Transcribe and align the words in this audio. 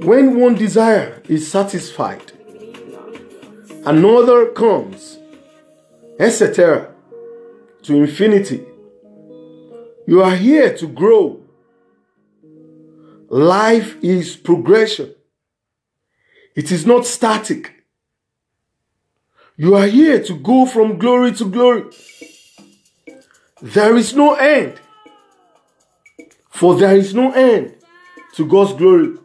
when 0.00 0.38
one 0.38 0.54
desire 0.54 1.22
is 1.28 1.50
satisfied, 1.50 2.32
another 3.84 4.46
comes, 4.52 5.18
etc., 6.20 6.94
to 7.82 7.94
infinity. 7.94 8.64
You 10.06 10.22
are 10.22 10.36
here 10.36 10.76
to 10.78 10.86
grow. 10.86 11.42
Life 13.28 13.96
is 14.02 14.36
progression, 14.36 15.14
it 16.54 16.70
is 16.70 16.86
not 16.86 17.06
static. 17.06 17.74
You 19.56 19.74
are 19.74 19.88
here 19.88 20.22
to 20.22 20.34
go 20.38 20.66
from 20.66 20.98
glory 20.98 21.32
to 21.32 21.44
glory. 21.50 21.90
There 23.60 23.96
is 23.96 24.14
no 24.14 24.34
end. 24.34 24.80
For 26.48 26.76
there 26.76 26.96
is 26.96 27.12
no 27.12 27.32
end 27.32 27.74
to 28.34 28.46
God's 28.46 28.74
glory. 28.74 29.18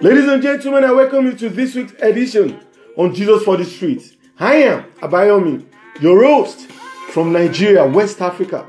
Ladies 0.00 0.28
and 0.28 0.40
gentlemen, 0.40 0.84
I 0.84 0.92
welcome 0.92 1.26
you 1.26 1.32
to 1.32 1.48
this 1.48 1.74
week's 1.74 1.92
edition 2.00 2.60
on 2.96 3.12
Jesus 3.12 3.42
for 3.42 3.56
the 3.56 3.64
Streets. 3.64 4.12
I 4.38 4.54
am 4.58 4.84
Abayomi, 5.02 5.66
your 6.00 6.22
host 6.24 6.70
from 7.10 7.32
Nigeria, 7.32 7.84
West 7.84 8.20
Africa. 8.20 8.64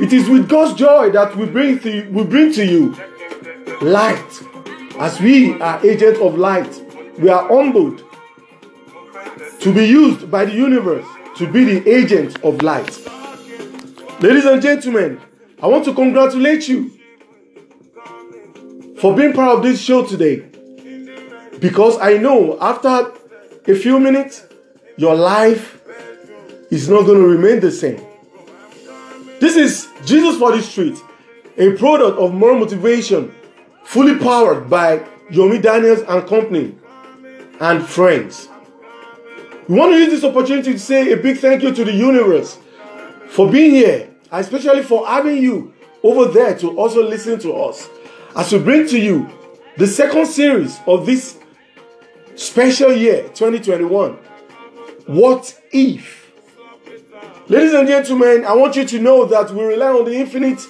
It 0.00 0.12
is 0.12 0.28
with 0.28 0.48
God's 0.48 0.76
joy 0.76 1.10
that 1.10 1.36
we 1.36 1.46
bring 1.46 1.78
to 1.78 1.90
you, 1.94 2.10
we 2.10 2.24
bring 2.24 2.52
to 2.54 2.66
you 2.66 2.96
light. 3.80 4.42
As 4.98 5.20
we 5.20 5.60
are 5.60 5.78
agents 5.86 6.18
of 6.18 6.36
light, 6.36 6.74
we 7.20 7.28
are 7.28 7.46
humbled 7.46 8.02
to 9.60 9.72
be 9.72 9.84
used 9.86 10.28
by 10.28 10.44
the 10.44 10.54
universe 10.54 11.06
to 11.36 11.46
be 11.46 11.62
the 11.62 11.88
agent 11.88 12.42
of 12.42 12.62
light. 12.62 12.98
Ladies 14.20 14.44
and 14.46 14.60
gentlemen, 14.60 15.20
I 15.62 15.68
want 15.68 15.84
to 15.84 15.94
congratulate 15.94 16.66
you 16.66 16.95
for 19.00 19.14
being 19.14 19.32
part 19.32 19.56
of 19.58 19.62
this 19.62 19.80
show 19.80 20.04
today. 20.04 20.44
Because 21.60 21.98
I 21.98 22.16
know 22.18 22.58
after 22.60 23.12
a 23.66 23.74
few 23.74 23.98
minutes, 23.98 24.44
your 24.96 25.14
life 25.14 25.80
is 26.70 26.88
not 26.88 27.06
going 27.06 27.20
to 27.20 27.26
remain 27.26 27.60
the 27.60 27.70
same. 27.70 28.00
This 29.40 29.56
is 29.56 29.88
Jesus 30.04 30.38
for 30.38 30.56
the 30.56 30.62
Street, 30.62 30.96
a 31.58 31.72
product 31.72 32.18
of 32.18 32.32
more 32.32 32.54
motivation, 32.58 33.34
fully 33.84 34.18
powered 34.18 34.68
by 34.70 34.98
Yomi 35.30 35.60
Daniels 35.60 36.00
and 36.08 36.26
company 36.26 36.74
and 37.60 37.86
friends. 37.86 38.48
We 39.68 39.76
want 39.78 39.92
to 39.92 39.98
use 39.98 40.10
this 40.10 40.24
opportunity 40.24 40.72
to 40.72 40.78
say 40.78 41.12
a 41.12 41.16
big 41.16 41.38
thank 41.38 41.62
you 41.62 41.74
to 41.74 41.84
the 41.84 41.92
universe 41.92 42.58
for 43.28 43.50
being 43.50 43.72
here, 43.72 44.10
especially 44.30 44.82
for 44.82 45.06
having 45.06 45.38
you 45.42 45.74
over 46.02 46.26
there 46.32 46.56
to 46.58 46.76
also 46.78 47.02
listen 47.02 47.38
to 47.40 47.52
us 47.54 47.88
as 48.36 48.52
we 48.52 48.58
bring 48.58 48.86
to 48.86 48.98
you 48.98 49.28
the 49.78 49.86
second 49.86 50.26
series 50.26 50.78
of 50.86 51.06
this 51.06 51.38
special 52.34 52.92
year 52.92 53.22
2021. 53.34 54.12
What 55.06 55.58
if? 55.72 56.30
Ladies 57.48 57.72
and 57.72 57.88
gentlemen, 57.88 58.44
I 58.44 58.54
want 58.54 58.76
you 58.76 58.84
to 58.84 59.00
know 59.00 59.24
that 59.24 59.50
we 59.52 59.64
rely 59.64 59.88
on 59.88 60.04
the 60.04 60.14
infinite 60.14 60.60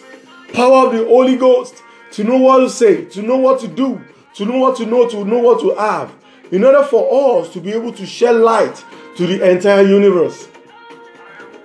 power 0.52 0.86
of 0.86 0.92
the 0.92 1.04
Holy 1.06 1.36
Ghost 1.36 1.82
to 2.12 2.22
know 2.22 2.36
what 2.36 2.60
to 2.60 2.70
say, 2.70 3.04
to 3.06 3.22
know 3.22 3.36
what 3.36 3.60
to 3.60 3.68
do, 3.68 4.00
to 4.34 4.44
know 4.44 4.58
what 4.58 4.76
to 4.76 4.86
know, 4.86 5.08
to 5.08 5.24
know 5.24 5.38
what 5.38 5.60
to 5.60 5.74
have, 5.74 6.14
in 6.52 6.62
order 6.62 6.84
for 6.84 7.40
us 7.40 7.52
to 7.52 7.60
be 7.60 7.72
able 7.72 7.92
to 7.92 8.06
shed 8.06 8.36
light 8.36 8.84
to 9.16 9.26
the 9.26 9.50
entire 9.50 9.82
universe. 9.82 10.48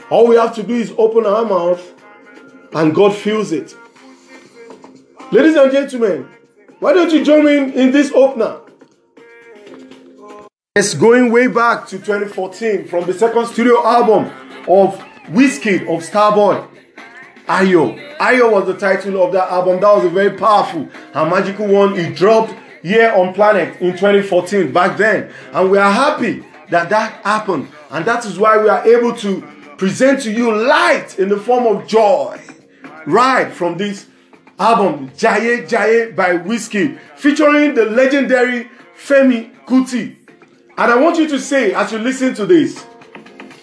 All 0.10 0.28
we 0.28 0.36
have 0.36 0.56
to 0.56 0.64
do 0.64 0.74
is 0.74 0.94
open 0.98 1.26
our 1.26 1.46
mouth 1.46 1.94
and 2.74 2.96
God 2.96 3.14
fills 3.16 3.52
it. 3.52 3.76
Ladies 5.32 5.56
and 5.56 5.72
gentlemen, 5.72 6.28
why 6.80 6.92
don't 6.92 7.10
you 7.10 7.24
join 7.24 7.46
me 7.46 7.58
in, 7.58 7.72
in 7.72 7.92
this 7.94 8.12
opener? 8.12 8.60
It's 10.76 10.94
going 10.94 11.32
way 11.32 11.48
back 11.48 11.88
to 11.88 12.00
2014 12.00 12.90
from 12.90 13.06
the 13.06 13.14
second 13.14 13.46
studio 13.46 13.82
album 13.82 14.26
of 14.68 15.00
Wizkid 15.28 15.84
of 15.84 16.04
Starboy. 16.04 16.68
Ayo. 17.48 18.18
Ayo 18.18 18.52
was 18.52 18.68
the 18.68 18.78
title 18.78 19.24
of 19.24 19.32
that 19.32 19.50
album. 19.50 19.80
That 19.80 19.96
was 19.96 20.04
a 20.04 20.10
very 20.10 20.38
powerful 20.38 20.90
and 21.14 21.30
magical 21.32 21.66
one. 21.68 21.98
It 21.98 22.14
dropped 22.14 22.54
here 22.82 23.14
on 23.14 23.34
planet 23.34 23.80
in 23.80 23.94
2014 23.94 24.74
back 24.74 24.98
then. 24.98 25.32
And 25.54 25.72
we 25.72 25.78
are 25.78 25.94
happy 25.94 26.46
that 26.72 26.90
that 26.90 27.24
happened. 27.24 27.70
And 27.90 28.04
that 28.04 28.26
is 28.26 28.38
why 28.38 28.62
we 28.62 28.68
are 28.68 28.86
able 28.86 29.16
to 29.20 29.42
present 29.78 30.24
to 30.24 30.32
you 30.34 30.54
light 30.54 31.20
in 31.20 31.30
the 31.30 31.38
form 31.38 31.74
of 31.74 31.88
joy 31.88 32.38
right 33.06 33.52
from 33.54 33.78
this 33.78 34.08
album 34.62 35.10
Jaiye 35.18 35.68
Jaiye 35.68 36.16
by 36.16 36.38
Wizkid 36.38 37.00
featuring 37.16 37.74
the 37.74 37.86
legendary 37.86 38.70
Femi 38.96 39.52
Kuti. 39.66 40.16
And 40.78 40.92
I 40.92 40.96
want 40.98 41.18
you 41.18 41.28
to 41.30 41.40
say 41.40 41.74
as 41.74 41.92
you 41.92 41.98
listen 41.98 42.36
to 42.36 42.46
this, 42.46 42.86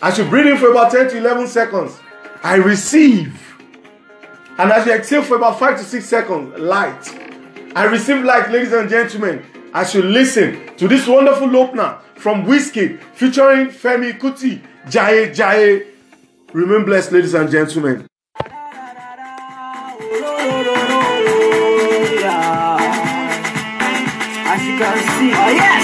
as 0.02 0.18
you 0.18 0.24
breathe 0.24 0.48
in 0.48 0.58
for 0.58 0.70
about 0.70 0.90
10 0.90 1.10
to 1.10 1.18
11 1.18 1.46
seconds, 1.46 1.98
I 2.42 2.56
receive. 2.56 3.44
And 4.58 4.72
as 4.72 4.86
you 4.86 4.92
exhale 4.92 5.22
for 5.22 5.36
about 5.36 5.58
5 5.58 5.78
to 5.78 5.84
6 5.84 6.04
seconds, 6.04 6.58
light. 6.58 7.14
I 7.76 7.84
receive 7.84 8.24
light, 8.24 8.50
ladies 8.50 8.72
and 8.72 8.90
gentlemen, 8.90 9.44
as 9.72 9.94
you 9.94 10.02
listen 10.02 10.76
to 10.78 10.88
this 10.88 11.06
wonderful 11.06 11.56
opener 11.56 11.98
from 12.16 12.44
Wizkid 12.44 13.00
featuring 13.14 13.68
Femi 13.68 14.18
Kuti, 14.18 14.60
Jaiye 14.86 15.34
Jaiye. 15.34 15.86
Remain 16.52 16.84
blessed, 16.84 17.12
ladies 17.12 17.34
and 17.34 17.50
gentlemen. 17.50 18.08
As 24.52 24.60
you 24.66 24.74
can 24.80 24.96
see, 25.12 25.30
oh 25.34 25.50
yes, 25.60 25.82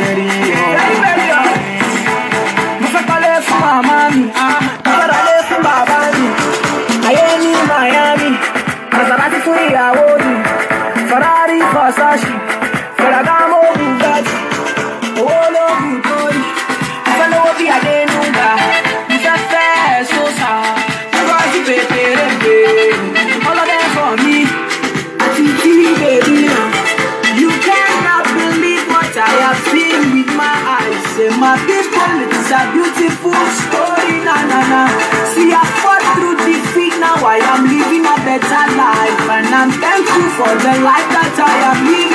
very 0.00 0.26
young. 0.50 1.50
Mo 2.80 2.86
fẹ́ 2.94 3.02
kọ́lé 3.08 3.32
fún 3.46 3.58
màmá 3.64 3.96
mi, 4.14 4.22
mo 4.26 4.92
fẹ́ 4.98 5.06
ralé 5.12 5.36
fún 5.48 5.60
bàbá 5.66 5.98
mi. 6.16 6.26
Ayé 7.08 7.26
ní 7.42 7.52
Miami, 7.70 8.30
Maserati 8.92 9.38
fún 9.44 9.56
ìyàwó 9.66 10.04
mi. 10.24 10.32
Ferrari, 11.10 11.58
Versace, 11.74 12.29
Ferragamo, 12.29 12.29
na 34.70 34.86
na 34.86 34.86
na. 34.86 35.26
See, 35.34 35.50
I 35.50 35.64
fought 35.82 36.04
through 36.14 36.38
defeat, 36.46 36.94
now 37.02 37.18
I 37.18 37.42
am 37.42 37.66
living 37.66 38.06
a 38.06 38.16
better 38.22 38.64
life, 38.78 39.20
and 39.36 39.50
I'm 39.50 39.70
thankful 39.74 40.26
for 40.38 40.52
the 40.62 40.74
life 40.86 41.08
that 41.10 41.34
I 41.34 41.54
am 41.70 41.78
living, 41.90 42.09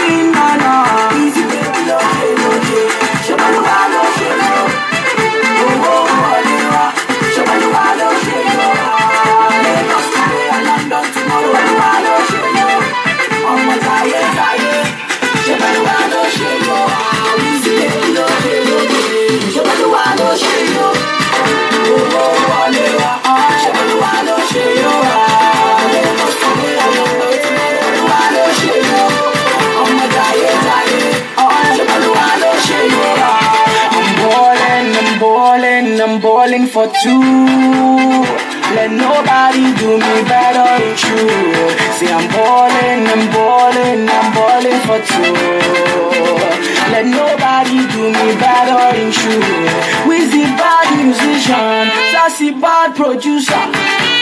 bad 52.61 52.95
producer. 52.95 53.53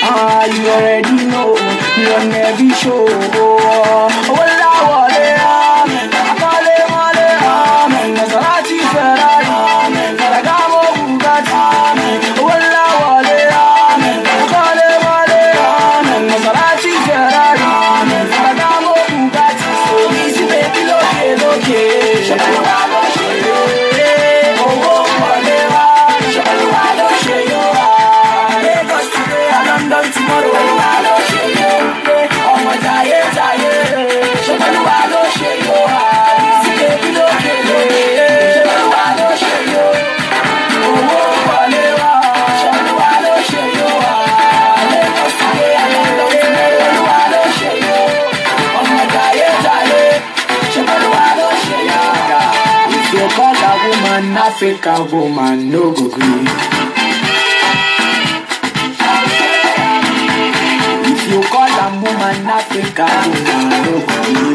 Ah, 0.06 0.46
you 0.46 0.68
already 0.68 1.26
know, 1.28 1.56
you 1.98 2.08
on 2.14 2.32
every 2.34 2.70
show. 2.70 3.06
Oh, 3.08 4.10
la, 4.30 4.74
wale, 4.90 5.10
amen. 5.10 5.13
African 54.38 55.12
woman 55.12 55.70
no 55.70 55.92
go 55.94 56.10
gree. 56.10 56.48
If 61.06 61.30
you 61.30 61.42
call 61.50 61.70
a 61.70 61.88
woman 62.02 62.46
African 62.48 63.32
woman 63.32 63.70
no 63.70 63.94
go 64.08 64.34
gree. 64.34 64.53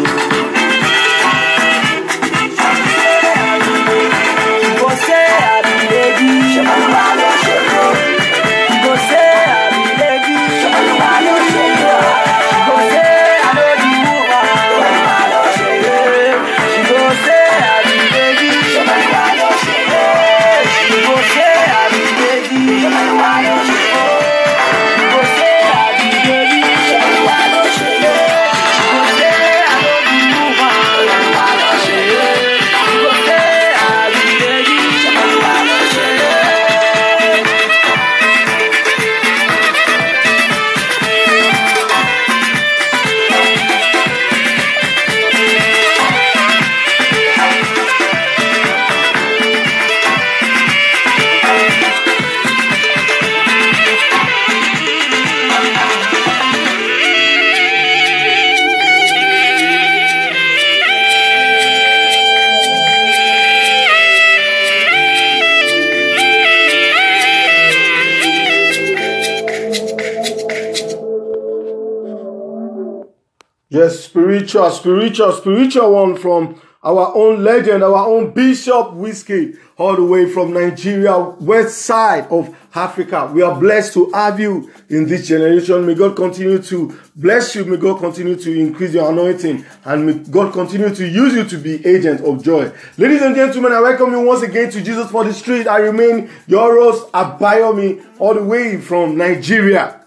Spiritual, 74.48 74.70
spiritual, 74.70 75.32
spiritual 75.32 75.92
one 75.92 76.16
from 76.16 76.58
our 76.82 77.14
own 77.14 77.44
legend, 77.44 77.84
our 77.84 78.08
own 78.08 78.30
Bishop 78.30 78.94
Wizkid, 78.94 79.58
all 79.76 79.94
the 79.94 80.02
way 80.02 80.26
from 80.26 80.54
Nigeria, 80.54 81.18
west 81.18 81.82
side 81.82 82.26
of 82.30 82.56
Africa. 82.74 83.30
We 83.30 83.42
are 83.42 83.60
blessed 83.60 83.92
to 83.94 84.10
have 84.12 84.40
you 84.40 84.72
in 84.88 85.06
this 85.06 85.28
generation. 85.28 85.84
May 85.84 85.94
God 85.94 86.16
continue 86.16 86.62
to 86.62 86.98
bless 87.14 87.54
you. 87.56 87.66
May 87.66 87.76
God 87.76 87.98
continue 87.98 88.36
to 88.36 88.58
increase 88.58 88.94
your 88.94 89.10
anointing. 89.12 89.66
And 89.84 90.06
may 90.06 90.14
God 90.14 90.54
continue 90.54 90.94
to 90.94 91.06
use 91.06 91.34
you 91.34 91.44
to 91.44 91.58
be 91.58 91.86
agent 91.86 92.22
of 92.22 92.42
joy. 92.42 92.72
Ladies 92.96 93.20
and 93.20 93.36
gentlemen, 93.36 93.72
I 93.72 93.82
welcome 93.82 94.12
you 94.12 94.20
once 94.22 94.40
again 94.40 94.70
to 94.70 94.82
Jesus 94.82 95.10
for 95.10 95.24
the 95.24 95.34
Street. 95.34 95.66
I 95.66 95.80
remain 95.80 96.30
your 96.46 96.74
host, 96.80 97.12
Abayomi, 97.12 98.02
all 98.18 98.32
the 98.32 98.44
way 98.44 98.80
from 98.80 99.18
Nigeria. 99.18 100.06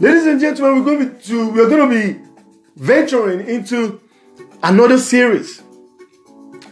Ladies 0.00 0.26
and 0.26 0.40
gentlemen, 0.40 0.84
we're 0.84 0.96
going 0.96 1.16
to, 1.16 1.26
to 1.28 1.50
we're 1.52 1.68
going 1.68 1.88
to 1.88 2.14
be 2.18 2.31
venturing 2.76 3.46
into 3.46 4.00
another 4.62 4.98
series 4.98 5.62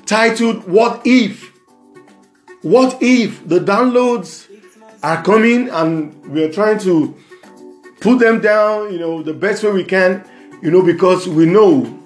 titled 0.07 0.69
"What 0.69 1.03
If." 1.05 1.51
What 2.63 2.99
if 3.01 3.49
the 3.49 3.59
downloads 3.59 4.47
are 5.03 5.23
coming 5.23 5.71
and 5.71 6.15
we're 6.27 6.53
trying 6.53 6.79
to 6.81 7.17
put 8.01 8.19
them 8.19 8.41
down, 8.41 8.93
you 8.93 8.99
know, 8.99 9.23
the 9.23 9.33
best 9.33 9.63
way 9.63 9.71
we 9.71 9.85
can, 9.85 10.29
you 10.63 10.71
know, 10.71 10.83
because 10.83 11.27
we 11.27 11.47
know 11.47 11.99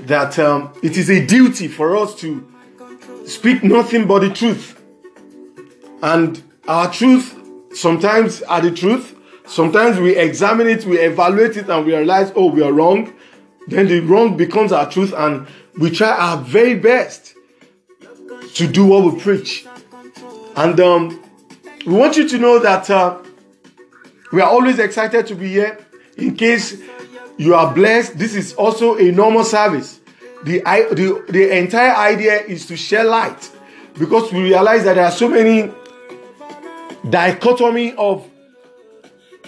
that 0.00 0.36
um, 0.38 0.72
it 0.82 0.96
is 0.96 1.08
a 1.10 1.24
duty 1.24 1.68
for 1.68 1.96
us 1.96 2.14
to 2.16 2.44
speak 3.26 3.62
nothing 3.62 4.06
but 4.08 4.20
the 4.20 4.30
truth, 4.30 4.80
and 6.02 6.42
our 6.66 6.90
truth 6.90 7.38
sometimes 7.72 8.42
are 8.42 8.60
the 8.60 8.70
truth 8.72 9.11
Sometimes 9.46 9.98
we 9.98 10.16
examine 10.16 10.68
it, 10.68 10.84
we 10.84 10.98
evaluate 10.98 11.56
it, 11.56 11.68
and 11.68 11.84
we 11.84 11.94
realize, 11.94 12.32
oh, 12.36 12.46
we 12.46 12.62
are 12.62 12.72
wrong. 12.72 13.12
Then 13.68 13.86
the 13.86 14.00
wrong 14.00 14.36
becomes 14.36 14.72
our 14.72 14.90
truth, 14.90 15.12
and 15.16 15.46
we 15.78 15.90
try 15.90 16.10
our 16.10 16.38
very 16.38 16.74
best 16.74 17.34
to 18.54 18.66
do 18.66 18.86
what 18.86 19.12
we 19.12 19.20
preach. 19.20 19.66
And 20.56 20.78
um, 20.80 21.22
we 21.86 21.94
want 21.94 22.16
you 22.16 22.28
to 22.28 22.38
know 22.38 22.58
that 22.58 22.88
uh, 22.90 23.18
we 24.32 24.40
are 24.40 24.50
always 24.50 24.78
excited 24.78 25.26
to 25.26 25.34
be 25.34 25.48
here. 25.48 25.78
In 26.16 26.36
case 26.36 26.80
you 27.38 27.54
are 27.54 27.72
blessed, 27.74 28.18
this 28.18 28.34
is 28.34 28.54
also 28.54 28.96
a 28.96 29.10
normal 29.10 29.44
service. 29.44 30.00
The, 30.44 30.60
the, 30.60 31.24
the 31.28 31.56
entire 31.56 31.94
idea 31.94 32.42
is 32.42 32.66
to 32.66 32.76
share 32.76 33.04
light 33.04 33.50
because 33.98 34.32
we 34.32 34.42
realize 34.42 34.84
that 34.84 34.94
there 34.94 35.04
are 35.04 35.10
so 35.10 35.28
many 35.28 35.72
dichotomy 37.08 37.94
of 37.94 38.28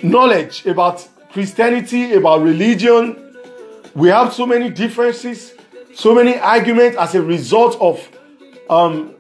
knowledge 0.05 0.67
about 0.67 1.09
Christianity, 1.33 2.13
about 2.13 2.43
religion. 2.43 3.35
We 3.95 4.09
have 4.09 4.33
so 4.33 4.47
many 4.47 4.69
differences, 4.71 5.55
so 5.95 6.15
many 6.15 6.39
arguments 6.39 6.97
as 6.99 7.15
a 7.15 7.23
result 7.23 7.81
of 7.81 8.09
um, 8.69 9.15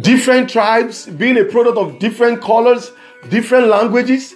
different 0.00 0.48
tribes 0.50 1.06
being 1.06 1.38
a 1.38 1.44
product 1.44 1.76
of 1.76 1.98
different 1.98 2.40
colors, 2.40 2.92
different 3.28 3.68
languages, 3.68 4.34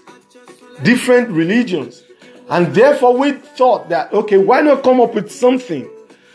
different 0.82 1.30
religions. 1.30 2.02
And 2.49 2.75
therefore, 2.75 3.16
we 3.16 3.32
thought 3.32 3.88
that, 3.88 4.12
okay, 4.12 4.37
why 4.37 4.61
not 4.61 4.82
come 4.85 5.00
up 5.00 5.14
with 5.14 5.32
something? 5.32 5.88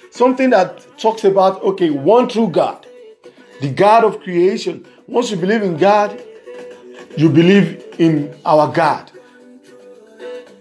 Something 0.10 0.50
that 0.50 0.86
talks 0.98 1.24
about, 1.24 1.62
okay, 1.64 1.90
one 1.90 2.28
true 2.28 2.50
God, 2.50 2.86
the 3.62 3.70
God 3.70 4.04
of 4.04 4.20
creation. 4.22 4.86
Once 5.08 5.32
you 5.32 5.38
believe 5.38 5.62
in 5.62 5.78
God, 5.78 6.22
you 7.18 7.30
believe 7.30 7.96
in 8.00 8.36
our 8.46 8.72
God. 8.72 9.12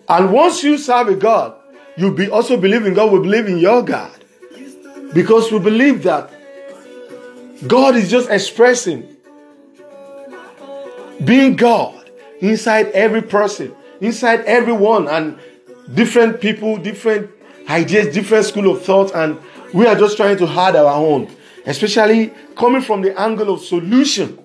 And 0.08 0.32
once 0.32 0.62
you 0.64 0.76
serve 0.76 1.08
a 1.08 1.14
God, 1.14 1.56
you 1.96 2.12
be 2.12 2.28
also 2.28 2.56
believe 2.56 2.86
in 2.86 2.94
God, 2.94 3.12
we 3.12 3.20
believe 3.20 3.46
in 3.46 3.58
your 3.58 3.82
God. 3.82 4.24
Because 5.12 5.52
we 5.52 5.58
believe 5.58 6.02
that 6.04 6.30
God 7.66 7.94
is 7.94 8.10
just 8.10 8.30
expressing 8.30 9.16
being 11.24 11.56
God 11.56 12.10
inside 12.40 12.86
every 12.88 13.22
person, 13.22 13.74
inside 14.00 14.40
everyone, 14.40 15.08
and 15.08 15.38
different 15.94 16.40
people, 16.40 16.76
different 16.78 17.30
ideas, 17.68 18.14
different 18.14 18.46
school 18.46 18.70
of 18.70 18.82
thought, 18.82 19.14
and 19.14 19.38
we 19.74 19.86
are 19.86 19.94
just 19.94 20.16
trying 20.16 20.38
to 20.38 20.48
add 20.48 20.74
our 20.74 20.94
own, 20.94 21.30
especially 21.66 22.32
coming 22.56 22.80
from 22.80 23.02
the 23.02 23.18
angle 23.20 23.52
of 23.52 23.60
solution 23.60 24.38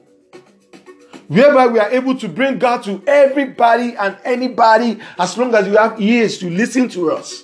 whereby 1.27 1.67
we 1.67 1.79
are 1.79 1.89
able 1.89 2.15
to 2.17 2.27
bring 2.27 2.60
God 2.60 2.84
to 2.84 3.01
everybody 3.08 3.96
and 3.96 4.17
anybody 4.24 5.00
as 5.17 5.38
long 5.38 5.53
as 5.55 5.67
you 5.67 5.77
have 5.77 6.00
ears 6.01 6.38
to 6.39 6.50
listen 6.50 6.89
to 6.89 7.12
us. 7.12 7.44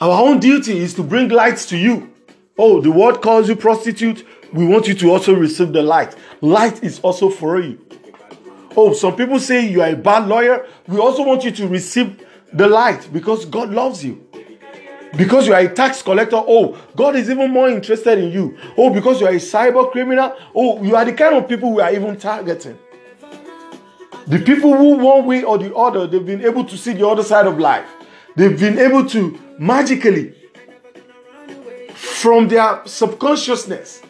Our 0.00 0.22
own 0.22 0.40
duty 0.40 0.78
is 0.78 0.94
to 0.94 1.02
bring 1.02 1.28
light 1.28 1.56
to 1.58 1.76
you. 1.76 2.12
Oh, 2.58 2.80
the 2.80 2.90
world 2.90 3.22
calls 3.22 3.48
you 3.48 3.56
prostitute. 3.56 4.26
We 4.52 4.66
want 4.66 4.86
you 4.86 4.94
to 4.94 5.10
also 5.10 5.34
receive 5.34 5.72
the 5.72 5.82
light. 5.82 6.14
Light 6.40 6.82
is 6.84 7.00
also 7.00 7.30
for 7.30 7.60
you. 7.60 7.78
Oh, 8.76 8.92
some 8.92 9.16
people 9.16 9.38
say 9.38 9.66
you 9.66 9.82
are 9.82 9.90
a 9.90 9.96
bad 9.96 10.28
lawyer. 10.28 10.66
We 10.88 10.98
also 10.98 11.22
want 11.24 11.44
you 11.44 11.52
to 11.52 11.68
receive 11.68 12.24
the 12.52 12.66
light 12.66 13.08
because 13.12 13.44
God 13.44 13.70
loves 13.70 14.04
you. 14.04 14.26
Because 15.16 15.46
you 15.46 15.54
are 15.54 15.60
a 15.60 15.72
tax 15.72 16.02
collector, 16.02 16.36
oh, 16.36 16.76
God 16.96 17.14
is 17.16 17.30
even 17.30 17.50
more 17.50 17.68
interested 17.68 18.18
in 18.18 18.32
you. 18.32 18.58
Oh, 18.76 18.92
because 18.92 19.20
you 19.20 19.26
are 19.26 19.32
a 19.32 19.36
cyber 19.36 19.90
criminal, 19.90 20.36
oh, 20.54 20.82
you 20.82 20.96
are 20.96 21.04
the 21.04 21.12
kind 21.12 21.36
of 21.36 21.48
people 21.48 21.72
we 21.72 21.82
are 21.82 21.92
even 21.92 22.16
targeting. 22.16 22.78
The 24.26 24.38
people 24.38 24.76
who, 24.76 24.96
one 24.96 25.26
way 25.26 25.44
or 25.44 25.58
the 25.58 25.74
other, 25.74 26.06
they've 26.06 26.24
been 26.24 26.44
able 26.44 26.64
to 26.64 26.76
see 26.76 26.94
the 26.94 27.06
other 27.06 27.22
side 27.22 27.46
of 27.46 27.58
life. 27.58 27.86
They've 28.34 28.58
been 28.58 28.78
able 28.78 29.06
to 29.10 29.38
magically, 29.58 30.34
from 31.94 32.48
their 32.48 32.82
subconsciousness, 32.84 34.02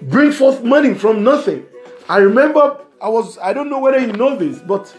bring 0.00 0.32
forth 0.32 0.64
money 0.64 0.94
from 0.94 1.22
nothing. 1.22 1.64
I 2.08 2.18
remember 2.18 2.80
I 3.00 3.08
was, 3.08 3.38
I 3.38 3.52
don't 3.52 3.70
know 3.70 3.78
whether 3.78 3.98
you 3.98 4.12
know 4.12 4.36
this, 4.36 4.58
but 4.60 4.96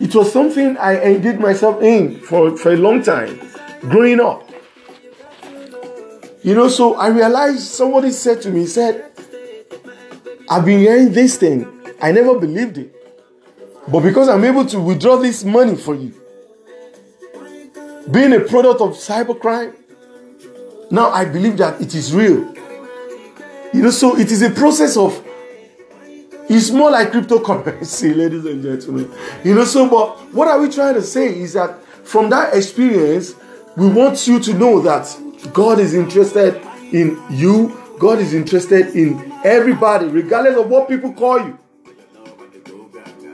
it 0.00 0.14
was 0.14 0.32
something 0.32 0.76
I 0.78 0.96
engaged 1.02 1.40
myself 1.40 1.82
in 1.82 2.20
for, 2.20 2.56
for 2.56 2.72
a 2.72 2.76
long 2.76 3.02
time 3.02 3.38
growing 3.80 4.20
up. 4.20 4.48
You 6.42 6.54
know, 6.54 6.68
so 6.68 6.94
I 6.94 7.08
realized 7.08 7.60
somebody 7.60 8.10
said 8.10 8.40
to 8.42 8.50
me, 8.50 8.66
said, 8.66 9.10
I've 10.48 10.64
been 10.64 10.78
hearing 10.80 11.12
this 11.12 11.36
thing. 11.36 11.68
I 12.00 12.12
never 12.12 12.38
believed 12.38 12.78
it. 12.78 12.94
But 13.88 14.00
because 14.00 14.28
I'm 14.28 14.44
able 14.44 14.64
to 14.66 14.80
withdraw 14.80 15.16
this 15.16 15.44
money 15.44 15.76
for 15.76 15.94
you, 15.94 16.14
being 18.10 18.32
a 18.32 18.40
product 18.40 18.80
of 18.80 18.90
cybercrime, 18.90 19.74
Now 20.90 21.10
I 21.10 21.24
believe 21.24 21.58
that 21.58 21.80
it 21.80 21.94
is 21.94 22.14
real. 22.14 22.54
You 23.74 23.82
know, 23.82 23.90
so 23.90 24.16
it 24.18 24.32
is 24.32 24.42
a 24.42 24.50
process 24.50 24.96
of 24.96 25.24
it's 26.48 26.70
more 26.70 26.90
like 26.90 27.12
cryptocurrency, 27.12 28.16
ladies 28.16 28.46
and 28.46 28.62
gentlemen. 28.62 29.12
You 29.44 29.54
know, 29.54 29.64
so 29.64 29.88
but 29.88 30.32
what 30.32 30.48
are 30.48 30.58
we 30.58 30.70
trying 30.70 30.94
to 30.94 31.02
say 31.02 31.38
is 31.38 31.52
that 31.52 31.82
from 32.04 32.30
that 32.30 32.54
experience, 32.54 33.34
we 33.78 33.86
want 33.86 34.26
you 34.26 34.40
to 34.40 34.54
know 34.54 34.80
that 34.80 35.06
God 35.52 35.78
is 35.78 35.94
interested 35.94 36.60
in 36.92 37.16
you, 37.30 37.80
God 38.00 38.18
is 38.18 38.34
interested 38.34 38.88
in 38.96 39.32
everybody, 39.44 40.08
regardless 40.08 40.56
of 40.56 40.68
what 40.68 40.88
people 40.88 41.12
call 41.12 41.38
you. 41.38 41.56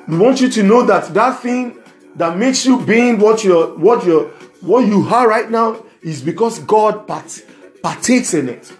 We 0.06 0.18
want 0.18 0.42
you 0.42 0.50
to 0.50 0.62
know 0.62 0.84
that 0.84 1.14
that 1.14 1.40
thing 1.40 1.78
that 2.16 2.36
makes 2.36 2.66
you 2.66 2.78
being 2.84 3.18
what 3.18 3.42
you're 3.42 3.68
what 3.78 4.04
you're 4.04 4.28
what 4.60 4.86
you 4.86 5.08
are 5.08 5.26
right 5.26 5.50
now 5.50 5.82
is 6.02 6.20
because 6.20 6.58
God 6.58 7.06
part, 7.06 7.42
partakes 7.82 8.34
in 8.34 8.50
it. 8.50 8.70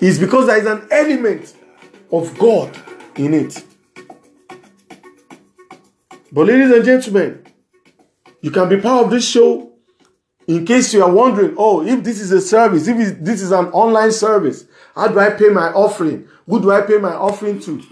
It's 0.00 0.18
because 0.18 0.46
there 0.46 0.56
is 0.56 0.66
an 0.66 0.88
element 0.90 1.54
of 2.10 2.38
God 2.38 2.74
in 3.16 3.34
it. 3.34 3.62
But, 6.32 6.46
ladies 6.46 6.70
and 6.70 6.84
gentlemen, 6.84 7.47
you 8.40 8.50
can 8.50 8.68
be 8.68 8.80
part 8.80 9.04
of 9.06 9.10
this 9.10 9.28
show 9.28 9.72
in 10.46 10.64
case 10.64 10.94
you 10.94 11.02
are 11.02 11.10
wondering 11.10 11.54
oh, 11.58 11.86
if 11.86 12.02
this 12.02 12.20
is 12.20 12.32
a 12.32 12.40
service, 12.40 12.88
if 12.88 13.18
this 13.22 13.42
is 13.42 13.52
an 13.52 13.66
online 13.66 14.12
service, 14.12 14.64
how 14.94 15.08
do 15.08 15.18
I 15.18 15.30
pay 15.30 15.50
my 15.50 15.68
offering? 15.72 16.26
Who 16.46 16.60
do 16.60 16.72
I 16.72 16.80
pay 16.80 16.98
my 16.98 17.12
offering 17.14 17.60
to? 17.60 17.82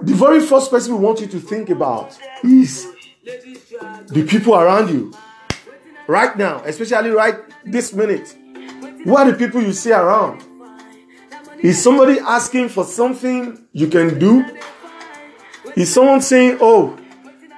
The 0.00 0.14
very 0.14 0.40
first 0.40 0.70
person 0.70 0.94
we 0.94 1.00
want 1.00 1.20
you 1.20 1.26
to 1.28 1.40
think 1.40 1.70
about 1.70 2.16
is 2.42 2.86
the 4.08 4.26
people 4.28 4.54
around 4.54 4.90
you. 4.90 5.12
Right 6.06 6.36
now, 6.36 6.62
especially 6.64 7.10
right 7.10 7.36
this 7.64 7.92
minute. 7.94 8.36
Who 9.04 9.16
are 9.16 9.30
the 9.30 9.36
people 9.36 9.62
you 9.62 9.72
see 9.72 9.92
around? 9.92 10.42
Is 11.60 11.82
somebody 11.82 12.18
asking 12.20 12.68
for 12.68 12.84
something 12.84 13.66
you 13.72 13.88
can 13.88 14.18
do? 14.18 14.44
Is 15.74 15.92
someone 15.92 16.20
saying, 16.20 16.58
Oh, 16.60 16.98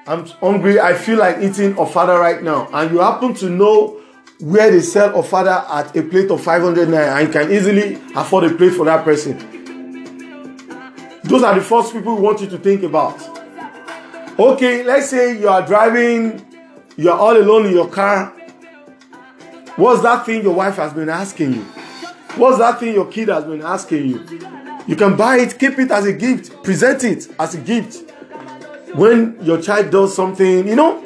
I'm 0.08 0.24
hungry, 0.26 0.78
I 0.78 0.94
feel 0.94 1.18
like 1.18 1.38
eating 1.38 1.74
ofada 1.74 2.18
right 2.18 2.42
now, 2.42 2.68
and 2.72 2.92
you 2.92 2.98
happen 3.00 3.34
to 3.34 3.50
know 3.50 4.00
where 4.38 4.70
they 4.70 4.80
sell 4.80 5.12
ofada 5.12 5.68
at 5.68 5.96
a 5.96 6.02
plate 6.02 6.30
of 6.30 6.40
500 6.42 6.88
naira 6.88 7.20
and 7.20 7.32
can 7.32 7.50
easily 7.50 7.94
afford 8.14 8.44
a 8.44 8.54
plate 8.54 8.74
for 8.74 8.84
that 8.84 9.04
person. 9.04 9.36
Those 11.24 11.42
are 11.42 11.56
the 11.56 11.60
first 11.60 11.92
people 11.92 12.14
we 12.14 12.20
want 12.22 12.40
you 12.40 12.46
to 12.46 12.58
think 12.58 12.84
about. 12.84 13.20
Okay, 14.38 14.84
let's 14.84 15.08
say 15.08 15.38
you 15.40 15.48
are 15.48 15.66
driving, 15.66 16.46
you 16.96 17.10
are 17.10 17.18
all 17.18 17.36
alone 17.36 17.66
in 17.66 17.72
your 17.72 17.88
car. 17.88 18.32
What's 19.74 20.02
that 20.02 20.24
thing 20.24 20.42
your 20.42 20.54
wife 20.54 20.76
has 20.76 20.92
been 20.92 21.08
asking 21.08 21.54
you? 21.54 21.62
What's 22.36 22.58
that 22.58 22.78
thing 22.78 22.94
your 22.94 23.10
kid 23.10 23.28
has 23.28 23.44
been 23.44 23.62
asking 23.62 24.06
you? 24.08 24.24
You 24.86 24.94
can 24.94 25.16
buy 25.16 25.38
it, 25.38 25.58
keep 25.58 25.78
it 25.80 25.90
as 25.90 26.06
a 26.06 26.12
gift, 26.12 26.62
present 26.62 27.02
it 27.02 27.28
as 27.40 27.56
a 27.56 27.60
gift. 27.60 28.05
When 28.96 29.36
your 29.42 29.60
child 29.60 29.90
does 29.90 30.14
something, 30.14 30.66
you 30.66 30.74
know, 30.74 31.04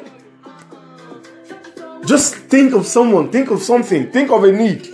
just 2.05 2.35
think 2.35 2.73
of 2.73 2.85
someone, 2.85 3.31
think 3.31 3.51
of 3.51 3.61
something, 3.61 4.11
think 4.11 4.31
of 4.31 4.43
a 4.43 4.51
need. 4.51 4.87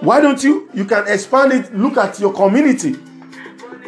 Why 0.00 0.20
don't 0.20 0.42
you? 0.42 0.68
You 0.74 0.84
can 0.84 1.06
expand 1.08 1.52
it, 1.52 1.74
look 1.74 1.96
at 1.96 2.18
your 2.18 2.32
community. 2.32 2.92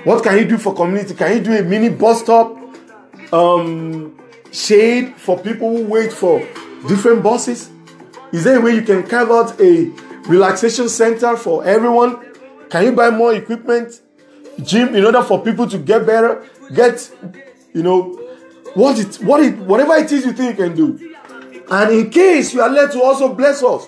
What 0.04 0.22
can 0.22 0.38
you 0.38 0.44
do 0.44 0.56
for 0.56 0.74
community? 0.74 1.14
Can 1.14 1.36
you 1.36 1.42
do 1.42 1.56
a 1.56 1.62
mini 1.62 1.88
bus 1.88 2.20
stop, 2.20 2.56
um, 3.32 4.18
shade 4.52 5.14
for 5.16 5.38
people 5.38 5.76
who 5.76 5.84
wait 5.84 6.12
for 6.12 6.38
different 6.88 7.22
buses? 7.22 7.70
Is 8.32 8.44
there 8.44 8.58
a 8.58 8.60
way 8.60 8.74
you 8.74 8.82
can 8.82 9.02
carve 9.02 9.30
out 9.30 9.60
a 9.60 9.86
relaxation 10.28 10.88
center 10.88 11.36
for 11.36 11.64
everyone? 11.64 12.24
Can 12.70 12.84
you 12.84 12.92
buy 12.92 13.10
more 13.10 13.34
equipment? 13.34 14.00
Gym 14.62 14.94
in 14.94 15.04
order 15.04 15.22
for 15.22 15.42
people 15.42 15.68
to 15.68 15.78
get 15.78 16.06
better, 16.06 16.46
get 16.74 17.10
you 17.76 17.82
know 17.82 18.18
what 18.72 18.98
it 18.98 19.16
what 19.16 19.42
it 19.42 19.54
whatever 19.58 19.94
it 19.96 20.10
is 20.10 20.24
you 20.24 20.32
think 20.32 20.58
you 20.58 20.64
can 20.64 20.74
do. 20.74 21.14
And 21.68 21.92
in 21.92 22.10
case 22.10 22.54
you 22.54 22.62
are 22.62 22.70
led 22.70 22.90
to 22.92 23.02
also 23.02 23.34
bless 23.34 23.62
us, 23.62 23.86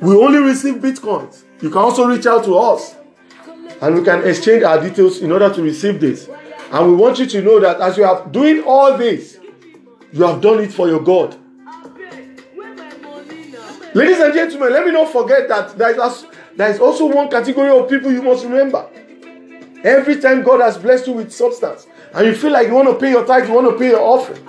we 0.00 0.14
only 0.14 0.38
receive 0.38 0.76
bitcoins. 0.76 1.42
You 1.60 1.70
can 1.70 1.78
also 1.78 2.06
reach 2.06 2.26
out 2.26 2.44
to 2.44 2.56
us 2.56 2.94
and 3.80 3.96
we 3.96 4.04
can 4.04 4.24
exchange 4.24 4.62
our 4.62 4.80
details 4.80 5.18
in 5.18 5.32
order 5.32 5.52
to 5.52 5.62
receive 5.62 6.00
this. 6.00 6.28
And 6.70 6.90
we 6.90 6.94
want 6.94 7.18
you 7.18 7.26
to 7.26 7.42
know 7.42 7.58
that 7.58 7.80
as 7.80 7.96
you 7.96 8.04
are 8.04 8.24
doing 8.28 8.62
all 8.62 8.96
this, 8.96 9.38
you 10.12 10.22
have 10.24 10.40
done 10.40 10.60
it 10.60 10.72
for 10.72 10.86
your 10.86 11.00
God. 11.02 11.36
Ladies 13.94 14.18
and 14.20 14.32
gentlemen, 14.34 14.72
let 14.72 14.84
me 14.86 14.92
not 14.92 15.10
forget 15.12 15.48
that 15.48 15.76
there 15.76 15.90
is, 15.90 16.26
there 16.56 16.70
is 16.70 16.78
also 16.78 17.06
one 17.06 17.28
category 17.28 17.70
of 17.76 17.88
people 17.88 18.12
you 18.12 18.22
must 18.22 18.44
remember. 18.44 18.88
Every 19.82 20.20
time 20.20 20.42
God 20.42 20.60
has 20.60 20.78
blessed 20.78 21.08
you 21.08 21.14
with 21.14 21.32
substance 21.32 21.86
and 22.14 22.26
you 22.26 22.34
feel 22.34 22.52
like 22.52 22.68
you 22.68 22.74
want 22.74 22.88
to 22.88 22.94
pay 22.94 23.10
your 23.10 23.26
tithe, 23.26 23.48
you 23.48 23.54
want 23.54 23.70
to 23.70 23.78
pay 23.78 23.90
your 23.90 24.00
offering, 24.00 24.42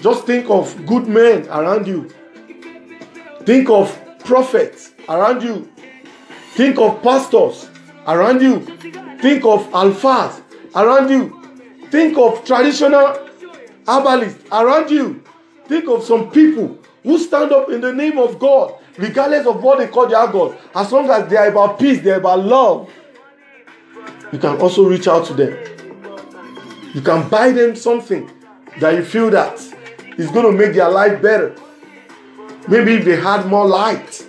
just 0.00 0.24
think 0.26 0.48
of 0.50 0.86
good 0.86 1.06
men 1.06 1.46
around 1.48 1.86
you. 1.86 2.10
Think 3.44 3.68
of 3.70 3.98
prophets 4.20 4.92
around 5.08 5.42
you. 5.42 5.70
Think 6.54 6.78
of 6.78 7.02
pastors 7.02 7.68
around 8.06 8.40
you. 8.40 8.60
Think 9.20 9.44
of 9.44 9.66
alphas 9.70 10.42
around 10.74 11.10
you. 11.10 11.38
Think 11.90 12.16
of 12.18 12.44
traditional 12.44 13.28
herbalists 13.86 14.44
around 14.50 14.90
you. 14.90 15.22
Think 15.66 15.88
of 15.88 16.02
some 16.04 16.30
people 16.30 16.78
who 17.02 17.18
stand 17.18 17.52
up 17.52 17.70
in 17.70 17.80
the 17.80 17.92
name 17.92 18.18
of 18.18 18.38
God 18.38 18.74
regardless 18.98 19.46
of 19.46 19.62
what 19.62 19.78
they 19.78 19.88
call 19.88 20.06
their 20.06 20.26
God, 20.26 20.56
as 20.74 20.92
long 20.92 21.08
as 21.10 21.28
they 21.28 21.36
are 21.36 21.48
about 21.48 21.78
peace, 21.78 22.00
they 22.00 22.10
are 22.10 22.18
about 22.18 22.40
love, 22.40 22.90
you 24.32 24.38
can 24.38 24.60
also 24.60 24.88
reach 24.88 25.08
out 25.08 25.26
to 25.26 25.34
them. 25.34 25.71
You 26.94 27.00
can 27.00 27.28
buy 27.28 27.52
them 27.52 27.74
something 27.74 28.30
that 28.80 28.94
you 28.94 29.04
feel 29.04 29.30
that 29.30 29.58
is 30.18 30.30
going 30.30 30.44
to 30.44 30.52
make 30.52 30.74
their 30.74 30.90
life 30.90 31.22
better. 31.22 31.54
Maybe 32.68 32.94
if 32.94 33.04
they 33.04 33.16
had 33.16 33.46
more 33.46 33.66
light, 33.66 34.24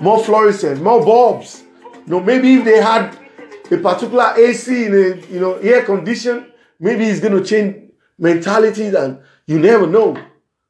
more 0.00 0.22
fluorescent, 0.22 0.82
more 0.82 1.04
bulbs. 1.04 1.62
You 2.06 2.12
know, 2.12 2.20
maybe 2.20 2.54
if 2.54 2.64
they 2.64 2.80
had 2.80 3.16
a 3.70 3.76
particular 3.78 4.34
AC 4.36 4.86
in 4.86 4.94
a 4.94 5.26
you 5.32 5.40
know 5.40 5.54
air 5.54 5.84
condition, 5.84 6.52
maybe 6.80 7.04
it's 7.04 7.20
going 7.20 7.34
to 7.34 7.44
change 7.44 7.92
mentalities 8.18 8.94
and 8.94 9.20
you 9.46 9.58
never 9.58 9.86
know. 9.86 10.16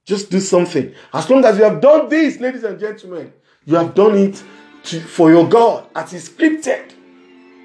Just 0.04 0.30
do 0.30 0.40
something. 0.40 0.94
As 1.12 1.28
long 1.28 1.44
as 1.44 1.58
you 1.58 1.64
have 1.64 1.80
done 1.80 2.08
this, 2.08 2.38
ladies 2.38 2.64
and 2.64 2.78
gentlemen, 2.78 3.32
you 3.64 3.74
have 3.76 3.94
done 3.94 4.16
it 4.16 4.42
to, 4.84 5.00
for 5.00 5.30
your 5.30 5.48
God 5.48 5.88
as 5.94 6.12
is 6.12 6.28
scripted 6.28 6.92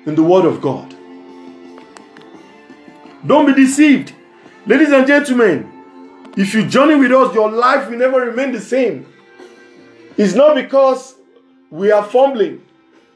in 0.05 0.15
the 0.15 0.23
Word 0.23 0.45
of 0.45 0.59
God. 0.61 0.95
Don't 3.25 3.45
be 3.45 3.53
deceived. 3.53 4.13
Ladies 4.65 4.91
and 4.91 5.05
gentlemen, 5.07 5.71
if 6.37 6.53
you 6.53 6.65
journey 6.67 6.95
with 6.95 7.11
us, 7.11 7.33
your 7.33 7.51
life 7.51 7.89
will 7.89 7.97
never 7.97 8.19
remain 8.21 8.51
the 8.51 8.61
same. 8.61 9.05
It's 10.17 10.33
not 10.33 10.55
because 10.55 11.15
we 11.69 11.91
are 11.91 12.03
fumbling, 12.03 12.63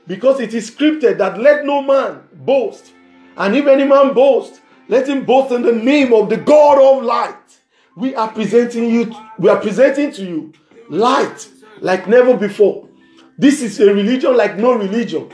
because 0.08 0.40
it 0.40 0.54
is 0.54 0.72
scripted 0.72 1.18
that 1.18 1.40
let 1.40 1.66
no 1.66 1.82
man 1.82 2.22
boast. 2.34 2.92
And 3.38 3.56
if 3.56 3.68
any 3.68 3.84
man 3.84 4.14
boast, 4.14 4.62
let 4.88 5.08
him 5.10 5.26
boast 5.26 5.52
in 5.52 5.62
the 5.62 5.72
name 5.72 6.14
of 6.14 6.30
the 6.30 6.38
God 6.38 6.80
of 6.80 7.04
light 7.04 7.36
we 7.96 8.14
are 8.16 8.30
presenting 8.32 8.90
you 8.90 9.16
we 9.40 9.50
are 9.50 9.60
presenting 9.60 10.12
to 10.12 10.24
you 10.24 10.54
light 10.90 11.48
like 11.80 12.08
never 12.08 12.36
before 12.36 12.88
this 13.38 13.62
is 13.62 13.80
a 13.80 13.94
religion 13.94 14.36
like 14.36 14.58
no 14.58 14.74
religion 14.74 15.32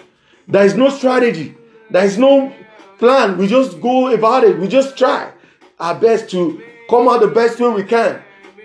there 0.48 0.66
is 0.66 0.76
no 0.76 0.90
strategy 0.90 1.56
there 1.90 2.06
is 2.06 2.18
no 2.18 2.54
plan. 3.02 3.38
We 3.38 3.48
just 3.48 3.82
go 3.82 4.14
about 4.14 4.46
it. 4.46 4.58
We 4.58 4.68
just 4.70 4.98
try 4.98 5.34
our 5.80 5.96
best 6.00 6.30
to 6.30 6.64
come 6.90 7.10
out 7.10 7.20
the 7.20 7.28
best 7.28 7.60
way 7.60 7.70
we 7.70 7.84
can 7.84 8.22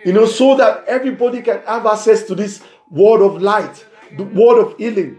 you 0.07 0.13
know 0.13 0.25
so 0.25 0.57
that 0.57 0.85
everybody 0.87 1.43
can 1.43 1.61
have 1.63 1.85
access 1.85 2.23
to 2.23 2.35
this 2.35 2.63
word 2.91 3.21
of 3.21 3.43
light 3.43 3.85
the 4.17 4.23
word 4.23 4.61
of 4.61 4.79
healing. 4.79 5.19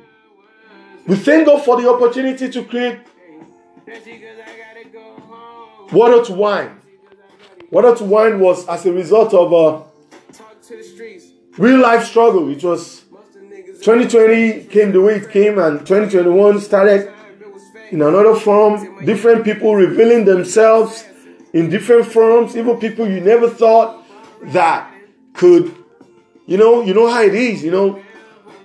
We 1.06 1.16
thank 1.18 1.46
god 1.46 1.64
for 1.66 1.82
the 1.82 1.90
opportunity 1.90 2.50
to 2.50 2.64
create 2.64 3.00
water 5.92 6.24
to 6.24 6.34
wine. 6.34 6.80
Water 7.70 7.94
to 7.98 8.04
Wine 8.06 8.40
was 8.40 8.66
as 8.70 8.86
a 8.86 8.94
result 8.94 9.34
of 9.34 9.52
a 9.52 9.84
real 11.58 11.82
life 11.82 12.06
struggle. 12.06 12.50
It 12.50 12.64
was 12.64 13.04
2020 13.82 14.66
came 14.66 14.94
the 14.94 15.02
way 15.02 15.16
it 15.16 15.30
came, 15.30 15.60
and 15.60 15.80
2021 15.80 16.62
started 16.62 17.12
in 17.92 18.02
another 18.02 18.36
form. 18.36 19.06
Different 19.06 19.44
people 19.44 19.76
revealing 19.76 20.26
themselves 20.26 21.06
in 21.54 21.70
different 21.70 22.06
forms, 22.06 22.56
even 22.56 22.78
people 22.78 23.08
you 23.08 23.20
never 23.20 23.50
thought 23.50 24.06
that 24.44 24.92
could, 25.34 25.74
you 26.46 26.58
know, 26.58 26.82
you 26.84 26.94
know 26.94 27.10
how 27.10 27.22
it 27.24 27.34
is, 27.34 27.64
you 27.64 27.72
know. 27.72 28.04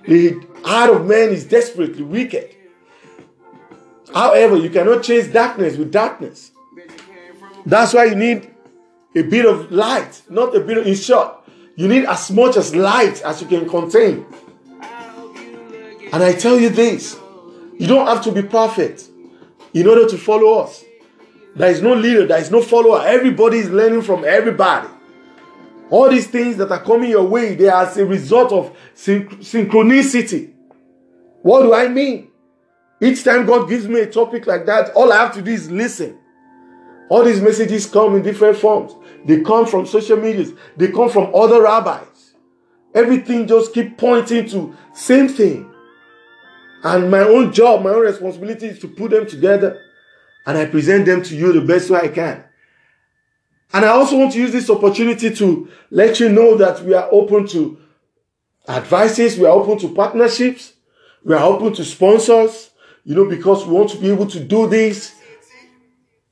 The 0.07 0.41
heart 0.64 0.91
of 0.91 1.07
man 1.07 1.31
is 1.31 1.45
desperately 1.45 2.02
wicked. 2.02 2.55
However, 4.12 4.57
you 4.57 4.69
cannot 4.69 5.02
chase 5.02 5.29
darkness 5.29 5.76
with 5.76 5.93
darkness. 5.93 6.50
That's 7.64 7.95
why 7.95 8.07
you 8.07 8.14
need 8.14 8.52
a 9.14 9.23
bit 9.23 9.47
of 9.47 9.71
light, 9.71 10.23
not 10.29 10.55
a 10.57 10.61
bit 10.61 10.79
of, 10.79 10.87
in 10.87 10.95
short, 10.95 11.45
you 11.76 11.88
need 11.88 12.05
as 12.05 12.31
much 12.31 12.57
as 12.57 12.75
light 12.75 13.23
as 13.23 13.41
you 13.41 13.47
can 13.47 13.69
contain. 13.69 14.26
And 16.12 16.23
I 16.23 16.33
tell 16.33 16.59
you 16.59 16.69
this 16.69 17.19
you 17.79 17.87
don't 17.87 18.07
have 18.07 18.23
to 18.25 18.33
be 18.33 18.43
perfect 18.43 19.09
in 19.75 19.87
order 19.87 20.09
to 20.09 20.19
follow 20.19 20.61
us. 20.61 20.85
There 21.55 21.71
is 21.71 21.83
no 21.83 21.95
leader, 21.95 22.26
there 22.26 22.41
is 22.41 22.50
no 22.50 22.62
follower. 22.62 23.02
Everybody 23.05 23.59
is 23.59 23.71
learning 23.71 24.02
from 24.02 24.25
everybody. 24.25 24.88
All 25.91 26.09
these 26.09 26.26
things 26.26 26.57
that 26.57 26.71
are 26.71 26.83
coming 26.83 27.11
your 27.11 27.25
way, 27.25 27.55
they 27.55 27.69
are 27.69 27.85
as 27.85 27.97
a 27.99 28.07
result 28.07 28.52
of 28.52 28.75
synchronicity. 28.95 30.52
What 31.43 31.62
do 31.62 31.75
I 31.75 31.88
mean? 31.88 32.31
Each 33.00 33.25
time 33.25 33.45
God 33.47 33.69
gives 33.69 33.87
me 33.88 34.00
a 34.00 34.11
topic 34.11 34.47
like 34.47 34.64
that, 34.67 34.93
all 34.95 35.12
I 35.12 35.17
have 35.17 35.35
to 35.35 35.43
do 35.43 35.50
is 35.50 35.71
listen. 35.71 36.19
All 37.11 37.25
these 37.25 37.43
messages 37.43 37.85
come 37.85 38.17
in 38.17 38.23
different 38.23 38.57
forms. 38.57 38.95
They 39.26 39.43
come 39.43 39.67
from 39.67 39.87
social 39.87 40.17
medias. 40.17 40.52
They 40.76 40.91
come 40.91 41.11
from 41.11 41.35
other 41.35 41.61
rabbis. 41.62 42.35
Everything 42.95 43.47
just 43.47 43.75
keep 43.75 43.99
pointing 43.99 44.49
to 44.50 44.75
same 44.95 45.29
thing. 45.29 45.72
And 46.83 47.11
my 47.11 47.21
own 47.21 47.53
job, 47.53 47.83
my 47.83 47.91
own 47.91 48.03
responsibility 48.03 48.67
is 48.67 48.79
to 48.81 48.89
put 48.89 49.12
them 49.12 49.27
together 49.27 49.81
and 50.47 50.59
I 50.59 50.67
present 50.67 51.07
them 51.07 51.23
to 51.23 51.37
you 51.37 51.53
the 51.53 51.61
best 51.61 51.91
way 51.91 52.01
I 52.01 52.09
can. 52.09 52.45
And 53.73 53.85
I 53.85 53.89
also 53.89 54.19
want 54.19 54.33
to 54.33 54.39
use 54.39 54.53
this 54.53 54.69
opportunity 54.69 55.35
to 55.37 55.69
let 55.91 56.21
you 56.21 56.29
know 56.29 56.57
that 56.57 56.83
we 56.83 56.95
are 56.95 57.09
open 57.11 57.47
to 57.49 57.79
advices, 58.69 59.39
we 59.39 59.47
are 59.47 59.53
open 59.53 59.79
to 59.79 59.95
partnerships, 59.95 60.75
we 61.25 61.35
are 61.35 61.45
open 61.45 61.73
to 61.75 61.85
sponsors, 61.85 62.71
you 63.05 63.15
know, 63.15 63.29
because 63.29 63.65
we 63.65 63.73
want 63.73 63.91
to 63.91 63.99
be 63.99 64.11
able 64.11 64.27
to 64.27 64.41
do 64.41 64.69
this 64.69 65.15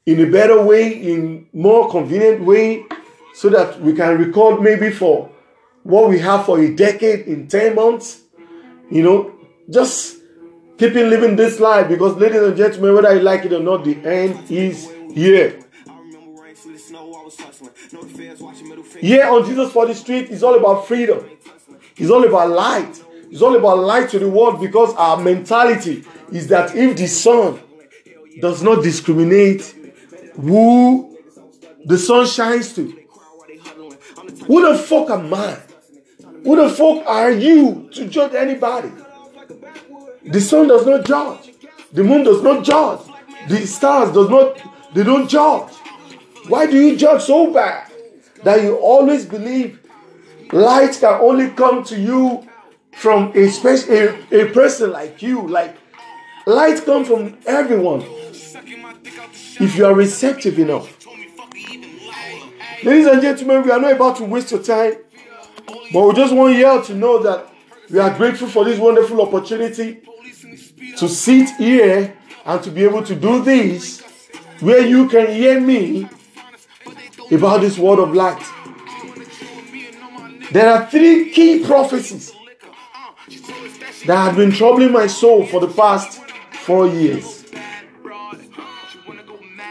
in 0.05 0.21
a 0.21 0.31
better 0.31 0.61
way, 0.63 0.91
in 0.91 1.47
more 1.53 1.89
convenient 1.91 2.45
way, 2.45 2.85
so 3.35 3.49
that 3.49 3.81
we 3.81 3.95
can 3.95 4.19
record 4.19 4.61
maybe 4.61 4.91
for 4.91 5.31
what 5.83 6.09
we 6.09 6.19
have 6.19 6.45
for 6.45 6.59
a 6.59 6.75
decade 6.75 7.27
in 7.27 7.49
10 7.49 7.75
months. 7.75 8.21
You 8.91 9.03
know, 9.03 9.35
just 9.71 10.20
keeping 10.81 11.11
living 11.11 11.37
this 11.37 11.61
life 11.61 11.89
because, 11.89 12.17
ladies 12.17 12.41
and 12.41 12.57
gentlemen, 12.57 12.95
whether 12.95 13.15
you 13.15 13.21
like 13.21 13.45
it 13.45 13.53
or 13.53 13.61
not, 13.61 13.85
the 13.85 13.95
end 14.03 14.51
is 14.51 14.91
here. 15.13 15.61
Here 18.99 19.27
on 19.27 19.45
Jesus 19.45 19.71
for 19.73 19.87
the 19.87 19.95
Street 19.95 20.31
is 20.31 20.43
all 20.43 20.57
about 20.57 20.89
freedom. 20.89 21.29
It's 21.99 22.11
all 22.11 22.27
about 22.27 22.49
light. 22.49 23.05
It's 23.31 23.43
all 23.43 23.55
about 23.57 23.79
light 23.81 24.09
to 24.11 24.19
the 24.19 24.29
world 24.29 24.59
because 24.59 24.95
our 24.95 25.19
mentality 25.19 26.03
is 26.33 26.49
that 26.49 26.75
if 26.75 26.97
the 26.97 27.07
sun 27.07 27.61
does 28.41 28.63
not 28.63 28.83
discriminate 28.83 29.63
who 30.35 31.19
the 31.85 31.99
sun 31.99 32.27
shines 32.27 32.73
to, 32.77 32.85
who 34.47 34.67
the 34.67 34.79
fuck 34.79 35.11
am 35.11 35.35
I? 35.35 35.59
Who 36.43 36.57
the 36.57 36.71
fuck 36.71 37.07
are 37.07 37.31
you 37.31 37.91
to 37.93 38.07
judge 38.09 38.35
anybody? 38.35 38.91
The 40.25 40.41
sun 40.41 40.69
does 40.69 40.87
not 40.87 41.05
judge. 41.05 41.55
The 41.93 42.05
moon 42.05 42.25
does 42.25 42.43
not 42.43 42.65
judge. 42.65 43.01
The 43.49 43.67
stars 43.67 44.13
does 44.13 44.29
not, 44.29 44.61
they 44.95 45.03
don't 45.03 45.29
judge. 45.29 45.73
Why 46.49 46.67
do 46.67 46.77
you 46.77 46.97
judge 46.97 47.23
so 47.23 47.53
bad 47.53 47.91
that 48.45 48.63
you 48.63 48.77
always 48.77 49.25
believe 49.25 49.81
light 50.53 50.97
can 51.01 51.21
only 51.21 51.51
come 51.51 51.85
to 51.85 51.99
you 51.99 52.47
from 52.93 53.33
a 53.35 53.49
special 53.49 53.95
a, 53.95 54.43
a 54.43 54.53
person 54.53 54.93
like 54.93 55.23
you? 55.23 55.47
Like 55.49 55.77
light 56.47 56.85
comes 56.85 57.09
from 57.09 57.39
everyone 57.47 58.03
if 58.03 59.77
you 59.77 59.87
are 59.87 59.95
receptive 59.95 60.59
enough. 60.59 60.97
Ladies 62.83 63.07
and 63.07 63.21
gentlemen, 63.21 63.63
we 63.63 63.71
are 63.71 63.81
not 63.81 63.93
about 63.93 64.17
to 64.17 64.25
waste 64.25 64.51
your 64.51 64.63
time, 64.63 64.95
but 65.93 66.07
we 66.07 66.15
just 66.15 66.35
want 66.35 66.57
you 66.57 66.67
all 66.67 66.83
to 66.83 66.95
know 66.95 67.23
that 67.23 67.47
we 67.91 67.99
are 67.99 68.17
grateful 68.17 68.49
for 68.49 68.65
this 68.65 68.79
wonderful 68.79 69.21
opportunity 69.21 70.01
to 70.99 71.09
sit 71.09 71.51
here 71.57 72.17
and 72.45 72.63
to 72.63 72.71
be 72.71 72.85
able 72.85 73.03
to 73.05 73.15
do 73.15 73.43
this 73.43 74.03
where 74.61 74.85
you 74.85 75.09
can 75.09 75.29
hear 75.33 75.61
me 75.61 76.09
about 77.31 77.61
this 77.61 77.79
word 77.79 77.99
of 77.99 78.13
light. 78.15 78.43
There 80.53 80.69
are 80.69 80.91
three 80.91 81.31
key 81.31 81.65
prophecies 81.65 82.33
that 84.07 84.17
have 84.17 84.37
been 84.37 84.51
troubling 84.51 84.93
my 84.93 85.07
soul 85.07 85.47
for 85.47 85.61
the 85.61 85.69
past 85.69 86.21
four 86.53 86.89
years. 86.89 87.45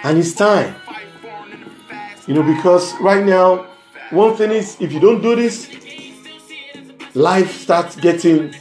And 0.03 0.17
it's 0.17 0.33
time. 0.33 0.75
You 2.27 2.35
know, 2.35 2.43
because 2.43 2.93
right 3.01 3.25
now, 3.25 3.67
one 4.11 4.35
thing 4.37 4.51
is 4.51 4.77
if 4.79 4.93
you 4.93 4.99
don't 4.99 5.21
do 5.21 5.35
this, 5.35 5.69
life 7.13 7.51
starts 7.57 7.95
getting, 7.95 8.53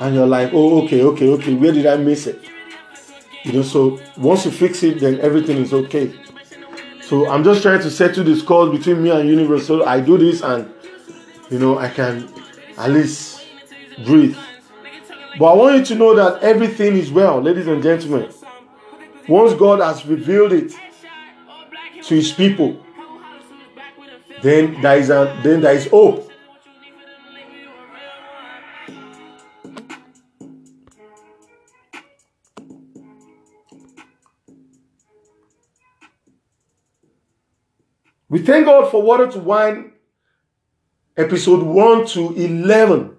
and 0.00 0.14
you're 0.14 0.26
like, 0.26 0.50
oh, 0.52 0.84
okay, 0.84 1.02
okay, 1.02 1.28
okay, 1.28 1.54
where 1.54 1.72
did 1.72 1.86
I 1.86 1.96
miss 1.96 2.26
it? 2.26 2.44
You 3.44 3.52
know, 3.52 3.62
so 3.62 4.00
once 4.16 4.44
you 4.44 4.50
fix 4.50 4.82
it, 4.82 5.00
then 5.00 5.20
everything 5.20 5.58
is 5.58 5.72
okay. 5.72 6.12
So 7.02 7.30
I'm 7.30 7.44
just 7.44 7.62
trying 7.62 7.80
to 7.82 7.90
settle 7.90 8.24
this 8.24 8.42
call 8.42 8.70
between 8.70 9.02
me 9.02 9.10
and 9.10 9.28
universe. 9.28 9.66
So 9.66 9.84
I 9.84 10.00
do 10.00 10.18
this 10.18 10.42
and 10.42 10.72
you 11.50 11.60
know 11.60 11.78
I 11.78 11.88
can 11.88 12.28
at 12.76 12.90
least 12.90 13.46
breathe. 14.04 14.36
But 15.38 15.52
I 15.52 15.54
want 15.54 15.76
you 15.76 15.84
to 15.84 15.94
know 15.94 16.14
that 16.16 16.42
everything 16.42 16.96
is 16.96 17.12
well, 17.12 17.40
ladies 17.40 17.68
and 17.68 17.82
gentlemen. 17.82 18.32
Once 19.28 19.54
God 19.54 19.80
has 19.80 20.04
revealed 20.06 20.52
it 20.52 20.72
to 22.02 22.14
his 22.14 22.32
people, 22.32 22.84
then 24.42 24.80
there 24.82 24.98
is 24.98 25.10
a 25.10 25.38
then 25.44 25.60
there 25.60 25.74
is 25.74 25.86
hope. 25.86 26.25
We 38.36 38.42
thank 38.42 38.66
God 38.66 38.90
for 38.90 39.00
Water 39.00 39.28
to 39.28 39.38
Wine, 39.38 39.92
episode 41.16 41.62
1 41.62 42.06
to 42.08 42.34
11. 42.34 43.16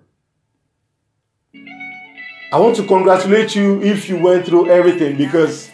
I 2.54 2.60
want 2.60 2.76
to 2.76 2.86
congratulate 2.86 3.56
you 3.56 3.82
if 3.82 4.10
you 4.10 4.20
went 4.20 4.46
through 4.46 4.70
everything 4.70 5.18
because 5.18 5.72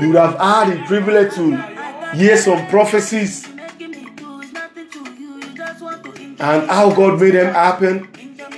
you 0.00 0.08
would 0.08 0.16
have 0.16 0.36
had 0.36 0.76
the 0.76 0.82
privilege 0.88 1.32
to 1.34 1.56
hear 2.16 2.36
some 2.36 2.66
prophecies 2.66 3.46
and 6.40 6.40
how 6.40 6.92
God 6.92 7.20
made 7.20 7.34
them 7.34 7.54
happen. 7.54 8.08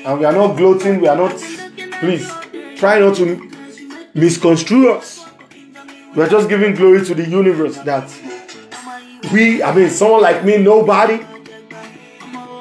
And 0.07 0.21
we 0.21 0.25
are 0.25 0.33
not 0.33 0.57
gloating, 0.57 1.03
we 1.03 1.09
are 1.09 1.19
not, 1.19 1.37
please, 2.01 2.27
try 2.77 2.99
not 2.99 3.15
to 3.17 3.51
misconstrue 4.15 4.91
us. 4.91 5.23
We 6.17 6.23
are 6.23 6.29
just 6.31 6.49
giving 6.49 6.75
glory 6.75 7.05
to 7.05 7.15
the 7.15 7.29
universe 7.29 7.77
that 7.81 8.09
we, 9.33 9.63
I 9.63 9.75
mean, 9.75 9.91
someone 9.91 10.23
like 10.23 10.45
me, 10.45 10.59
nobody. 10.59 11.25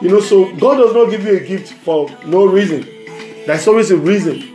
You 0.01 0.09
know, 0.09 0.19
so 0.19 0.53
God 0.57 0.77
does 0.77 0.93
not 0.93 1.09
give 1.09 1.23
you 1.23 1.37
a 1.37 1.39
gift 1.39 1.73
for 1.73 2.09
no 2.25 2.45
reason. 2.45 2.81
There's 3.45 3.67
always 3.67 3.91
a 3.91 3.97
reason. 3.97 4.53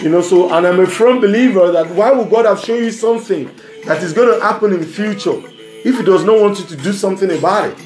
You 0.00 0.10
know, 0.10 0.20
so 0.20 0.52
and 0.52 0.66
I'm 0.66 0.80
a 0.80 0.86
firm 0.86 1.20
believer 1.20 1.70
that 1.72 1.88
why 1.90 2.12
would 2.12 2.30
God 2.30 2.44
have 2.44 2.60
shown 2.60 2.84
you 2.84 2.90
something 2.90 3.50
that 3.84 4.02
is 4.02 4.12
going 4.12 4.38
to 4.38 4.44
happen 4.44 4.72
in 4.72 4.80
the 4.80 4.86
future 4.86 5.40
if 5.84 5.96
He 5.96 6.02
does 6.02 6.24
not 6.24 6.40
want 6.40 6.58
you 6.58 6.66
to 6.66 6.76
do 6.76 6.92
something 6.92 7.30
about 7.30 7.70
it? 7.70 7.78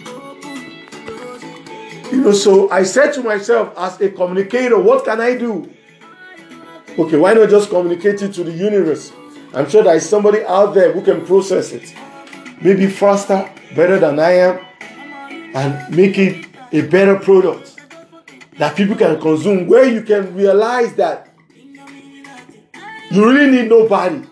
You 2.13 2.23
know, 2.23 2.33
so 2.33 2.71
I 2.71 2.83
said 2.83 3.13
to 3.15 3.23
myself 3.23 3.75
as 3.77 4.01
a 4.01 4.11
communicator, 4.11 4.79
what 4.79 5.05
can 5.05 5.21
I 5.21 5.37
do? 5.37 5.71
Okay, 6.99 7.17
why 7.17 7.35
not 7.35 7.51
just 7.51 7.71
communicate 7.71 8.23
it 8.23 8.33
to 8.33 8.45
the 8.45 8.53
universe? 8.53 9.13
I'm 9.55 9.69
sure 9.69 9.83
there 9.83 9.95
is 9.95 10.09
somebody 10.09 10.43
out 10.45 10.75
there 10.75 10.93
who 10.93 11.03
can 11.03 11.25
process 11.25 11.73
it 11.73 11.95
maybe 12.61 12.87
faster, 12.87 13.51
better 13.75 13.99
than 13.99 14.19
I 14.19 14.33
am, 14.33 14.61
and 15.55 15.97
make 15.97 16.19
it 16.19 16.47
a 16.73 16.83
better 16.83 17.17
product 17.17 17.77
that 18.59 18.77
people 18.77 18.97
can 18.97 19.21
consume 19.21 19.67
where 19.67 19.85
you 19.85 20.03
can 20.03 20.35
realize 20.35 20.95
that 20.95 21.33
you 23.11 23.25
really 23.25 23.51
need 23.51 23.69
nobody 23.69 24.23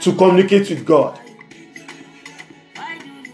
to 0.00 0.12
communicate 0.16 0.68
with 0.70 0.84
God. 0.84 1.18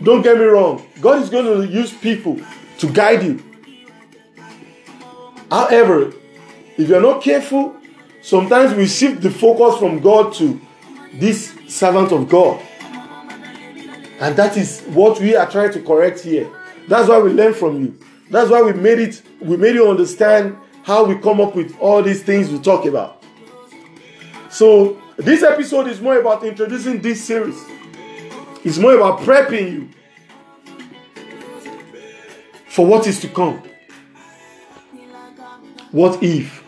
Don't 0.03 0.23
get 0.23 0.38
me 0.38 0.45
wrong, 0.45 0.87
God 1.01 1.23
is 1.23 1.31
going 1.31 1.45
to 1.45 1.66
use 1.66 1.93
people 1.93 2.40
to 2.79 2.90
guide 2.90 3.23
you. 3.23 3.43
However, 5.51 6.12
if 6.77 6.88
you're 6.88 7.01
not 7.01 7.23
careful, 7.23 7.77
sometimes 8.23 8.75
we 8.75 8.87
shift 8.87 9.21
the 9.21 9.31
focus 9.31 9.79
from 9.79 10.01
God 10.01 10.33
to 10.35 10.61
this 11.14 11.55
servant 11.69 12.12
of 12.12 12.29
God. 12.29 12.62
And 14.20 14.37
that 14.37 14.56
is 14.56 14.83
what 14.83 15.20
we 15.20 15.35
are 15.35 15.50
trying 15.50 15.72
to 15.72 15.83
correct 15.83 16.20
here. 16.20 16.50
That's 16.88 17.09
why 17.09 17.18
we 17.18 17.33
learn 17.33 17.54
from 17.54 17.80
you. 17.80 17.98
That's 18.30 18.50
why 18.50 18.62
we 18.62 18.72
made 18.72 18.98
it, 18.98 19.22
we 19.40 19.56
made 19.56 19.74
you 19.74 19.88
understand 19.88 20.56
how 20.83 21.04
we 21.04 21.16
come 21.18 21.40
up 21.40 21.56
with 21.56 21.76
all 21.80 22.02
these 22.02 22.22
things 22.22 22.50
we 22.50 22.59
talk 22.59 22.85
about. 22.87 23.22
So 24.50 25.00
this 25.16 25.42
episode 25.42 25.88
is 25.88 26.00
more 26.00 26.18
about 26.18 26.44
introducing 26.44 27.00
this 27.00 27.24
series. 27.24 27.61
It's 28.64 28.78
more 28.78 28.94
about 28.94 29.20
prepping 29.20 29.72
you. 29.72 29.88
for 32.70 32.87
what 32.87 33.06
is 33.06 33.20
to 33.20 33.28
come. 33.28 33.61
What 35.90 36.22
if? 36.22 36.60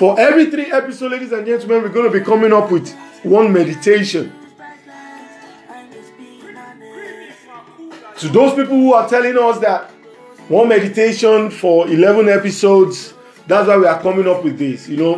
For 0.00 0.18
every 0.18 0.50
three 0.50 0.72
episodes, 0.72 1.12
ladies 1.12 1.30
and 1.30 1.44
gentlemen, 1.44 1.82
we're 1.82 1.90
going 1.90 2.10
to 2.10 2.18
be 2.18 2.24
coming 2.24 2.54
up 2.54 2.72
with 2.72 2.90
one 3.22 3.52
meditation. 3.52 4.32
To 8.20 8.28
those 8.28 8.54
people 8.54 8.78
who 8.78 8.94
are 8.94 9.06
telling 9.06 9.36
us 9.36 9.58
that 9.58 9.90
one 10.48 10.68
meditation 10.68 11.50
for 11.50 11.86
11 11.86 12.30
episodes, 12.30 13.12
that's 13.46 13.68
why 13.68 13.76
we 13.76 13.84
are 13.84 14.00
coming 14.00 14.26
up 14.26 14.42
with 14.42 14.58
this. 14.58 14.88
You 14.88 14.96
know, 14.96 15.16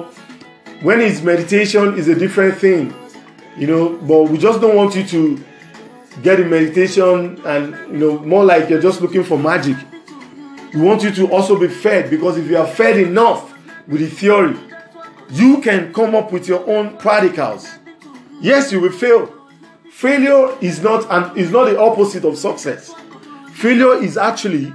when 0.80 1.00
it's 1.00 1.22
meditation 1.22 1.96
is 1.96 2.08
a 2.08 2.16
different 2.16 2.58
thing, 2.58 2.92
you 3.56 3.68
know, 3.68 3.90
but 3.98 4.24
we 4.24 4.36
just 4.36 4.60
don't 4.60 4.74
want 4.74 4.96
you 4.96 5.04
to 5.04 5.44
get 6.24 6.40
in 6.40 6.50
meditation 6.50 7.40
and 7.44 7.92
you 7.92 7.98
know 7.98 8.18
more 8.18 8.44
like 8.44 8.68
you're 8.68 8.82
just 8.82 9.00
looking 9.00 9.22
for 9.22 9.38
magic. 9.38 9.76
We 10.74 10.80
want 10.80 11.04
you 11.04 11.12
to 11.12 11.30
also 11.30 11.56
be 11.56 11.68
fed 11.68 12.10
because 12.10 12.36
if 12.36 12.50
you 12.50 12.58
are 12.58 12.66
fed 12.66 12.98
enough 12.98 13.48
with 13.86 14.00
the 14.00 14.08
theory, 14.08 14.56
you 15.32 15.62
can 15.62 15.94
come 15.94 16.14
up 16.14 16.30
with 16.30 16.46
your 16.46 16.68
own 16.68 16.98
practicals. 16.98 17.66
Yes, 18.40 18.70
you 18.70 18.80
will 18.80 18.92
fail. 18.92 19.32
Failure 19.90 20.54
is 20.60 20.82
not 20.82 21.10
and 21.10 21.36
is 21.38 21.50
not 21.50 21.64
the 21.64 21.80
opposite 21.80 22.24
of 22.24 22.36
success. 22.36 22.92
Failure 23.54 23.94
is 24.02 24.18
actually 24.18 24.72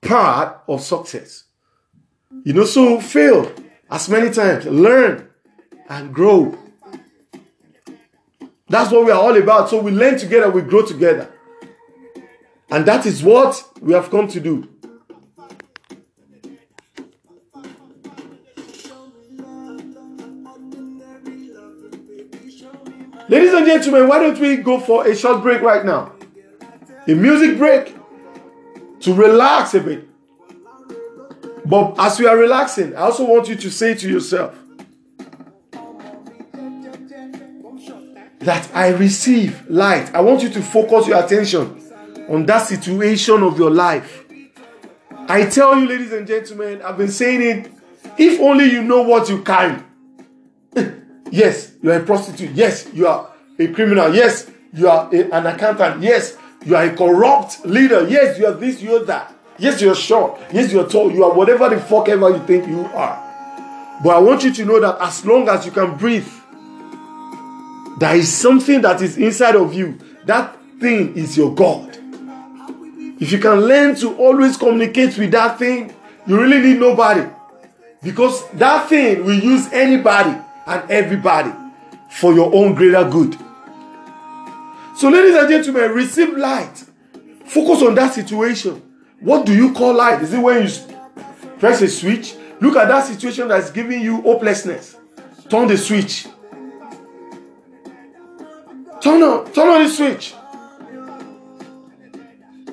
part 0.00 0.62
of 0.66 0.80
success. 0.80 1.44
You 2.44 2.54
know, 2.54 2.64
so 2.64 2.98
fail 2.98 3.52
as 3.90 4.08
many 4.08 4.30
times, 4.30 4.64
learn 4.64 5.28
and 5.90 6.14
grow. 6.14 6.56
That's 8.68 8.90
what 8.90 9.04
we 9.04 9.10
are 9.10 9.20
all 9.20 9.36
about. 9.36 9.68
So 9.68 9.82
we 9.82 9.90
learn 9.90 10.16
together, 10.16 10.50
we 10.50 10.62
grow 10.62 10.86
together. 10.86 11.30
And 12.70 12.86
that 12.86 13.04
is 13.04 13.22
what 13.22 13.62
we 13.82 13.92
have 13.92 14.10
come 14.10 14.28
to 14.28 14.40
do. 14.40 14.68
Ladies 23.30 23.52
and 23.52 23.64
gentlemen, 23.64 24.08
why 24.08 24.18
don't 24.18 24.40
we 24.40 24.56
go 24.56 24.80
for 24.80 25.06
a 25.06 25.14
short 25.14 25.40
break 25.40 25.62
right 25.62 25.84
now? 25.84 26.12
A 27.06 27.14
music 27.14 27.58
break 27.58 27.94
to 28.98 29.14
relax 29.14 29.72
a 29.74 29.80
bit. 29.80 30.08
But 31.64 31.94
as 32.00 32.18
we 32.18 32.26
are 32.26 32.36
relaxing, 32.36 32.96
I 32.96 33.02
also 33.02 33.24
want 33.24 33.48
you 33.48 33.54
to 33.54 33.70
say 33.70 33.94
to 33.94 34.10
yourself 34.10 34.58
that 38.40 38.68
I 38.74 38.88
receive 38.88 39.64
light. 39.70 40.12
I 40.12 40.22
want 40.22 40.42
you 40.42 40.48
to 40.48 40.60
focus 40.60 41.06
your 41.06 41.24
attention 41.24 41.80
on 42.28 42.46
that 42.46 42.66
situation 42.66 43.44
of 43.44 43.56
your 43.56 43.70
life. 43.70 44.24
I 45.28 45.44
tell 45.46 45.78
you, 45.78 45.86
ladies 45.86 46.10
and 46.12 46.26
gentlemen, 46.26 46.82
I've 46.82 46.98
been 46.98 47.12
saying 47.12 47.42
it. 47.42 47.72
If 48.18 48.40
only 48.40 48.64
you 48.72 48.82
know 48.82 49.02
what 49.02 49.28
you 49.28 49.44
carry. 49.44 49.80
Yes, 51.30 51.72
you 51.82 51.90
are 51.90 52.00
a 52.00 52.04
prostitute. 52.04 52.50
Yes, 52.52 52.88
you 52.92 53.06
are 53.06 53.30
a 53.58 53.68
criminal. 53.68 54.14
Yes, 54.14 54.50
you 54.72 54.88
are 54.88 55.08
a, 55.14 55.30
an 55.30 55.46
accountant. 55.46 56.02
Yes, 56.02 56.36
you 56.64 56.76
are 56.76 56.84
a 56.84 56.96
corrupt 56.96 57.64
leader. 57.64 58.08
Yes, 58.08 58.38
you 58.38 58.46
are 58.46 58.52
this, 58.52 58.82
you 58.82 58.96
are 58.96 59.04
that. 59.04 59.34
Yes, 59.58 59.80
you're 59.80 59.94
short. 59.94 60.40
Yes, 60.52 60.72
you're 60.72 60.88
tall. 60.88 61.12
You 61.12 61.24
are 61.24 61.34
whatever 61.34 61.68
the 61.68 61.80
fuck 61.80 62.08
ever 62.08 62.30
you 62.30 62.38
think 62.46 62.66
you 62.66 62.80
are. 62.94 64.00
But 64.02 64.16
I 64.16 64.18
want 64.18 64.44
you 64.44 64.52
to 64.54 64.64
know 64.64 64.80
that 64.80 64.98
as 65.00 65.24
long 65.26 65.48
as 65.48 65.66
you 65.66 65.72
can 65.72 65.96
breathe, 65.96 66.28
there 67.98 68.16
is 68.16 68.32
something 68.32 68.80
that 68.80 69.02
is 69.02 69.18
inside 69.18 69.56
of 69.56 69.74
you. 69.74 69.98
That 70.24 70.56
thing 70.80 71.14
is 71.16 71.36
your 71.36 71.54
God. 71.54 71.98
If 73.20 73.32
you 73.32 73.38
can 73.38 73.60
learn 73.60 73.94
to 73.96 74.16
always 74.16 74.56
communicate 74.56 75.18
with 75.18 75.30
that 75.32 75.58
thing, 75.58 75.94
you 76.26 76.40
really 76.40 76.60
need 76.60 76.80
nobody. 76.80 77.28
Because 78.02 78.48
that 78.52 78.88
thing 78.88 79.22
will 79.26 79.38
use 79.38 79.70
anybody 79.72 80.40
and 80.66 80.90
everybody 80.90 81.52
for 82.10 82.34
your 82.34 82.54
own 82.54 82.74
greater 82.74 83.08
good. 83.08 83.36
So, 84.96 85.08
ladies 85.08 85.34
and 85.34 85.48
gentlemen, 85.48 85.92
receive 85.92 86.36
light. 86.36 86.84
Focus 87.46 87.82
on 87.82 87.94
that 87.94 88.14
situation. 88.14 88.82
What 89.20 89.46
do 89.46 89.54
you 89.54 89.72
call 89.72 89.94
light? 89.94 90.22
Is 90.22 90.32
it 90.34 90.38
when 90.38 90.66
you 90.66 90.72
press 91.58 91.80
a 91.82 91.88
switch? 91.88 92.34
Look 92.60 92.76
at 92.76 92.88
that 92.88 93.06
situation 93.06 93.48
that's 93.48 93.70
giving 93.70 94.02
you 94.02 94.20
hopelessness. 94.20 94.96
Turn 95.48 95.68
the 95.68 95.78
switch. 95.78 96.26
Turn 99.00 99.22
on, 99.22 99.50
turn 99.52 99.68
on 99.68 99.82
the 99.84 99.88
switch. 99.88 100.34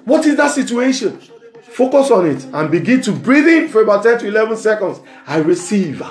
What 0.04 0.26
is 0.26 0.36
that 0.38 0.52
situation? 0.52 1.20
Focus 1.62 2.12
on 2.12 2.26
it 2.28 2.44
and 2.54 2.70
begin 2.70 3.02
to 3.02 3.12
breathe 3.12 3.48
in 3.48 3.70
for 3.70 3.82
about 3.84 4.04
10 4.04 4.20
to 4.20 4.28
11 4.28 4.58
seconds. 4.58 5.00
I 5.26 5.38
receive. 5.38 6.02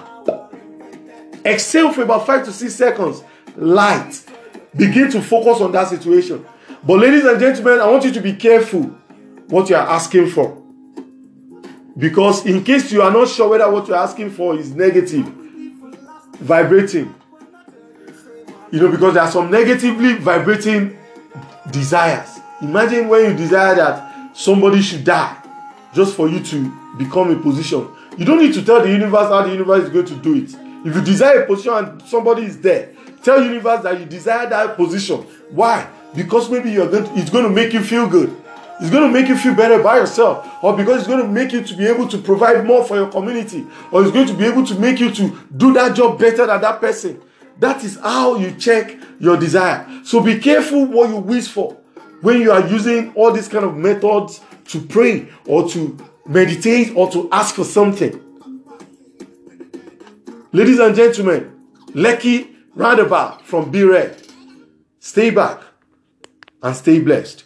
Exhale 1.46 1.92
for 1.92 2.02
about 2.02 2.26
5 2.26 2.44
to 2.46 2.52
6 2.52 2.74
seconds. 2.74 3.22
Light. 3.56 4.24
Begin 4.76 5.10
to 5.12 5.22
focus 5.22 5.60
on 5.60 5.72
that 5.72 5.88
situation. 5.88 6.44
But, 6.84 6.98
ladies 6.98 7.24
and 7.24 7.38
gentlemen, 7.38 7.80
I 7.80 7.90
want 7.90 8.04
you 8.04 8.12
to 8.12 8.20
be 8.20 8.34
careful 8.34 8.82
what 9.48 9.70
you 9.70 9.76
are 9.76 9.88
asking 9.88 10.28
for. 10.30 10.62
Because, 11.96 12.44
in 12.44 12.62
case 12.64 12.92
you 12.92 13.00
are 13.00 13.10
not 13.10 13.28
sure 13.28 13.48
whether 13.48 13.70
what 13.70 13.88
you're 13.88 13.96
asking 13.96 14.30
for 14.30 14.56
is 14.56 14.72
negative, 14.74 15.24
vibrating, 16.40 17.14
you 18.70 18.80
know, 18.80 18.90
because 18.90 19.14
there 19.14 19.22
are 19.22 19.30
some 19.30 19.50
negatively 19.50 20.14
vibrating 20.14 20.98
desires. 21.70 22.38
Imagine 22.60 23.08
when 23.08 23.30
you 23.30 23.36
desire 23.36 23.74
that 23.76 24.36
somebody 24.36 24.82
should 24.82 25.04
die 25.04 25.36
just 25.94 26.14
for 26.14 26.28
you 26.28 26.40
to 26.40 26.96
become 26.98 27.30
a 27.30 27.40
position. 27.40 27.88
You 28.18 28.24
don't 28.24 28.38
need 28.38 28.54
to 28.54 28.64
tell 28.64 28.82
the 28.82 28.90
universe 28.90 29.28
how 29.28 29.42
the 29.42 29.52
universe 29.52 29.84
is 29.84 29.90
going 29.90 30.06
to 30.06 30.16
do 30.16 30.34
it. 30.34 30.65
If 30.86 30.94
you 30.94 31.02
desire 31.02 31.42
a 31.42 31.46
position 31.46 31.72
and 31.74 32.02
somebody 32.02 32.44
is 32.44 32.60
there, 32.60 32.92
tell 33.24 33.42
universe 33.42 33.82
that 33.82 33.98
you 33.98 34.06
desire 34.06 34.48
that 34.48 34.76
position. 34.76 35.16
Why? 35.50 35.88
Because 36.14 36.48
maybe 36.48 36.70
you're 36.70 36.88
going 36.88 37.02
to, 37.04 37.18
it's 37.18 37.28
going 37.28 37.42
to 37.42 37.50
make 37.50 37.72
you 37.72 37.80
feel 37.82 38.08
good. 38.08 38.34
It's 38.80 38.90
going 38.90 39.02
to 39.02 39.10
make 39.10 39.26
you 39.26 39.36
feel 39.36 39.56
better 39.56 39.82
by 39.82 39.96
yourself, 39.96 40.62
or 40.62 40.76
because 40.76 40.98
it's 40.98 41.08
going 41.08 41.22
to 41.22 41.28
make 41.28 41.50
you 41.50 41.62
to 41.62 41.74
be 41.74 41.86
able 41.86 42.06
to 42.06 42.18
provide 42.18 42.64
more 42.64 42.84
for 42.84 42.94
your 42.94 43.10
community, 43.10 43.66
or 43.90 44.02
it's 44.02 44.12
going 44.12 44.28
to 44.28 44.34
be 44.34 44.44
able 44.44 44.64
to 44.64 44.78
make 44.78 45.00
you 45.00 45.10
to 45.10 45.36
do 45.56 45.72
that 45.72 45.96
job 45.96 46.20
better 46.20 46.46
than 46.46 46.60
that 46.60 46.80
person. 46.80 47.20
That 47.58 47.82
is 47.82 47.98
how 47.98 48.36
you 48.36 48.52
check 48.52 48.96
your 49.18 49.36
desire. 49.36 49.84
So 50.04 50.22
be 50.22 50.38
careful 50.38 50.84
what 50.84 51.08
you 51.08 51.16
wish 51.16 51.48
for 51.48 51.72
when 52.20 52.40
you 52.40 52.52
are 52.52 52.64
using 52.68 53.12
all 53.14 53.32
these 53.32 53.48
kind 53.48 53.64
of 53.64 53.76
methods 53.76 54.40
to 54.68 54.80
pray 54.80 55.30
or 55.46 55.68
to 55.70 55.98
meditate 56.26 56.94
or 56.94 57.10
to 57.10 57.28
ask 57.32 57.56
for 57.56 57.64
something. 57.64 58.22
Ladies 60.56 60.78
and 60.78 60.96
gentlemen, 60.96 61.52
Lekki 61.88 62.48
Roundabout 62.74 63.44
from 63.44 63.70
B 63.70 63.82
Red. 63.82 64.22
Stay 64.98 65.28
back 65.28 65.60
and 66.62 66.74
stay 66.74 66.98
blessed. 66.98 67.44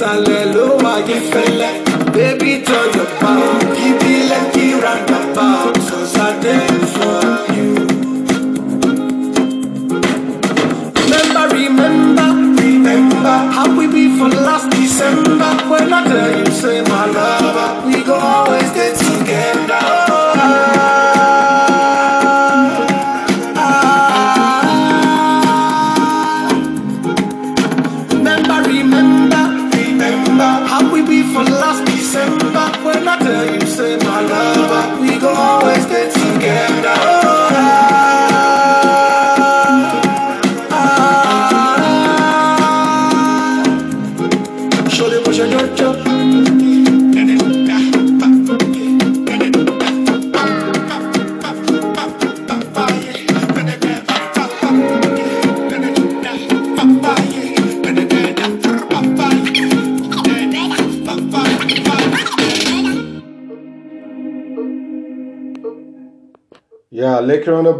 Ìsàlẹ̀ 0.00 0.44
ló 0.54 0.64
wà 0.82 0.94
yí. 1.08 1.16
Baby, 2.14 2.52
turn 2.66 2.88
your 2.96 3.08
back. 3.20 3.59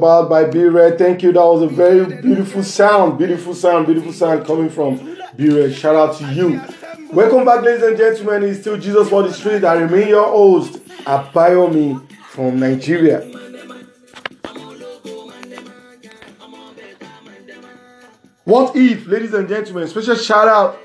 By 0.00 0.44
B 0.44 0.64
Red. 0.64 0.98
Thank 0.98 1.22
you. 1.22 1.32
That 1.32 1.44
was 1.44 1.62
a 1.62 1.66
very 1.66 2.20
beautiful 2.22 2.62
sound. 2.62 3.18
Beautiful 3.18 3.54
sound. 3.54 3.86
Beautiful 3.86 4.12
sound 4.12 4.46
coming 4.46 4.70
from 4.70 4.96
B 5.36 5.50
Red. 5.50 5.74
Shout 5.74 5.94
out 5.94 6.16
to 6.18 6.32
you. 6.32 6.60
Welcome 7.12 7.44
back, 7.44 7.62
ladies 7.62 7.82
and 7.82 7.96
gentlemen. 7.96 8.44
It's 8.44 8.60
still 8.60 8.78
Jesus 8.78 9.08
for 9.08 9.22
the 9.22 9.32
Street. 9.32 9.64
I 9.64 9.74
remain 9.74 10.08
your 10.08 10.24
host, 10.24 10.74
Abayomi 11.04 12.10
from 12.28 12.58
Nigeria. 12.58 13.20
What 18.44 18.74
if, 18.74 19.06
ladies 19.06 19.34
and 19.34 19.48
gentlemen, 19.48 19.86
special 19.86 20.16
shout 20.16 20.48
out 20.48 20.78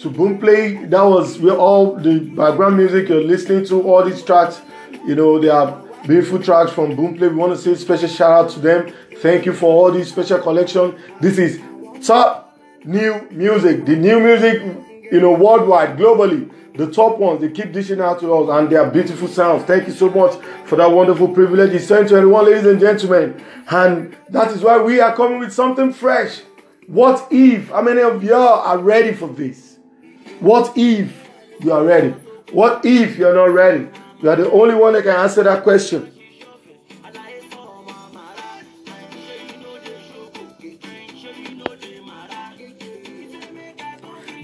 to 0.00 0.10
Boomplay. 0.10 0.88
That 0.90 1.02
was 1.02 1.38
where 1.38 1.56
all 1.56 1.96
the 1.96 2.20
background 2.20 2.76
music 2.76 3.08
you're 3.08 3.22
listening 3.22 3.64
to, 3.66 3.82
all 3.82 4.04
these 4.04 4.22
tracks, 4.22 4.60
you 5.06 5.14
know, 5.14 5.38
they 5.38 5.48
are 5.48 5.82
beautiful 6.06 6.42
tracks 6.42 6.72
from 6.72 6.96
Boomplay. 6.96 7.30
We 7.30 7.36
want 7.36 7.52
to 7.52 7.58
say 7.58 7.74
special 7.74 8.08
shout 8.08 8.30
out 8.30 8.50
to 8.50 8.60
them. 8.60 8.92
Thank 9.18 9.46
you 9.46 9.52
for 9.52 9.66
all 9.66 9.92
these 9.92 10.08
special 10.08 10.38
collection. 10.38 10.98
This 11.20 11.38
is 11.38 11.60
top 12.06 12.58
new 12.84 13.26
music, 13.30 13.84
the 13.84 13.96
new 13.96 14.20
music, 14.20 14.62
you 15.10 15.20
know, 15.20 15.32
worldwide, 15.32 15.96
globally. 15.96 16.50
The 16.76 16.90
top 16.92 17.18
ones, 17.18 17.40
they 17.40 17.50
keep 17.50 17.72
dishing 17.72 18.00
out 18.00 18.20
to 18.20 18.32
us 18.32 18.56
and 18.56 18.70
they 18.70 18.76
are 18.76 18.88
beautiful 18.88 19.26
sounds. 19.26 19.64
Thank 19.64 19.88
you 19.88 19.92
so 19.92 20.08
much 20.10 20.40
for 20.64 20.76
that 20.76 20.88
wonderful 20.88 21.26
privilege. 21.28 21.72
It's 21.72 21.88
2021, 21.88 22.44
ladies 22.44 22.66
and 22.66 22.78
gentlemen. 22.78 23.44
And 23.68 24.16
that 24.28 24.52
is 24.52 24.62
why 24.62 24.80
we 24.80 25.00
are 25.00 25.14
coming 25.16 25.40
with 25.40 25.52
something 25.52 25.92
fresh. 25.92 26.42
What 26.86 27.26
if? 27.32 27.70
How 27.70 27.82
many 27.82 28.00
of 28.00 28.22
y'all 28.22 28.60
are 28.60 28.78
ready 28.78 29.12
for 29.12 29.28
this? 29.28 29.78
What 30.38 30.72
if 30.76 31.28
you 31.60 31.72
are 31.72 31.84
ready? 31.84 32.10
What 32.52 32.84
if 32.84 33.18
you're 33.18 33.34
not 33.34 33.52
ready? 33.52 33.88
You 34.20 34.30
are 34.30 34.36
the 34.36 34.50
only 34.50 34.74
one 34.74 34.94
that 34.94 35.02
can 35.02 35.14
answer 35.14 35.44
that 35.44 35.62
question. 35.62 36.12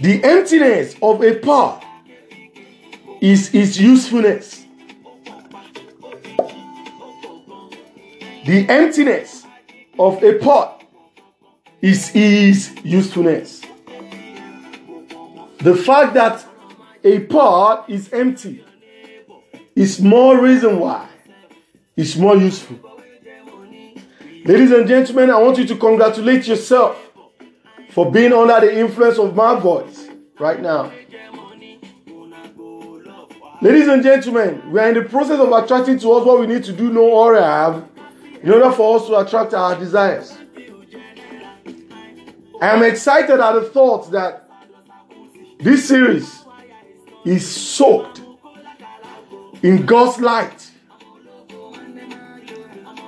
The 0.00 0.20
emptiness 0.22 0.94
of 1.02 1.22
a 1.22 1.38
pot 1.38 1.84
is 3.20 3.52
its 3.54 3.78
usefulness. 3.78 4.64
The 8.46 8.66
emptiness 8.68 9.44
of 9.98 10.22
a 10.22 10.38
pot 10.38 10.84
is 11.80 12.12
its 12.14 12.70
usefulness. 12.84 13.62
The 15.60 15.74
fact 15.74 16.14
that 16.14 16.46
a 17.02 17.20
pot 17.20 17.88
is 17.88 18.12
empty 18.12 18.63
is 19.74 20.00
more 20.00 20.40
reason 20.40 20.78
why 20.78 21.08
it's 21.96 22.16
more 22.16 22.36
useful. 22.36 22.78
Ladies 24.44 24.72
and 24.72 24.86
gentlemen, 24.86 25.30
I 25.30 25.38
want 25.40 25.58
you 25.58 25.66
to 25.66 25.76
congratulate 25.76 26.46
yourself 26.46 27.00
for 27.90 28.10
being 28.10 28.32
under 28.32 28.60
the 28.60 28.78
influence 28.78 29.18
of 29.18 29.34
my 29.34 29.58
voice 29.58 30.08
right 30.38 30.60
now. 30.60 30.92
Ladies 33.62 33.88
and 33.88 34.02
gentlemen, 34.02 34.70
we 34.70 34.80
are 34.80 34.88
in 34.88 34.94
the 34.94 35.08
process 35.08 35.40
of 35.40 35.50
attracting 35.50 35.98
to 36.00 36.12
us 36.12 36.26
what 36.26 36.40
we 36.40 36.46
need 36.46 36.64
to 36.64 36.72
do, 36.72 36.90
know, 36.92 37.10
or 37.10 37.34
have 37.36 37.88
in 38.42 38.50
order 38.50 38.70
for 38.72 38.98
us 38.98 39.06
to 39.06 39.16
attract 39.16 39.54
our 39.54 39.78
desires. 39.78 40.36
I 42.60 42.68
am 42.68 42.82
excited 42.82 43.40
at 43.40 43.52
the 43.52 43.62
thought 43.62 44.10
that 44.10 44.50
this 45.58 45.88
series 45.88 46.44
is 47.24 47.48
soaked 47.48 48.23
in 49.64 49.86
God's 49.86 50.20
light. 50.20 50.70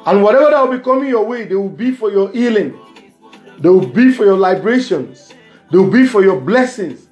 And 0.06 0.22
whatever 0.22 0.50
that 0.50 0.62
will 0.62 0.78
be 0.78 0.82
coming 0.82 1.10
your 1.10 1.26
way, 1.26 1.44
they 1.44 1.54
will 1.54 1.68
be 1.68 1.90
for 1.92 2.10
your 2.10 2.30
healing. 2.32 2.78
They 3.58 3.68
will 3.68 3.86
be 3.86 4.10
for 4.10 4.24
your 4.24 4.38
liberations. 4.38 5.34
They 5.70 5.76
will 5.76 5.90
be 5.90 6.06
for 6.06 6.22
your 6.22 6.40
blessings. 6.40 7.08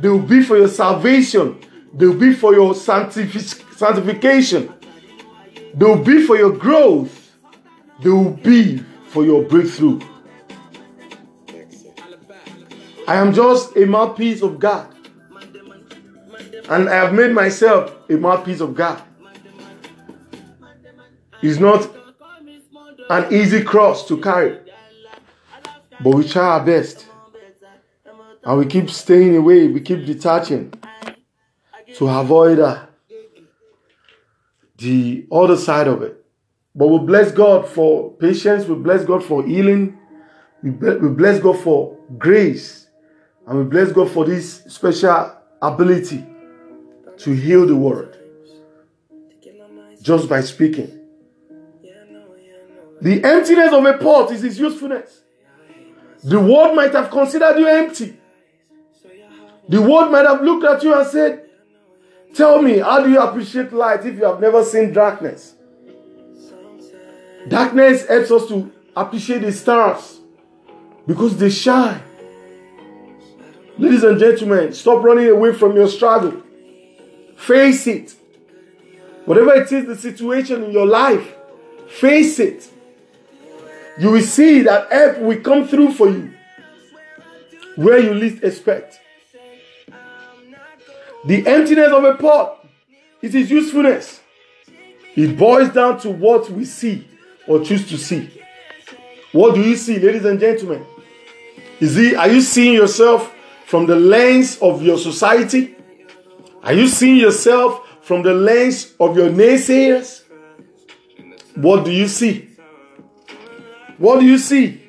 They 0.00 0.08
will 0.08 0.20
be 0.20 0.42
for 0.42 0.56
your 0.56 0.68
salvation. 0.68 1.58
They 1.92 2.06
will 2.06 2.18
be 2.18 2.34
for 2.34 2.54
your 2.54 2.72
sanctific- 2.74 3.76
sanctification. 3.76 4.72
They 5.74 5.84
will 5.84 6.04
be 6.04 6.22
for 6.24 6.36
your 6.36 6.52
growth. 6.52 7.32
They 8.00 8.10
will 8.10 8.30
be 8.30 8.78
for 9.08 9.24
your 9.24 9.42
breakthrough. 9.42 10.00
I 13.08 13.16
am 13.16 13.32
just 13.34 13.76
a 13.76 13.86
mouthpiece 13.86 14.42
of 14.42 14.60
God. 14.60 14.86
And 16.68 16.88
I 16.88 16.94
have 16.94 17.12
made 17.12 17.32
myself 17.32 17.93
a 18.14 18.18
mouthpiece 18.18 18.60
of 18.60 18.74
God. 18.74 19.02
It's 21.42 21.58
not 21.58 21.90
an 23.10 23.32
easy 23.32 23.62
cross 23.62 24.06
to 24.08 24.20
carry. 24.20 24.58
But 26.02 26.10
we 26.14 26.26
try 26.26 26.58
our 26.58 26.64
best. 26.64 27.06
And 28.42 28.58
we 28.58 28.66
keep 28.66 28.90
staying 28.90 29.36
away, 29.36 29.68
we 29.68 29.80
keep 29.80 30.04
detaching 30.04 30.72
to 31.96 32.08
avoid 32.08 32.58
uh, 32.58 32.86
the 34.76 35.26
other 35.30 35.56
side 35.56 35.88
of 35.88 36.02
it. 36.02 36.24
But 36.74 36.88
we 36.88 36.98
bless 36.98 37.30
God 37.30 37.68
for 37.68 38.12
patience, 38.12 38.66
we 38.66 38.74
bless 38.74 39.04
God 39.04 39.24
for 39.24 39.44
healing, 39.44 39.98
we, 40.62 40.70
we 40.70 41.08
bless 41.08 41.40
God 41.40 41.58
for 41.60 41.96
grace, 42.18 42.88
and 43.46 43.58
we 43.58 43.64
bless 43.64 43.92
God 43.92 44.10
for 44.10 44.24
this 44.24 44.64
special 44.64 45.36
ability 45.62 46.26
to 47.18 47.32
heal 47.32 47.66
the 47.66 47.76
world 47.76 48.16
just 50.02 50.28
by 50.28 50.40
speaking. 50.42 51.00
The 53.00 53.24
emptiness 53.24 53.72
of 53.72 53.84
a 53.84 53.98
pot 53.98 54.30
is 54.30 54.44
its 54.44 54.58
usefulness. 54.58 55.22
The 56.22 56.40
world 56.40 56.76
might 56.76 56.92
have 56.92 57.10
considered 57.10 57.58
you 57.58 57.66
empty. 57.66 58.18
The 59.68 59.80
world 59.80 60.12
might 60.12 60.26
have 60.26 60.42
looked 60.42 60.64
at 60.64 60.82
you 60.82 60.94
and 60.98 61.06
said, 61.06 61.50
Tell 62.34 62.60
me, 62.60 62.78
how 62.78 63.02
do 63.02 63.10
you 63.10 63.20
appreciate 63.20 63.72
light 63.72 64.04
if 64.04 64.16
you 64.16 64.24
have 64.24 64.40
never 64.40 64.64
seen 64.64 64.92
darkness? 64.92 65.54
Darkness 67.48 68.06
helps 68.06 68.30
us 68.30 68.48
to 68.48 68.72
appreciate 68.96 69.40
the 69.42 69.52
stars 69.52 70.18
because 71.06 71.36
they 71.36 71.50
shine. 71.50 72.02
Ladies 73.78 74.04
and 74.04 74.18
gentlemen, 74.18 74.72
stop 74.72 75.02
running 75.02 75.28
away 75.28 75.52
from 75.52 75.76
your 75.76 75.88
struggle. 75.88 76.43
Face 77.36 77.86
it. 77.86 78.14
Whatever 79.24 79.54
it 79.54 79.72
is, 79.72 79.86
the 79.86 79.96
situation 79.96 80.64
in 80.64 80.70
your 80.72 80.86
life, 80.86 81.34
face 81.88 82.38
it. 82.38 82.68
You 83.98 84.10
will 84.10 84.22
see 84.22 84.62
that 84.62 84.90
help 84.92 85.18
will 85.18 85.40
come 85.40 85.66
through 85.66 85.92
for 85.92 86.08
you 86.08 86.34
where 87.76 87.98
you 87.98 88.14
least 88.14 88.42
expect. 88.42 89.00
The 91.24 91.46
emptiness 91.46 91.90
of 91.90 92.04
a 92.04 92.14
pot 92.14 92.66
is 93.22 93.34
its 93.34 93.50
usefulness. 93.50 94.20
It 95.16 95.38
boils 95.38 95.70
down 95.70 96.00
to 96.00 96.10
what 96.10 96.50
we 96.50 96.64
see 96.64 97.06
or 97.46 97.64
choose 97.64 97.88
to 97.88 97.96
see. 97.96 98.30
What 99.32 99.54
do 99.54 99.62
you 99.62 99.76
see, 99.76 99.98
ladies 99.98 100.24
and 100.24 100.38
gentlemen? 100.38 100.84
Is 101.80 101.96
it, 101.96 102.16
are 102.16 102.28
you 102.28 102.40
seeing 102.40 102.74
yourself 102.74 103.32
from 103.66 103.86
the 103.86 103.96
lens 103.96 104.58
of 104.58 104.82
your 104.82 104.98
society? 104.98 105.76
Are 106.64 106.72
you 106.72 106.88
seeing 106.88 107.16
yourself 107.16 107.86
from 108.00 108.22
the 108.22 108.32
lens 108.32 108.94
of 108.98 109.16
your 109.16 109.28
naysayers? 109.28 110.22
What 111.54 111.84
do 111.84 111.92
you 111.92 112.08
see? 112.08 112.48
What 113.98 114.20
do 114.20 114.26
you 114.26 114.38
see? 114.38 114.80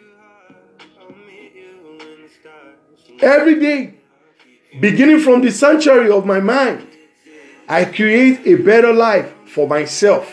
Every 3.21 3.59
day, 3.59 3.95
beginning 4.79 5.19
from 5.19 5.41
the 5.41 5.51
sanctuary 5.51 6.09
of 6.11 6.25
my 6.25 6.39
mind, 6.39 6.87
I 7.67 7.83
create 7.83 8.47
a 8.47 8.55
better 8.55 8.93
life 8.93 9.33
for 9.45 9.67
myself. 9.67 10.31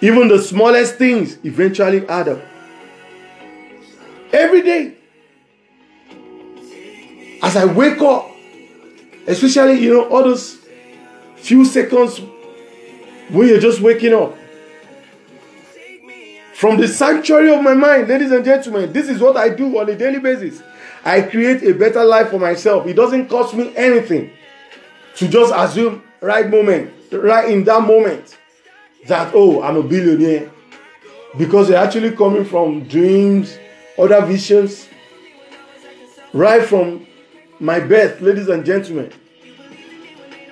Even 0.00 0.28
the 0.28 0.38
smallest 0.40 0.94
things 0.94 1.38
eventually 1.42 2.06
add 2.08 2.28
up. 2.28 2.40
Every 4.32 4.62
day, 4.62 4.94
as 7.42 7.56
I 7.56 7.64
wake 7.64 8.00
up, 8.00 8.35
especially, 9.26 9.80
you 9.80 9.92
know, 9.92 10.08
all 10.08 10.22
those 10.22 10.58
few 11.36 11.64
seconds 11.64 12.20
when 13.28 13.48
you're 13.48 13.60
just 13.60 13.80
waking 13.80 14.14
up, 14.14 14.36
from 16.54 16.78
the 16.78 16.88
sanctuary 16.88 17.54
of 17.54 17.62
my 17.62 17.74
mind, 17.74 18.08
ladies 18.08 18.30
and 18.30 18.42
gentlemen, 18.44 18.90
this 18.92 19.10
is 19.10 19.20
what 19.20 19.36
I 19.36 19.50
do 19.50 19.78
on 19.78 19.90
a 19.90 19.94
daily 19.94 20.20
basis. 20.20 20.62
I 21.04 21.20
create 21.20 21.62
a 21.62 21.74
better 21.74 22.02
life 22.02 22.30
for 22.30 22.38
myself. 22.38 22.86
It 22.86 22.94
doesn't 22.94 23.28
cost 23.28 23.54
me 23.54 23.76
anything 23.76 24.30
to 25.16 25.28
just 25.28 25.52
assume 25.54 26.02
right 26.20 26.48
moment, 26.48 26.92
right 27.12 27.50
in 27.50 27.64
that 27.64 27.82
moment, 27.82 28.38
that 29.06 29.32
oh, 29.34 29.62
I'm 29.62 29.76
a 29.76 29.82
billionaire. 29.82 30.50
Because 31.36 31.68
they're 31.68 31.82
actually 31.82 32.16
coming 32.16 32.46
from 32.46 32.84
dreams, 32.84 33.58
other 33.98 34.24
visions, 34.24 34.88
right 36.32 36.64
from 36.64 37.06
my 37.60 37.80
birth, 37.80 38.20
ladies 38.20 38.48
and 38.48 38.64
gentlemen. 38.64 39.12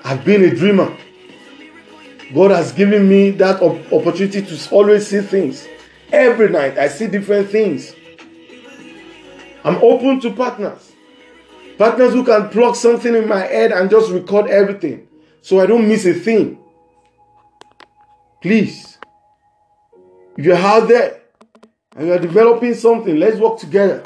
I've 0.04 0.24
been 0.24 0.42
a 0.44 0.54
dreamer. 0.54 0.96
God 2.34 2.50
has 2.50 2.72
given 2.72 3.08
me 3.08 3.30
that 3.32 3.62
opportunity 3.62 4.42
to 4.42 4.70
always 4.70 5.06
see 5.06 5.20
things. 5.20 5.66
Every 6.12 6.48
night, 6.48 6.78
I 6.78 6.88
see 6.88 7.06
different 7.06 7.50
things. 7.50 7.94
I'm 9.64 9.76
open 9.76 10.20
to 10.20 10.30
partners. 10.30 10.92
Partners 11.78 12.12
who 12.12 12.24
can 12.24 12.50
plug 12.50 12.76
something 12.76 13.14
in 13.14 13.28
my 13.28 13.40
head 13.40 13.72
and 13.72 13.90
just 13.90 14.10
record 14.10 14.48
everything 14.48 15.08
so 15.42 15.60
I 15.60 15.66
don't 15.66 15.88
miss 15.88 16.06
a 16.06 16.14
thing. 16.14 16.58
Please, 18.40 18.98
if 20.36 20.44
you're 20.44 20.56
out 20.56 20.88
there 20.88 21.22
and 21.96 22.06
you're 22.06 22.18
developing 22.18 22.74
something, 22.74 23.16
let's 23.18 23.38
work 23.38 23.58
together. 23.58 24.02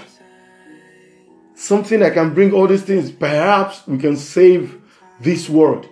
Something 1.58 1.98
that 2.00 2.14
can 2.14 2.34
bring 2.34 2.52
all 2.52 2.68
these 2.68 2.84
things. 2.84 3.10
Perhaps 3.10 3.84
we 3.88 3.98
can 3.98 4.16
save 4.16 4.80
this 5.20 5.48
world. 5.48 5.88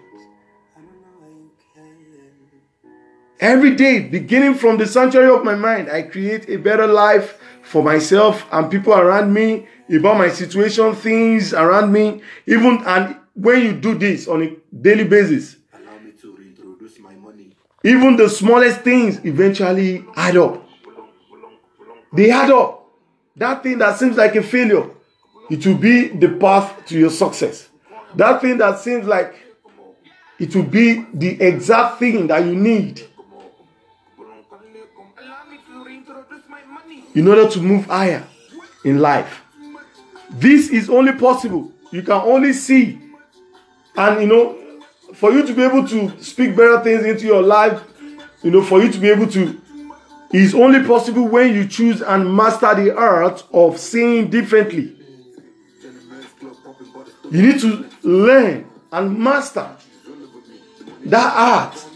Every 3.40 3.74
day, 3.74 4.00
beginning 4.00 4.55
from 4.55 4.79
the 4.79 4.87
sanctuary 4.87 5.29
of 5.29 5.44
my 5.44 5.57
mind, 5.57 5.90
I 5.90 6.02
create 6.02 6.48
a 6.48 6.57
better 6.57 6.87
life 6.87 7.38
for 7.62 7.83
myself 7.83 8.46
and 8.52 8.70
people 8.70 8.94
around 8.94 9.35
me, 9.35 9.66
about 9.92 10.16
my 10.18 10.29
situation, 10.29 10.94
things 10.94 11.52
around 11.52 11.92
me. 11.92 12.22
Even 12.46 12.83
and 12.87 13.16
when 13.35 13.62
you 13.62 13.72
do 13.74 13.98
this 13.98 14.29
on 14.29 14.42
a 14.42 14.57
daily 14.74 15.05
basis, 15.05 15.57
Allow 15.74 15.98
me 15.98 16.12
to 16.22 16.35
reintroduce 16.35 16.98
my 17.00 17.14
money. 17.16 17.50
even 17.85 18.16
the 18.16 18.29
smallest 18.29 18.81
things 18.83 19.18
eventually 19.24 20.05
add 20.14 20.37
up. 20.37 20.64
They 22.12 22.31
add 22.31 22.50
up. 22.50 22.88
That 23.37 23.62
thing 23.64 23.79
that 23.79 23.98
seems 23.98 24.16
like 24.16 24.35
a 24.37 24.42
failure, 24.42 24.90
it 25.50 25.66
will 25.66 25.76
be 25.76 26.09
the 26.09 26.28
path 26.28 26.87
to 26.87 26.98
your 26.98 27.11
success. 27.11 27.68
That 28.14 28.40
thing 28.40 28.59
that 28.59 28.78
seems 28.78 29.06
like 29.06 29.35
it 30.38 30.54
will 30.54 30.64
be 30.64 31.06
the 31.14 31.40
exact 31.40 31.98
thing 31.98 32.26
that 32.28 32.44
you 32.44 32.54
need 32.54 33.02
in 37.14 37.26
order 37.28 37.48
to 37.48 37.61
move 37.61 37.87
higher 37.87 38.26
in 38.85 39.00
life. 39.00 39.42
This 40.30 40.68
is 40.70 40.90
only 40.90 41.12
possible. 41.12 41.72
You 41.90 42.02
can 42.02 42.20
only 42.20 42.52
see. 42.52 42.98
And 43.96 44.20
you 44.20 44.26
know, 44.26 44.59
for 45.14 45.32
you 45.32 45.46
to 45.46 45.54
be 45.54 45.62
able 45.62 45.87
to 45.88 46.22
speak 46.22 46.54
better 46.56 46.80
things 46.80 47.04
into 47.04 47.24
your 47.24 47.42
life, 47.42 47.82
you 48.42 48.50
know, 48.50 48.62
for 48.62 48.82
you 48.82 48.92
to 48.92 48.98
be 48.98 49.09
able 49.09 49.26
to, 49.28 49.61
is 50.32 50.54
only 50.54 50.87
possible 50.87 51.26
when 51.26 51.54
you 51.54 51.66
choose 51.66 52.02
and 52.02 52.35
master 52.35 52.74
the 52.74 52.94
art 52.94 53.42
of 53.52 53.78
seeing 53.78 54.28
differently. 54.28 54.95
You 57.30 57.42
need 57.42 57.60
to 57.60 57.88
learn 58.02 58.70
and 58.92 59.18
master 59.18 59.68
that 61.06 61.34
art 61.36 61.86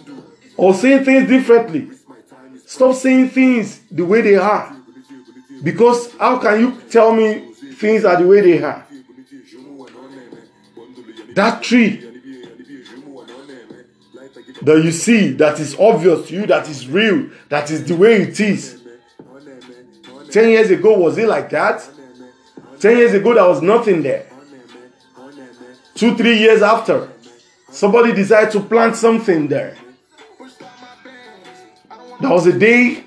of 0.58 0.76
seeing 0.76 1.04
things 1.04 1.28
differently. 1.28 1.90
Stop 2.66 2.94
saying 2.94 3.30
things 3.30 3.80
the 3.90 4.04
way 4.04 4.20
they 4.20 4.36
are. 4.36 4.76
Because 5.62 6.14
how 6.16 6.38
can 6.38 6.60
you 6.60 6.80
tell 6.90 7.12
me 7.12 7.52
things 7.74 8.04
are 8.04 8.20
the 8.20 8.26
way 8.26 8.40
they 8.40 8.62
are? 8.62 8.86
That 11.34 11.62
tree 11.62 12.06
that 14.62 14.84
you 14.84 14.90
see, 14.90 15.30
that 15.32 15.58
is 15.58 15.78
obvious 15.78 16.28
to 16.28 16.34
you, 16.34 16.46
that 16.46 16.68
is 16.68 16.86
real, 16.88 17.30
that 17.48 17.70
is 17.70 17.84
the 17.84 17.96
way 17.96 18.22
it 18.22 18.38
is. 18.38 18.82
10 20.30 20.48
years 20.48 20.70
ago, 20.70 20.98
was 20.98 21.18
it 21.18 21.28
like 21.28 21.50
that? 21.50 21.88
10 22.78 22.96
years 22.96 23.14
ago, 23.14 23.34
there 23.34 23.48
was 23.48 23.62
nothing 23.62 24.02
there. 24.02 24.29
Two, 26.00 26.16
three 26.16 26.38
years 26.38 26.62
after, 26.62 27.10
somebody 27.70 28.14
decided 28.14 28.50
to 28.52 28.60
plant 28.60 28.96
something 28.96 29.48
there. 29.48 29.76
There 32.22 32.30
was 32.30 32.46
a 32.46 32.58
day 32.58 33.04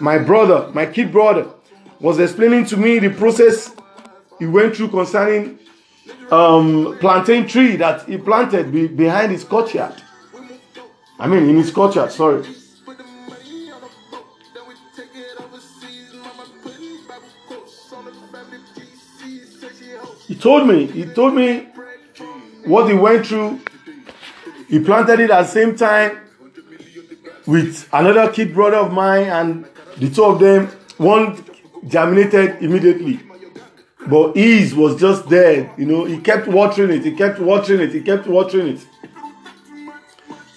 my 0.00 0.16
brother, 0.16 0.70
my 0.72 0.86
kid 0.86 1.12
brother, 1.12 1.50
was 2.00 2.18
explaining 2.18 2.64
to 2.72 2.78
me 2.78 2.98
the 2.98 3.10
process 3.10 3.76
he 4.38 4.46
went 4.46 4.74
through 4.74 4.88
concerning 4.88 5.58
um, 6.30 6.96
plantain 6.98 7.46
tree 7.46 7.76
that 7.76 8.08
he 8.08 8.16
planted 8.16 8.72
be, 8.72 8.88
behind 8.88 9.32
his 9.32 9.44
courtyard. 9.44 10.02
I 11.18 11.26
mean, 11.26 11.46
in 11.46 11.56
his 11.56 11.70
courtyard, 11.70 12.10
sorry. 12.10 12.42
He 20.26 20.34
told 20.34 20.66
me, 20.66 20.86
he 20.86 21.04
told 21.04 21.34
me 21.34 21.68
what 22.64 22.88
he 22.88 22.94
went 22.94 23.26
through. 23.26 23.60
He 24.68 24.80
planted 24.80 25.20
it 25.20 25.30
at 25.30 25.42
the 25.42 25.48
same 25.48 25.76
time 25.76 26.18
with 27.46 27.88
another 27.92 28.32
kid 28.32 28.52
brother 28.52 28.78
of 28.78 28.92
mine, 28.92 29.26
and 29.26 29.66
the 29.98 30.10
two 30.10 30.24
of 30.24 30.40
them, 30.40 30.66
one 30.96 31.42
germinated 31.86 32.62
immediately. 32.62 33.20
But 34.08 34.36
his 34.36 34.74
was 34.74 35.00
just 35.00 35.28
there, 35.28 35.72
you 35.78 35.86
know. 35.86 36.04
He 36.04 36.18
kept 36.18 36.48
watering 36.48 36.90
it, 36.90 37.04
he 37.04 37.12
kept 37.12 37.38
watering 37.38 37.80
it, 37.80 37.92
he 37.92 38.00
kept 38.00 38.26
watering 38.26 38.76
it. 38.76 38.86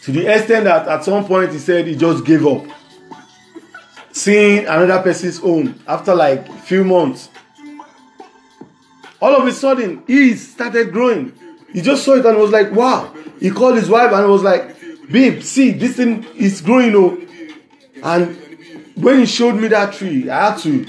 To 0.03 0.11
the 0.11 0.27
extent 0.33 0.63
that 0.63 0.87
at 0.87 1.03
some 1.03 1.25
point 1.25 1.51
he 1.51 1.59
said 1.59 1.85
he 1.85 1.95
just 1.95 2.25
gave 2.25 2.45
up. 2.45 2.65
Seeing 4.11 4.65
another 4.65 5.01
person's 5.03 5.39
own 5.41 5.79
after 5.87 6.15
like 6.15 6.49
a 6.49 6.53
few 6.53 6.83
months. 6.83 7.29
All 9.21 9.35
of 9.35 9.45
a 9.45 9.51
sudden, 9.51 10.03
he 10.07 10.35
started 10.35 10.91
growing. 10.91 11.33
He 11.73 11.81
just 11.81 12.03
saw 12.03 12.15
it 12.15 12.25
and 12.25 12.37
was 12.37 12.51
like, 12.51 12.71
wow. 12.71 13.13
He 13.39 13.51
called 13.51 13.75
his 13.75 13.89
wife 13.89 14.11
and 14.11 14.27
was 14.29 14.43
like, 14.43 14.75
babe, 15.11 15.41
see, 15.41 15.71
this 15.71 15.97
thing 15.97 16.25
is 16.35 16.61
growing. 16.61 16.95
Oh. 16.95 17.17
And 18.03 18.37
when 18.95 19.19
he 19.19 19.25
showed 19.25 19.55
me 19.55 19.67
that 19.69 19.93
tree, 19.93 20.29
I 20.29 20.51
had 20.51 20.59
to 20.59 20.85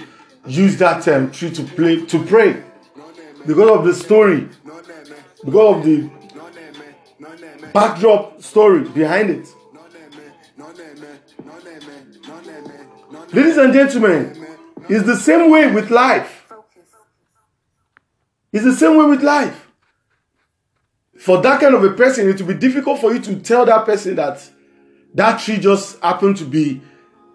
use 0.46 0.76
that 0.78 1.06
um, 1.08 1.30
tree 1.30 1.50
to 1.50 1.62
play 1.62 2.04
to 2.06 2.24
pray 2.24 2.62
because 3.46 3.70
of 3.70 3.84
the 3.84 3.94
story, 3.94 4.48
because 5.44 5.76
of 5.76 5.84
the 5.84 6.10
backdrop 7.72 8.42
story 8.42 8.88
behind 8.88 9.30
it. 9.30 9.48
Ladies 13.32 13.58
and 13.58 13.72
gentlemen, 13.72 14.46
it's 14.88 15.06
the 15.06 15.16
same 15.16 15.50
way 15.50 15.70
with 15.70 15.90
life. 15.90 16.39
It's 18.52 18.64
the 18.64 18.74
same 18.74 18.96
way 18.96 19.06
with 19.06 19.22
life. 19.22 19.68
For 21.18 21.40
that 21.42 21.60
kind 21.60 21.74
of 21.74 21.84
a 21.84 21.90
person, 21.90 22.28
it 22.28 22.40
will 22.40 22.48
be 22.48 22.54
difficult 22.54 23.00
for 23.00 23.12
you 23.12 23.20
to 23.20 23.36
tell 23.40 23.66
that 23.66 23.84
person 23.84 24.16
that 24.16 24.48
that 25.14 25.40
tree 25.40 25.58
just 25.58 26.00
happened 26.00 26.36
to 26.38 26.44
be, 26.44 26.80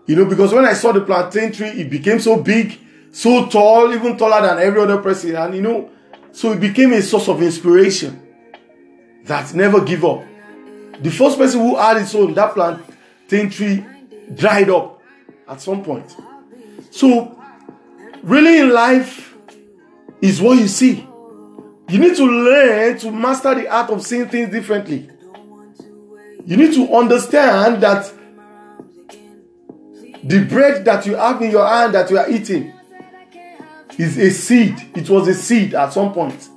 you 0.07 0.16
know, 0.16 0.26
because 0.26 0.53
when 0.53 0.66
I 0.66 0.74
saw 0.74 0.91
the 0.91 1.01
plantain 1.01 1.51
tree, 1.51 1.68
it 1.68 1.89
became 1.89 2.20
so 2.20 2.41
big, 2.41 2.80
so 3.11 3.47
tall, 3.47 3.93
even 3.93 4.18
taller 4.18 4.45
than 4.45 4.57
every 4.59 4.82
other 4.82 4.97
person. 5.01 5.36
And, 5.36 5.55
you 5.55 5.61
know, 5.61 5.89
so 6.32 6.53
it 6.53 6.59
became 6.59 6.93
a 6.93 7.01
source 7.01 7.28
of 7.28 7.41
inspiration. 7.41 8.22
that 9.26 9.53
never 9.53 9.82
give 9.82 10.05
up. 10.05 10.24
The 11.01 11.11
first 11.11 11.38
person 11.38 11.59
who 11.59 11.76
had 11.76 11.97
his 11.97 12.13
own, 12.16 12.34
that 12.36 12.53
plantain 12.53 13.49
tree 13.49 13.86
dried 14.34 14.70
up 14.70 15.01
at 15.47 15.61
some 15.61 15.84
point. 15.84 16.16
So, 16.91 17.39
really 18.24 18.59
in 18.59 18.72
life 18.72 19.34
is 20.26 20.41
what 20.41 20.57
you 20.57 20.67
see. 20.67 21.07
You 21.88 21.99
need 21.99 22.15
to 22.15 22.26
learn 22.26 22.97
to 22.99 23.11
master 23.11 23.53
the 23.53 23.67
art 23.67 23.91
of 23.91 24.03
seeing 24.03 24.28
things 24.28 24.49
differently. 24.49 25.09
You 26.45 26.57
need 26.57 26.73
to 26.73 26.93
understand 26.95 27.82
that 27.84 28.11
the 30.23 30.43
bread 30.45 30.84
that 30.86 31.05
you 31.05 31.15
have 31.15 31.41
in 31.41 31.51
your 31.51 31.67
hand 31.67 31.93
that 31.93 32.09
you 32.09 32.17
are 32.17 32.30
eating 32.30 32.73
is 33.97 34.17
a 34.17 34.32
seed. 34.32 34.76
It 34.95 35.07
was 35.09 35.28
a 35.28 35.34
seed 35.36 35.76
at 35.76 35.93
some 35.93 36.11
point. 36.11 36.49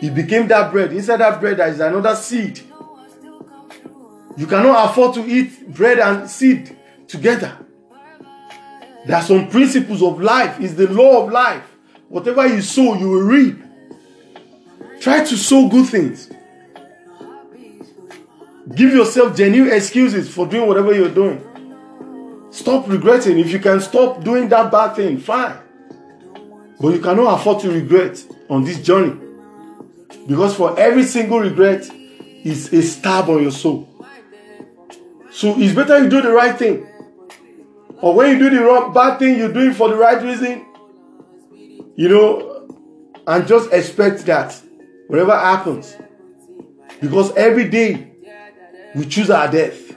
It 0.00 0.14
became 0.14 0.46
that 0.48 0.70
bread. 0.70 0.92
Inside 0.92 1.18
that 1.18 1.40
bread, 1.40 1.56
there 1.56 1.68
is 1.68 1.80
another 1.80 2.14
seed. 2.14 2.60
You 4.36 4.46
cannot 4.46 4.90
afford 4.90 5.14
to 5.14 5.26
eat 5.26 5.74
bread 5.74 5.98
and 5.98 6.28
seed 6.28 6.76
together. 7.08 7.58
There 9.06 9.16
are 9.16 9.22
some 9.22 9.48
principles 9.48 10.02
of 10.02 10.20
life. 10.20 10.60
It's 10.60 10.74
the 10.74 10.88
law 10.88 11.24
of 11.24 11.32
life. 11.32 11.75
Whatever 12.08 12.46
you 12.46 12.60
sow, 12.62 12.94
you 12.94 13.10
will 13.10 13.22
reap. 13.22 13.62
Try 15.00 15.24
to 15.24 15.36
sow 15.36 15.68
good 15.68 15.88
things. 15.88 16.30
Give 18.74 18.92
yourself 18.92 19.36
genuine 19.36 19.72
excuses 19.72 20.28
for 20.28 20.46
doing 20.46 20.66
whatever 20.66 20.92
you're 20.92 21.14
doing. 21.14 21.42
Stop 22.50 22.88
regretting. 22.88 23.38
If 23.38 23.52
you 23.52 23.58
can 23.58 23.80
stop 23.80 24.24
doing 24.24 24.48
that 24.48 24.72
bad 24.72 24.96
thing, 24.96 25.18
fine. 25.18 25.56
But 26.80 26.88
you 26.88 27.00
cannot 27.00 27.40
afford 27.40 27.60
to 27.62 27.70
regret 27.70 28.24
on 28.48 28.64
this 28.64 28.82
journey. 28.82 29.16
Because 30.26 30.56
for 30.56 30.78
every 30.78 31.04
single 31.04 31.40
regret 31.40 31.88
is 32.44 32.72
a 32.72 32.82
stab 32.82 33.28
on 33.28 33.42
your 33.42 33.52
soul. 33.52 33.88
So 35.30 35.58
it's 35.58 35.74
better 35.74 36.02
you 36.02 36.08
do 36.08 36.20
the 36.20 36.32
right 36.32 36.58
thing. 36.58 36.86
Or 38.00 38.14
when 38.14 38.32
you 38.32 38.38
do 38.38 38.56
the 38.56 38.62
wrong 38.62 38.92
bad 38.92 39.18
thing, 39.18 39.38
you 39.38 39.52
do 39.52 39.70
it 39.70 39.74
for 39.74 39.88
the 39.88 39.96
right 39.96 40.22
reason. 40.22 40.65
You 41.96 42.08
know, 42.08 42.68
and 43.26 43.46
just 43.46 43.72
expect 43.72 44.26
that 44.26 44.54
whatever 45.08 45.36
happens. 45.36 45.96
Because 47.00 47.34
every 47.36 47.68
day 47.68 48.12
we 48.94 49.06
choose 49.06 49.30
our 49.30 49.50
death 49.50 49.96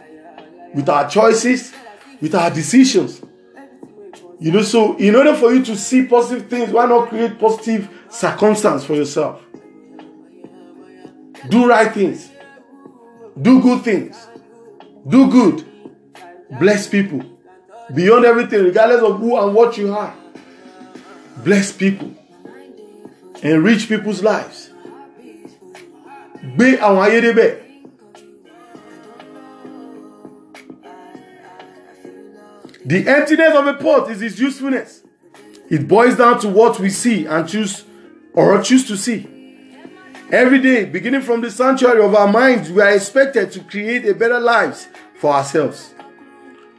with 0.73 0.87
our 0.89 1.09
choices, 1.09 1.73
with 2.21 2.35
our 2.35 2.49
decisions. 2.49 3.21
You 4.39 4.51
know, 4.53 4.61
so 4.61 4.95
in 4.97 5.15
order 5.15 5.35
for 5.35 5.53
you 5.53 5.63
to 5.65 5.75
see 5.75 6.05
positive 6.05 6.49
things, 6.49 6.71
why 6.71 6.85
not 6.85 7.09
create 7.09 7.37
positive 7.39 7.89
circumstance 8.09 8.85
for 8.85 8.93
yourself? 8.93 9.41
Do 11.49 11.67
right 11.67 11.93
things. 11.93 12.29
Do 13.41 13.61
good 13.61 13.83
things. 13.83 14.27
Do 15.07 15.29
good. 15.29 15.65
Bless 16.59 16.87
people. 16.87 17.21
Beyond 17.93 18.25
everything, 18.25 18.63
regardless 18.63 19.01
of 19.01 19.19
who 19.19 19.37
and 19.41 19.53
what 19.55 19.77
you 19.77 19.93
are. 19.93 20.15
Bless 21.43 21.71
people. 21.71 22.13
Enrich 23.41 23.87
people's 23.87 24.21
lives. 24.21 24.69
Gbé 26.55 26.77
àwọn 26.79 27.03
ayé 27.05 27.21
débẹ̀. 27.21 27.55
The 32.85 33.07
emptiness 33.07 33.55
of 33.55 33.67
a 33.67 33.73
pot 33.75 34.09
is 34.09 34.21
its 34.21 34.39
usefulness. 34.39 35.03
It 35.69 35.87
boils 35.87 36.15
down 36.17 36.39
to 36.41 36.49
what 36.49 36.79
we 36.79 36.89
see 36.89 37.25
and 37.25 37.47
choose 37.47 37.83
or 38.33 38.61
choose 38.63 38.87
to 38.87 38.97
see. 38.97 39.27
Every 40.31 40.59
day, 40.59 40.85
beginning 40.85 41.21
from 41.21 41.41
the 41.41 41.51
sanctuary 41.51 42.01
of 42.03 42.15
our 42.15 42.31
minds, 42.31 42.71
we 42.71 42.81
are 42.81 42.91
expected 42.91 43.51
to 43.51 43.59
create 43.61 44.05
a 44.07 44.13
better 44.13 44.39
lives 44.39 44.87
for 45.15 45.33
ourselves. 45.33 45.93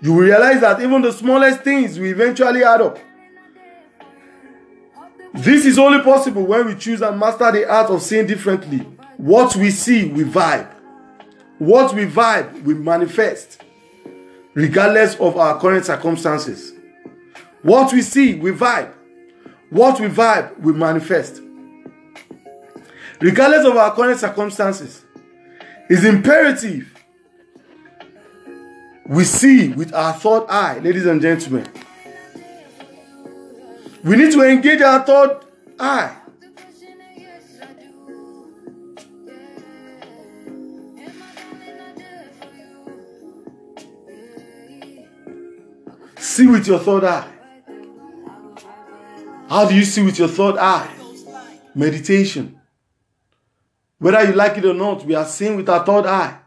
You 0.00 0.14
will 0.14 0.22
realize 0.22 0.60
that 0.60 0.80
even 0.80 1.02
the 1.02 1.12
smallest 1.12 1.62
things 1.62 1.98
will 1.98 2.06
eventually 2.10 2.64
add 2.64 2.80
up. 2.80 2.98
This 5.34 5.64
is 5.64 5.78
only 5.78 6.02
possible 6.02 6.44
when 6.44 6.66
we 6.66 6.74
choose 6.74 7.02
and 7.02 7.18
master 7.18 7.50
the 7.52 7.68
art 7.68 7.90
of 7.90 8.02
seeing 8.02 8.26
differently. 8.26 8.78
What 9.16 9.54
we 9.56 9.70
see, 9.70 10.06
we 10.06 10.24
vibe. 10.24 10.68
What 11.58 11.94
we 11.94 12.06
vibe, 12.06 12.62
we 12.62 12.74
manifest, 12.74 13.62
regardless 14.54 15.14
of 15.16 15.36
our 15.36 15.60
current 15.60 15.84
circumstances. 15.84 16.72
What 17.62 17.92
we 17.92 18.00
see, 18.00 18.34
we 18.36 18.52
vibe. 18.52 18.92
What 19.68 20.00
we 20.00 20.08
vibe, 20.08 20.58
we 20.60 20.72
manifest. 20.72 21.42
Regardless 23.20 23.66
of 23.66 23.76
our 23.76 23.94
current 23.94 24.18
circumstances, 24.18 25.04
it's 25.90 26.04
imperative 26.04 26.90
we 29.06 29.24
see 29.24 29.68
with 29.68 29.92
our 29.92 30.12
third 30.14 30.46
eye, 30.48 30.78
ladies 30.78 31.04
and 31.04 31.20
gentlemen. 31.20 31.68
We 34.02 34.16
need 34.16 34.32
to 34.32 34.42
engage 34.42 34.80
our 34.80 35.04
third 35.04 35.44
eye. 35.78 36.16
See 46.16 46.46
with 46.46 46.66
your 46.66 46.78
third 46.78 47.04
eye. 47.04 47.30
How 49.48 49.68
do 49.68 49.74
you 49.74 49.84
see 49.84 50.02
with 50.02 50.18
your 50.18 50.28
third 50.28 50.56
eye? 50.56 50.88
Meditation. 51.74 52.58
Whether 53.98 54.24
you 54.24 54.32
like 54.32 54.56
it 54.56 54.64
or 54.64 54.72
not, 54.72 55.04
we 55.04 55.14
are 55.14 55.26
seeing 55.26 55.56
with 55.56 55.68
our 55.68 55.84
third 55.84 56.06
eye. 56.06 56.38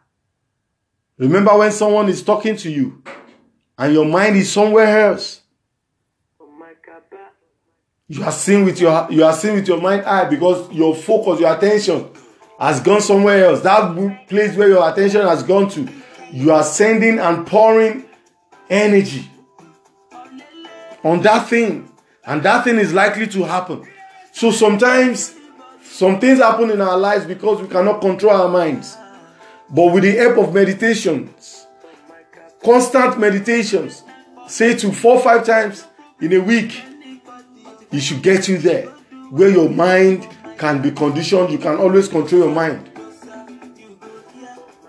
Remember 1.18 1.56
when 1.56 1.72
someone 1.72 2.10
is 2.10 2.24
talking 2.24 2.56
to 2.58 2.72
you 2.72 3.04
and 3.78 3.94
your 3.94 4.06
mind 4.06 4.38
is 4.38 4.52
somewhere 4.52 5.12
else. 5.12 5.43
You 8.14 8.24
are 8.24 8.32
seeing 8.32 8.64
with 8.64 8.80
your 8.80 9.08
you 9.10 9.24
are 9.24 9.34
seeing 9.34 9.56
with 9.56 9.68
your 9.68 9.82
mind 9.82 10.04
eye 10.04 10.26
because 10.30 10.72
your 10.72 10.94
focus, 10.96 11.40
your 11.40 11.52
attention 11.52 12.08
has 12.60 12.80
gone 12.80 13.02
somewhere 13.02 13.46
else. 13.46 13.62
That 13.62 14.28
place 14.28 14.56
where 14.56 14.68
your 14.68 14.88
attention 14.88 15.22
has 15.22 15.42
gone 15.42 15.68
to, 15.72 15.90
you 16.32 16.52
are 16.52 16.62
sending 16.62 17.18
and 17.18 17.48
pouring 17.48 18.06
energy 18.70 19.28
on 21.04 21.24
that 21.24 21.50
thing, 21.50 21.92
and 22.24 22.44
that 22.44 22.64
thing 22.66 22.78
is 22.78 22.94
likely 22.94 23.26
to 23.30 23.46
happen. 23.46 23.84
So 24.32 24.52
sometimes 24.52 25.34
some 25.82 26.20
things 26.20 26.38
happen 26.38 26.70
in 26.70 26.82
our 26.82 26.98
lives 26.98 27.26
because 27.26 27.64
we 27.64 27.68
cannot 27.68 28.00
control 28.00 28.34
our 28.36 28.48
minds. 28.48 28.96
But 29.72 29.92
with 29.92 30.04
the 30.04 30.12
help 30.12 30.38
of 30.38 30.54
meditations, 30.54 31.66
constant 32.64 33.20
meditations, 33.20 34.04
say 34.48 34.78
to 34.78 34.92
four 34.92 35.20
five 35.20 35.44
times 35.48 35.88
in 36.22 36.32
a 36.34 36.40
week, 36.40 36.80
it 37.94 38.02
should 38.02 38.22
get 38.24 38.48
you 38.48 38.58
there 38.58 38.88
where 39.30 39.50
your 39.50 39.70
mind 39.70 40.28
can 40.58 40.82
be 40.82 40.92
conditioned. 40.92 41.52
You 41.52 41.60
can 41.60 41.78
always 41.78 42.08
control 42.08 42.44
your 42.46 42.54
mind. 42.54 42.90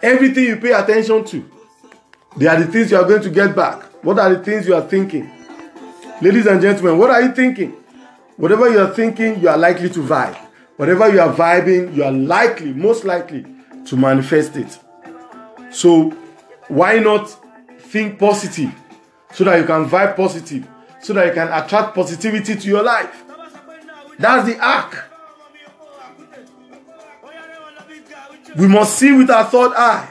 Everything 0.03 0.45
you 0.45 0.57
pay 0.57 0.73
attention 0.73 1.25
to, 1.25 1.51
they 2.37 2.47
are 2.47 2.59
the 2.61 2.67
things 2.67 2.91
you 2.91 2.97
are 2.97 3.07
going 3.07 3.23
to 3.23 3.31
get 3.31 3.55
back. 3.55 3.83
What 4.03 4.19
are 4.19 4.35
the 4.35 4.43
things 4.43 4.67
you 4.67 4.75
are 4.75 4.83
thinking? 4.83 5.31
Ladies 6.21 6.47
and 6.47 6.61
gentlemen, 6.61 6.99
what 6.99 7.11
are 7.11 7.23
you 7.23 7.33
thinking? 7.33 7.71
Whatever 8.37 8.71
you 8.71 8.81
are 8.81 8.93
thinking, 8.93 9.41
you 9.41 9.49
are 9.49 9.57
likely 9.57 9.89
to 9.91 10.01
vibe. 10.01 10.37
Whatever 10.77 11.13
you 11.13 11.21
are 11.21 11.33
vibing, 11.33 11.95
you 11.95 12.03
are 12.03 12.13
likely, 12.13 12.73
most 12.73 13.05
likely, 13.05 13.47
to 13.87 13.97
manifest 13.97 14.57
it. 14.57 14.79
So, 15.71 16.11
why 16.69 16.99
not 16.99 17.29
think 17.79 18.19
positive 18.19 18.73
so 19.33 19.45
that 19.45 19.59
you 19.59 19.67
can 19.67 19.89
vibe 19.89 20.17
positive, 20.17 20.67
so 21.05 21.13
that 21.13 21.27
you 21.27 21.33
can 21.33 21.49
attract 21.53 21.95
positivity 21.95 22.57
to 22.57 22.69
your 22.69 22.83
life? 22.83 23.25
That's 24.19 24.49
the 24.49 24.59
arc. 24.59 25.11
We 28.57 28.69
must 28.69 28.97
see 28.99 29.13
with 29.13 29.31
our 29.31 29.45
third 29.45 29.73
eye. 29.77 30.11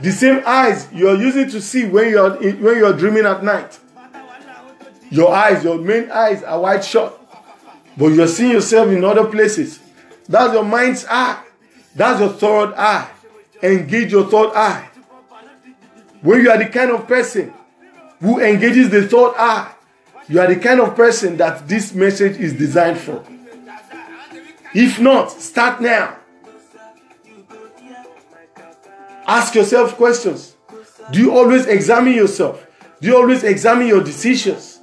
The 0.00 0.12
same 0.12 0.42
eyes 0.44 0.88
you 0.92 1.08
are 1.08 1.16
using 1.16 1.48
to 1.50 1.60
see 1.62 1.86
when 1.86 2.10
you 2.10 2.18
are 2.18 2.36
when 2.36 2.76
you 2.76 2.84
are 2.84 2.92
dreaming 2.92 3.24
at 3.24 3.42
night. 3.42 3.78
Your 5.10 5.32
eyes, 5.32 5.64
your 5.64 5.78
main 5.78 6.10
eyes 6.10 6.42
are 6.42 6.60
wide 6.60 6.84
shut, 6.84 7.18
but 7.96 8.08
you're 8.08 8.26
seeing 8.26 8.50
yourself 8.50 8.88
in 8.88 9.02
other 9.04 9.26
places. 9.26 9.78
That's 10.28 10.52
your 10.52 10.64
mind's 10.64 11.06
eye. 11.08 11.42
That's 11.94 12.20
your 12.20 12.30
third 12.30 12.74
eye. 12.74 13.08
Engage 13.62 14.12
your 14.12 14.26
third 14.26 14.52
eye. 14.54 14.90
When 16.20 16.42
you 16.42 16.50
are 16.50 16.58
the 16.58 16.66
kind 16.66 16.90
of 16.90 17.06
person 17.06 17.54
who 18.20 18.40
engages 18.40 18.90
the 18.90 19.06
third 19.06 19.34
eye, 19.38 19.72
you 20.28 20.40
are 20.40 20.46
the 20.46 20.56
kind 20.56 20.80
of 20.80 20.96
person 20.96 21.36
that 21.36 21.68
this 21.68 21.94
message 21.94 22.38
is 22.38 22.52
designed 22.54 22.98
for. 22.98 23.24
If 24.74 24.98
not, 25.00 25.30
start 25.30 25.80
now. 25.80 26.16
Ask 29.26 29.54
yourself 29.54 29.96
questions. 29.96 30.56
Do 31.12 31.20
you 31.20 31.36
always 31.36 31.66
examine 31.66 32.14
yourself? 32.14 32.66
Do 33.00 33.08
you 33.08 33.16
always 33.16 33.44
examine 33.44 33.86
your 33.86 34.02
decisions? 34.02 34.80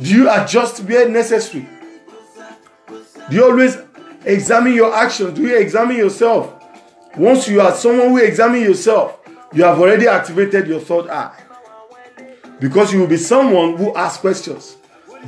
Do 0.00 0.10
you 0.14 0.30
adjust 0.30 0.82
where 0.84 1.08
necessary? 1.08 1.66
Do 3.30 3.36
you 3.36 3.44
always 3.44 3.78
examine 4.24 4.74
your 4.74 4.94
actions? 4.94 5.34
Do 5.34 5.42
you 5.42 5.56
examine 5.56 5.96
yourself? 5.96 6.52
Once 7.16 7.48
you 7.48 7.60
are 7.60 7.74
someone 7.74 8.10
who 8.10 8.18
examine 8.18 8.62
yourself, 8.62 9.18
you 9.54 9.64
have 9.64 9.80
already 9.80 10.06
activated 10.06 10.66
your 10.68 10.80
third 10.80 11.08
eye. 11.08 11.45
Because 12.60 12.92
you 12.92 13.00
will 13.00 13.06
be 13.06 13.16
someone 13.18 13.76
who 13.76 13.94
asks 13.94 14.20
questions, 14.20 14.76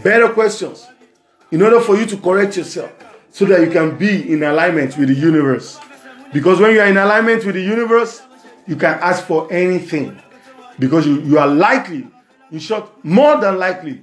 better 0.02 0.28
questions, 0.30 0.86
in 1.50 1.62
order 1.62 1.80
for 1.80 1.96
you 1.96 2.06
to 2.06 2.16
correct 2.16 2.56
yourself 2.56 2.92
so 3.30 3.44
that 3.46 3.60
you 3.60 3.70
can 3.70 3.96
be 3.96 4.32
in 4.32 4.42
alignment 4.42 4.96
with 4.96 5.08
the 5.08 5.14
universe. 5.14 5.78
Because 6.32 6.60
when 6.60 6.72
you 6.72 6.80
are 6.80 6.86
in 6.86 6.96
alignment 6.96 7.44
with 7.44 7.54
the 7.54 7.62
universe, 7.62 8.22
you 8.66 8.76
can 8.76 8.98
ask 9.00 9.24
for 9.24 9.50
anything. 9.52 10.20
Because 10.78 11.06
you, 11.06 11.20
you 11.22 11.38
are 11.38 11.46
likely, 11.46 12.06
in 12.50 12.58
short, 12.58 13.04
more 13.04 13.38
than 13.40 13.58
likely 13.58 14.02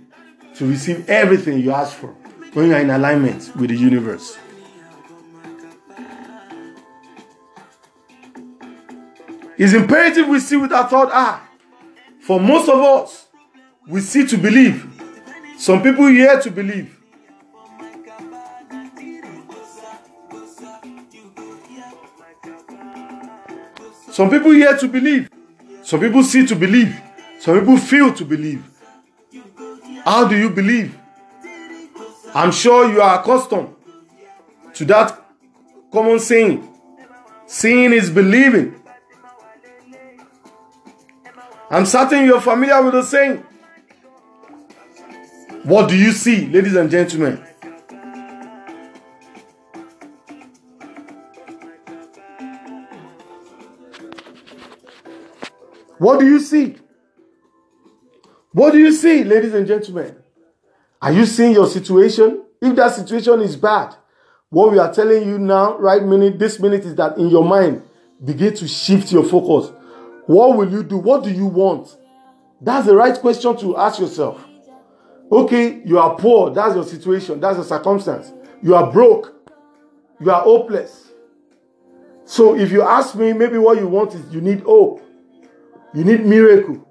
to 0.56 0.68
receive 0.68 1.10
everything 1.10 1.60
you 1.60 1.72
ask 1.72 1.96
for 1.96 2.16
when 2.54 2.68
you 2.68 2.74
are 2.74 2.80
in 2.80 2.90
alignment 2.90 3.56
with 3.56 3.70
the 3.70 3.76
universe. 3.76 4.38
It's 9.58 9.74
imperative 9.74 10.28
we 10.28 10.40
see 10.40 10.58
with 10.58 10.74
our 10.74 10.88
third 10.90 11.10
eye. 11.12 11.45
For 12.26 12.40
most 12.40 12.68
of 12.68 12.80
us, 12.82 13.28
we 13.88 14.02
see 14.02 14.26
to 14.26 14.38
believe. 14.38 14.84
Some 15.60 15.84
people 15.84 16.08
hear 16.08 16.42
to 16.42 16.50
believe. 16.50 16.98
Some 24.12 24.32
people 24.32 24.52
hear 24.52 24.76
to 24.76 24.88
believe. 24.88 25.30
Some 25.84 26.00
people 26.00 26.24
see 26.24 26.48
to 26.48 26.56
believe. 26.56 27.00
Some 27.40 27.60
people 27.60 27.78
feel 27.78 28.12
to 28.16 28.26
believe. 28.26 28.64
How 30.04 30.28
do 30.28 30.36
you 30.36 30.50
believe? 30.50 30.98
I'm 32.34 32.52
sure 32.52 32.92
you 32.92 33.02
are 33.04 33.20
accustomed 33.20 33.76
to 34.74 34.86
that 34.86 35.24
common 35.92 36.20
saying. 36.20 36.68
Seeing 37.46 37.94
is 37.94 38.10
believing. 38.10 38.82
I'm 41.76 41.86
certain 41.86 42.24
you're 42.24 42.40
familiar 42.40 42.82
with 42.82 42.94
the 42.94 43.04
saying. 43.04 43.46
What 45.64 45.90
do 45.90 45.98
you 45.98 46.14
see, 46.14 46.48
ladies 46.48 46.74
and 46.74 46.90
gentlemen? 46.90 47.46
What 55.98 56.22
do 56.22 56.26
you 56.26 56.40
see? 56.40 56.78
What 58.54 58.72
do 58.72 58.78
you 58.78 58.94
see, 58.94 59.26
ladies 59.26 59.54
and 59.54 59.68
gentlemen? 59.68 60.16
Are 61.02 61.12
you 61.12 61.26
seeing 61.26 61.52
your 61.52 61.68
situation? 61.68 62.42
If 62.62 62.74
that 62.78 62.94
situation 62.94 63.42
is 63.42 63.58
bad, 63.58 63.98
what 64.48 64.72
we 64.72 64.80
are 64.80 64.94
telling 64.94 65.28
you 65.28 65.38
now, 65.38 65.78
right 65.78 66.02
minute, 66.02 66.40
this 66.40 66.58
minute, 66.58 66.86
is 66.86 66.96
that 66.96 67.18
in 67.18 67.28
your 67.28 67.44
mind, 67.44 67.84
begin 68.24 68.56
to 68.56 68.66
shift 68.66 69.12
your 69.12 69.26
focus. 69.26 69.75
What 70.26 70.58
will 70.58 70.72
you 70.72 70.84
do? 70.84 70.98
What 70.98 71.24
do 71.24 71.32
you 71.32 71.46
want? 71.46 71.96
That's 72.62 72.88
the 72.88 72.96
right 72.96 73.18
question 73.20 73.56
to 73.58 73.78
ask 73.78 74.00
yourself. 74.00 74.44
Okay, 75.32 75.82
you 75.86 76.00
are 76.00 76.16
poor. 76.16 76.52
That's 76.52 76.76
your 76.76 76.84
situation. 76.84 77.40
That's 77.40 77.58
your 77.58 77.66
circumstance. 77.66 78.32
You 78.62 78.76
are 78.76 78.92
broke. 78.92 79.34
You 80.20 80.32
are 80.32 80.42
hopeless. 80.42 81.12
So 82.26 82.56
if 82.56 82.72
you 82.72 82.82
ask 82.82 83.16
me, 83.16 83.34
maybe 83.34 83.58
what 83.58 83.78
you 83.78 83.88
want 83.88 84.14
is 84.16 84.34
you 84.34 84.42
need 84.42 84.62
hope. 84.62 85.02
You 85.94 86.04
need 86.04 86.26
miracle. 86.26 86.82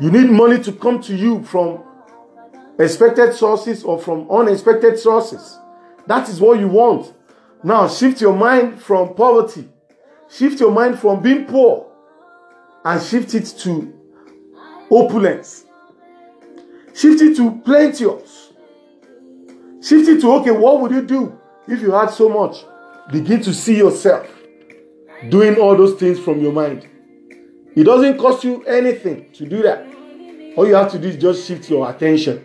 You 0.00 0.10
need 0.10 0.30
money 0.30 0.62
to 0.62 0.72
come 0.72 1.00
to 1.02 1.14
you 1.16 1.42
from 1.44 1.82
expected 2.78 3.34
sources 3.34 3.82
or 3.84 3.98
from 3.98 4.30
unexpected 4.30 4.98
sources. 4.98 5.58
That 6.06 6.28
is 6.28 6.40
what 6.40 6.60
you 6.60 6.68
want. 6.68 7.12
Now 7.62 7.88
shift 7.88 8.20
your 8.20 8.36
mind 8.36 8.80
from 8.80 9.14
poverty. 9.14 9.68
Shift 10.28 10.60
your 10.60 10.70
mind 10.70 10.98
from 10.98 11.22
being 11.22 11.46
poor 11.46 11.93
and 12.84 13.02
shift 13.02 13.34
it 13.34 13.46
to 13.60 13.92
opulence. 14.90 15.64
Shift 16.94 17.22
it 17.22 17.36
to 17.36 17.60
plenteous. 17.64 18.52
Shift 19.82 20.08
it 20.08 20.20
to 20.20 20.32
okay, 20.34 20.50
what 20.50 20.80
would 20.80 20.92
you 20.92 21.02
do 21.02 21.38
if 21.66 21.80
you 21.80 21.92
had 21.92 22.10
so 22.10 22.28
much? 22.28 22.64
Begin 23.10 23.42
to 23.42 23.52
see 23.52 23.76
yourself 23.76 24.28
doing 25.28 25.56
all 25.56 25.76
those 25.76 25.98
things 25.98 26.18
from 26.18 26.40
your 26.40 26.52
mind. 26.52 26.88
It 27.74 27.84
doesn't 27.84 28.18
cost 28.18 28.44
you 28.44 28.62
anything 28.64 29.30
to 29.32 29.46
do 29.46 29.62
that. 29.62 29.86
All 30.56 30.66
you 30.66 30.74
have 30.74 30.90
to 30.92 30.98
do 30.98 31.08
is 31.08 31.16
just 31.16 31.46
shift 31.46 31.68
your 31.68 31.90
attention. 31.90 32.44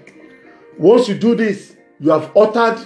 Once 0.78 1.08
you 1.08 1.16
do 1.16 1.36
this, 1.36 1.76
you 2.00 2.10
have 2.10 2.36
uttered 2.36 2.80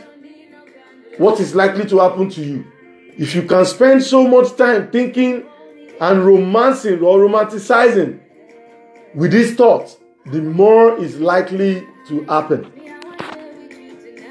what 1.18 1.40
is 1.40 1.56
likely 1.56 1.86
to 1.86 2.00
happen 2.00 2.30
to 2.32 2.44
you. 2.44 2.66
If 3.18 3.36
you 3.36 3.44
can 3.44 3.66
spend 3.66 4.04
so 4.04 4.28
much 4.28 4.56
time 4.58 4.92
thinking 4.92 5.46
and 6.00 6.26
romancing 6.26 7.02
or 7.02 7.20
romanticizing 7.20 8.20
with 9.16 9.32
this 9.32 9.54
thought, 9.54 9.96
the 10.26 10.42
more 10.42 10.98
is 10.98 11.20
likely 11.20 11.86
to 12.08 12.24
happen. 12.26 12.72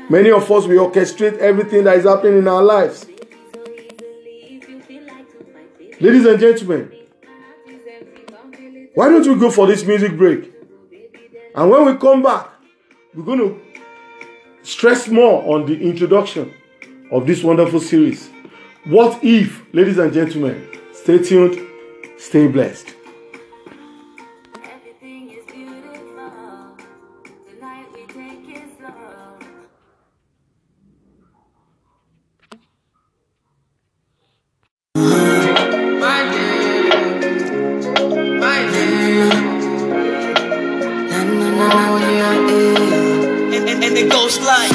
Many 0.08 0.30
of 0.30 0.50
us 0.50 0.66
we 0.66 0.76
orchestrate 0.76 1.38
everything 1.38 1.84
that 1.84 1.98
is 1.98 2.04
happening 2.04 2.38
in 2.38 2.48
our 2.48 2.62
lives. 2.62 3.06
Ladies 6.00 6.26
and 6.26 6.40
gentlemen, 6.40 6.92
why 8.94 9.08
don't 9.08 9.26
we 9.26 9.38
go 9.38 9.50
for 9.50 9.66
this 9.66 9.84
music 9.84 10.16
break? 10.16 10.52
And 11.54 11.70
when 11.70 11.86
we 11.86 11.96
come 11.96 12.22
back, 12.22 12.48
we're 13.14 13.24
going 13.24 13.38
to 13.38 13.60
stress 14.62 15.08
more 15.08 15.54
on 15.54 15.66
the 15.66 15.80
introduction 15.80 16.52
of 17.10 17.26
this 17.26 17.42
wonderful 17.42 17.80
series. 17.80 18.30
What 18.84 19.22
if, 19.22 19.62
ladies 19.72 19.98
and 19.98 20.12
gentlemen, 20.12 20.71
stay 21.02 21.18
tuned, 21.18 21.58
stay 22.16 22.46
blessed. 22.46 22.94
Everything 24.62 25.30
is 25.32 25.44
beautiful. 25.46 26.76
Tonight 27.50 27.86
we 27.92 28.06
take 28.06 28.56
it 28.56 28.68
slow. 28.78 29.38
My 34.94 36.20
name, 36.30 36.88
my 38.38 38.60
name. 38.70 39.28
Na 41.10 41.18
na 41.24 41.48
na 41.50 41.68
na 41.68 41.98
na 41.98 42.10
yeah. 42.10 43.56
and, 43.56 43.68
and, 43.68 43.84
and 43.84 43.96
it 43.98 44.08
goes 44.08 44.38
like 44.40 44.70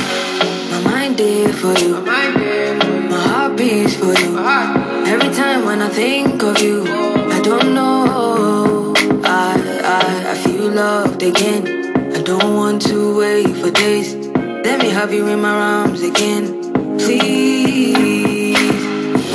My 0.72 0.80
mind 0.92 1.16
did 1.18 1.56
for 1.56 1.74
you, 1.80 2.02
My 2.02 2.28
my 3.10 3.20
heart 3.28 3.56
beats 3.56 3.96
for 3.96 4.14
you. 4.20 4.77
Every 5.28 5.44
time 5.44 5.66
when 5.66 5.82
I 5.82 5.90
think 5.90 6.42
of 6.42 6.58
you, 6.62 6.84
I 6.88 7.42
don't 7.42 7.74
know. 7.74 8.94
I 9.26 9.60
I 9.84 10.32
I 10.32 10.36
feel 10.36 10.72
loved 10.72 11.22
again. 11.22 11.64
I 12.16 12.22
don't 12.22 12.56
want 12.56 12.82
to 12.84 13.18
wait 13.20 13.54
for 13.58 13.70
days. 13.70 14.16
Let 14.16 14.80
me 14.82 14.90
have 14.90 15.12
you 15.12 15.28
in 15.28 15.42
my 15.42 15.52
arms 15.82 16.02
again, 16.02 16.46
please. 16.98 18.56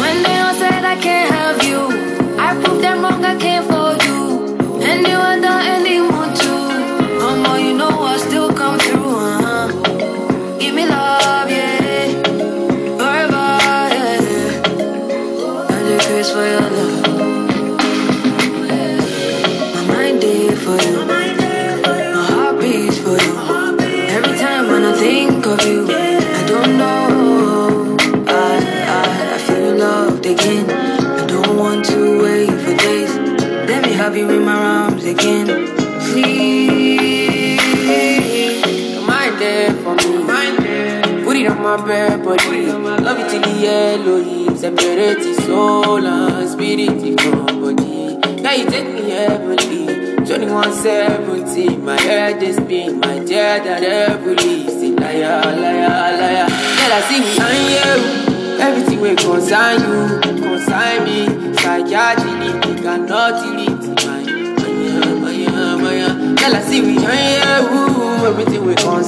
When 0.00 0.22
they 0.22 0.38
all 0.40 0.54
said 0.54 0.82
I 0.82 0.96
can't 0.96 1.30
have 1.30 1.62
you, 1.62 1.80
I 2.40 2.54
proved 2.54 2.82
them 2.82 3.02
wrong. 3.02 3.22
I 3.22 3.36
can't 3.36 3.66
for 3.70 3.92
you. 4.06 4.56
And 4.88 5.06
you 5.06 5.18
are 5.28 5.38
the 5.46 5.54
anyone 5.76 6.32
too. 6.42 6.64
Oh 7.20 7.34
no, 7.44 7.56
you 7.56 7.74
know 7.76 7.92
I 8.12 8.16
still 8.16 8.50
come 8.50 8.78
through. 8.78 9.12
Uh-huh. 9.28 9.68
Give 10.58 10.74
me 10.74 10.86
love, 10.86 11.41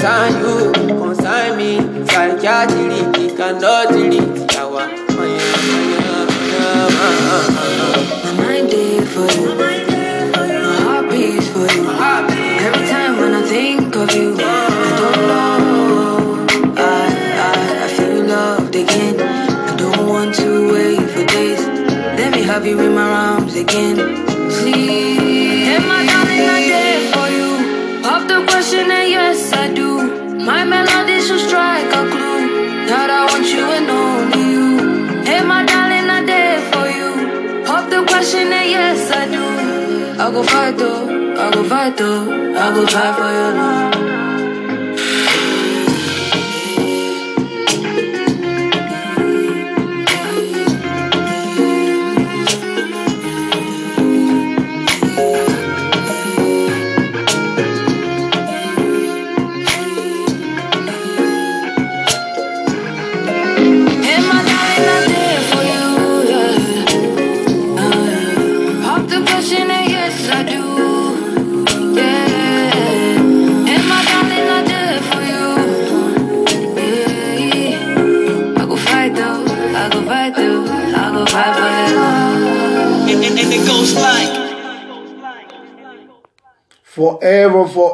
concern 0.04 0.40
you, 0.44 0.94
concern 0.98 1.56
me. 1.56 2.06
Psychiatry, 2.06 3.36
cannot 3.36 3.88
delete 3.88 4.54
our. 4.56 4.86
Mind 8.36 8.70
day 8.70 9.00
for 9.00 9.26
you. 9.32 9.54
My 9.56 10.76
heart 10.84 11.10
beats 11.10 11.48
for 11.48 11.66
you. 11.72 11.88
Every 12.66 12.86
time 12.86 13.16
when 13.16 13.32
I 13.32 13.42
think 13.48 13.96
of 13.96 14.14
you, 14.14 14.36
I 14.38 14.90
don't 15.00 15.20
know. 15.30 16.74
I, 16.76 16.78
I, 17.40 17.84
I 17.84 17.88
feel 17.96 18.24
loved 18.24 18.74
again. 18.74 19.20
I 19.20 19.76
don't 19.76 20.06
want 20.06 20.34
to 20.34 20.70
wait 20.70 21.08
for 21.12 21.24
days. 21.24 21.60
Let 22.18 22.32
me 22.32 22.42
have 22.42 22.66
you 22.66 22.78
in 22.78 22.94
my 22.94 23.08
arms 23.32 23.56
again. 23.56 23.96
Please. 24.50 26.23
The 38.48 38.50
question 38.50 38.52
and 38.52 38.70
yes, 38.70 39.10
I 39.10 39.26
do. 39.26 40.22
I 40.22 40.30
go 40.30 40.42
fight 40.42 40.78
though, 40.78 41.36
I 41.36 41.50
go 41.52 41.64
fight 41.68 41.96
though, 41.96 42.54
I 42.56 42.74
go 42.74 42.86
fight 42.86 43.16
for 43.16 43.32
your 43.32 43.54
love. 43.54 44.13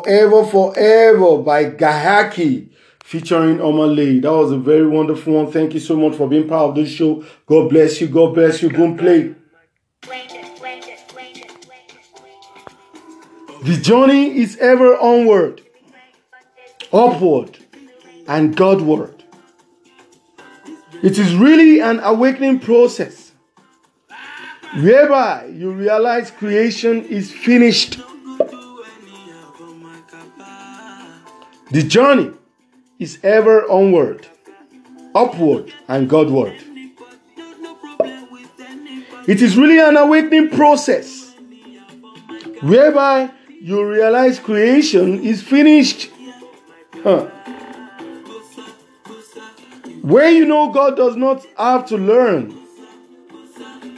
Forever, 0.02 0.46
Forever, 0.46 1.38
by 1.38 1.64
Gyakie 1.66 2.70
featuring 3.04 3.58
Omah 3.58 3.94
Lay. 3.94 4.20
That 4.20 4.32
was 4.32 4.52
a 4.52 4.58
very 4.58 4.86
wonderful 4.86 5.34
one. 5.34 5.52
Thank 5.52 5.74
you 5.74 5.80
so 5.80 5.96
much 5.96 6.16
for 6.16 6.28
being 6.28 6.48
part 6.48 6.70
of 6.70 6.74
this 6.74 6.90
show. 6.90 7.24
God 7.46 7.68
bless 7.68 8.00
you. 8.00 8.08
God 8.08 8.34
bless 8.34 8.62
you. 8.62 8.70
Go 8.70 8.94
play. 8.96 9.34
The 13.62 13.78
journey 13.82 14.38
is 14.38 14.56
ever 14.56 14.96
onward, 14.96 15.60
upward, 16.92 17.58
and 18.26 18.56
Godward. 18.56 19.22
It 21.02 21.18
is 21.18 21.34
really 21.34 21.80
an 21.80 22.00
awakening 22.00 22.60
process 22.60 23.32
whereby 24.76 25.46
you 25.46 25.72
realize 25.72 26.30
creation 26.30 27.04
is 27.04 27.30
finished. 27.32 28.00
The 31.70 31.84
journey 31.84 32.32
is 32.98 33.20
ever 33.22 33.64
onward, 33.70 34.26
upward, 35.14 35.72
and 35.86 36.10
Godward. 36.10 36.56
It 39.28 39.40
is 39.40 39.56
really 39.56 39.78
an 39.78 39.96
awakening 39.96 40.50
process 40.50 41.32
whereby 42.60 43.30
you 43.60 43.88
realize 43.88 44.40
creation 44.40 45.22
is 45.22 45.42
finished. 45.42 46.10
Huh. 47.04 47.26
Where 50.02 50.30
you 50.30 50.46
know 50.46 50.72
God 50.72 50.96
does 50.96 51.14
not 51.14 51.46
have 51.56 51.86
to 51.86 51.96
learn, 51.96 52.50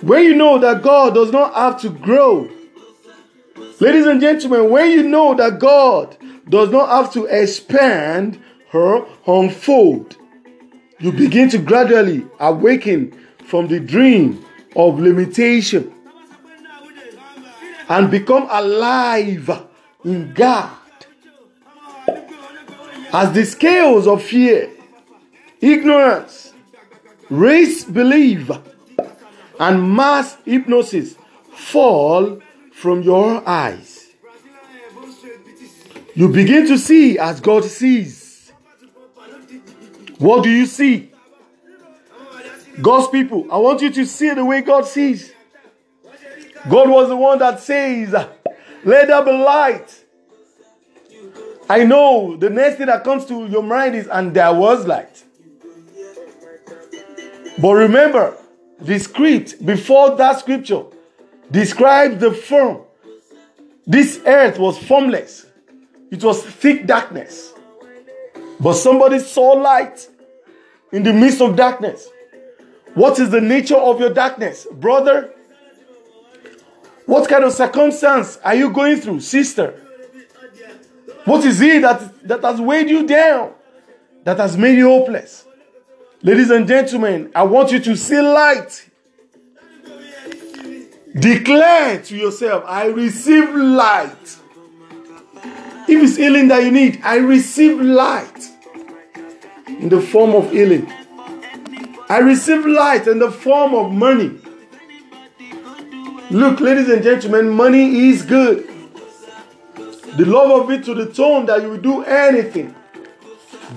where 0.02 0.22
you 0.22 0.34
know 0.34 0.58
that 0.58 0.82
God 0.82 1.14
does 1.14 1.32
not 1.32 1.54
have 1.54 1.80
to 1.80 1.88
grow. 1.88 2.50
Ladies 3.80 4.04
and 4.06 4.20
gentlemen, 4.20 4.68
when 4.70 4.90
you 4.90 5.02
know 5.04 5.34
that 5.34 5.58
God 5.58 6.18
does 6.52 6.68
not 6.68 6.86
have 6.90 7.10
to 7.14 7.24
expand 7.24 8.38
her 8.68 9.06
unfold, 9.26 10.16
you 11.00 11.10
begin 11.10 11.48
to 11.48 11.56
gradually 11.56 12.26
awaken 12.38 13.10
from 13.46 13.68
the 13.68 13.80
dream 13.80 14.44
of 14.76 15.00
limitation 15.00 15.90
and 17.88 18.10
become 18.10 18.46
alive 18.50 19.66
in 20.04 20.34
God. 20.34 20.76
As 23.14 23.32
the 23.32 23.44
scales 23.46 24.06
of 24.06 24.22
fear, 24.22 24.70
ignorance, 25.60 26.52
race 27.30 27.84
belief, 27.84 28.50
and 29.58 29.96
mass 29.96 30.36
hypnosis 30.44 31.16
fall 31.54 32.40
from 32.72 33.00
your 33.02 33.46
eyes. 33.48 33.91
You 36.14 36.28
begin 36.28 36.66
to 36.68 36.78
see 36.78 37.18
as 37.18 37.40
God 37.40 37.64
sees. 37.64 38.52
What 40.18 40.44
do 40.44 40.50
you 40.50 40.66
see? 40.66 41.10
God's 42.80 43.08
people, 43.08 43.46
I 43.52 43.58
want 43.58 43.82
you 43.82 43.90
to 43.90 44.06
see 44.06 44.32
the 44.32 44.44
way 44.44 44.62
God 44.62 44.86
sees. 44.86 45.32
God 46.68 46.88
was 46.88 47.08
the 47.08 47.16
one 47.16 47.38
that 47.38 47.60
says, 47.60 48.12
Let 48.12 49.08
there 49.08 49.24
be 49.24 49.32
light. 49.32 50.04
I 51.68 51.84
know 51.84 52.36
the 52.36 52.50
next 52.50 52.76
thing 52.76 52.86
that 52.86 53.04
comes 53.04 53.24
to 53.26 53.46
your 53.46 53.62
mind 53.62 53.94
is, 53.94 54.06
and 54.06 54.34
there 54.34 54.52
was 54.52 54.86
light. 54.86 55.24
But 57.60 57.72
remember, 57.72 58.36
the 58.80 58.98
script 58.98 59.64
before 59.64 60.16
that 60.16 60.40
scripture 60.40 60.84
describes 61.50 62.18
the 62.18 62.32
form. 62.32 62.82
This 63.86 64.20
earth 64.24 64.58
was 64.58 64.78
formless, 64.78 65.46
it 66.12 66.22
was 66.22 66.44
thick 66.44 66.86
darkness. 66.86 67.54
But 68.60 68.74
somebody 68.74 69.18
saw 69.18 69.52
light 69.52 70.06
in 70.92 71.02
the 71.02 71.12
midst 71.12 71.40
of 71.40 71.56
darkness. 71.56 72.06
What 72.92 73.18
is 73.18 73.30
the 73.30 73.40
nature 73.40 73.76
of 73.76 73.98
your 73.98 74.12
darkness, 74.12 74.66
brother? 74.70 75.34
What 77.06 77.28
kind 77.30 77.44
of 77.44 77.52
circumstance 77.52 78.38
are 78.44 78.54
you 78.54 78.70
going 78.70 79.00
through, 79.00 79.20
sister? 79.20 79.80
What 81.24 81.46
is 81.46 81.60
it 81.62 81.80
that, 81.80 82.28
that 82.28 82.42
has 82.42 82.60
weighed 82.60 82.90
you 82.90 83.06
down, 83.06 83.54
that 84.24 84.36
has 84.36 84.56
made 84.56 84.76
you 84.76 84.88
hopeless? 84.88 85.46
Ladies 86.22 86.50
and 86.50 86.68
gentlemen, 86.68 87.32
I 87.34 87.44
want 87.44 87.72
you 87.72 87.80
to 87.80 87.96
see 87.96 88.20
light. 88.20 88.90
Declare 91.18 92.02
to 92.02 92.16
yourself, 92.16 92.64
I 92.66 92.86
receive 92.86 93.54
light. 93.54 94.41
If 95.88 96.02
it's 96.02 96.16
healing 96.16 96.48
that 96.48 96.62
you 96.64 96.70
need, 96.70 97.00
I 97.02 97.16
receive 97.16 97.80
light 97.80 98.48
in 99.66 99.88
the 99.88 100.00
form 100.00 100.34
of 100.34 100.50
healing. 100.52 100.90
I 102.08 102.18
receive 102.18 102.66
light 102.66 103.06
in 103.06 103.18
the 103.18 103.30
form 103.30 103.74
of 103.74 103.92
money. 103.92 104.38
Look, 106.30 106.60
ladies 106.60 106.88
and 106.88 107.02
gentlemen, 107.02 107.50
money 107.50 108.08
is 108.08 108.22
good. 108.22 108.68
The 110.16 110.24
love 110.24 110.62
of 110.62 110.70
it 110.70 110.84
to 110.84 110.94
the 110.94 111.12
tone 111.12 111.46
that 111.46 111.62
you 111.62 111.70
will 111.70 111.80
do 111.80 112.04
anything. 112.04 112.74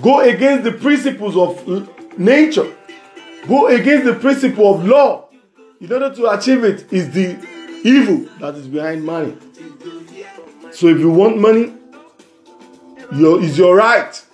Go 0.02 0.20
against 0.20 0.64
the 0.64 0.72
principles 0.72 1.36
of 1.36 2.18
nature. 2.18 2.72
Go 3.48 3.68
against 3.68 4.04
the 4.04 4.14
principle 4.14 4.74
of 4.74 4.84
law. 4.84 5.28
In 5.80 5.92
order 5.92 6.14
to 6.14 6.30
achieve 6.30 6.64
it 6.64 6.92
is 6.92 7.10
the 7.10 7.36
evil 7.84 8.28
that 8.40 8.54
is 8.54 8.66
behind 8.66 9.04
money. 9.04 9.36
So 10.72 10.88
if 10.88 10.98
you 10.98 11.10
want 11.10 11.38
money, 11.38 11.72
your, 13.12 13.42
is 13.42 13.58
your 13.58 13.76
right. 13.76 14.24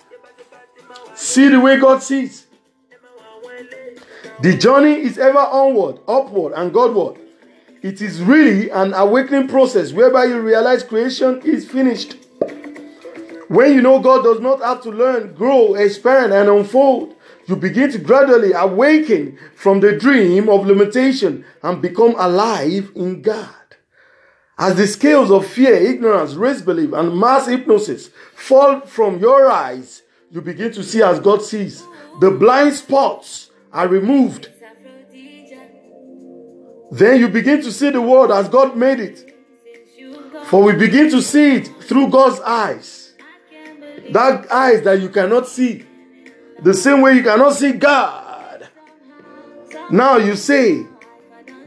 See 1.15 1.47
the 1.47 1.59
way 1.59 1.79
God 1.79 2.01
sees. 2.01 2.47
The 4.41 4.57
journey 4.57 4.93
is 4.93 5.17
ever 5.17 5.37
onward, 5.37 5.99
upward, 6.07 6.53
and 6.53 6.73
Godward. 6.73 7.17
It 7.81 8.01
is 8.01 8.21
really 8.21 8.69
an 8.69 8.93
awakening 8.93 9.47
process 9.47 9.93
whereby 9.93 10.25
you 10.25 10.39
realize 10.39 10.83
creation 10.83 11.41
is 11.43 11.69
finished. 11.69 12.17
When 13.47 13.73
you 13.73 13.81
know 13.81 13.99
God 13.99 14.23
does 14.23 14.39
not 14.39 14.61
have 14.61 14.81
to 14.83 14.89
learn, 14.89 15.33
grow, 15.33 15.75
expand, 15.75 16.33
and 16.33 16.49
unfold, 16.49 17.15
you 17.45 17.55
begin 17.55 17.91
to 17.91 17.99
gradually 17.99 18.53
awaken 18.53 19.37
from 19.55 19.81
the 19.81 19.97
dream 19.97 20.49
of 20.49 20.65
limitation 20.65 21.45
and 21.61 21.81
become 21.81 22.15
alive 22.17 22.91
in 22.95 23.21
God. 23.21 23.49
As 24.57 24.75
the 24.75 24.85
scales 24.85 25.31
of 25.31 25.47
fear, 25.47 25.73
ignorance, 25.73 26.35
race 26.35 26.61
belief, 26.61 26.93
and 26.93 27.17
mass 27.17 27.47
hypnosis 27.47 28.09
fall 28.35 28.81
from 28.81 29.19
your 29.19 29.49
eyes, 29.49 30.03
you 30.29 30.41
begin 30.41 30.71
to 30.73 30.83
see 30.83 31.01
as 31.01 31.19
God 31.19 31.41
sees. 31.41 31.83
The 32.19 32.31
blind 32.31 32.73
spots 32.73 33.49
are 33.71 33.87
removed. 33.87 34.49
Then 36.91 37.19
you 37.19 37.27
begin 37.27 37.61
to 37.63 37.71
see 37.71 37.89
the 37.89 38.01
world 38.01 38.31
as 38.31 38.47
God 38.47 38.77
made 38.77 38.99
it. 38.99 39.35
For 40.45 40.61
we 40.61 40.73
begin 40.73 41.09
to 41.09 41.21
see 41.21 41.55
it 41.55 41.67
through 41.83 42.09
God's 42.09 42.39
eyes. 42.41 43.13
That 44.11 44.51
eyes 44.51 44.83
that 44.83 45.01
you 45.01 45.09
cannot 45.09 45.47
see. 45.47 45.85
The 46.61 46.73
same 46.73 47.01
way 47.01 47.13
you 47.13 47.23
cannot 47.23 47.53
see 47.53 47.71
God. 47.71 48.69
Now 49.89 50.17
you 50.17 50.35
say, 50.35 50.85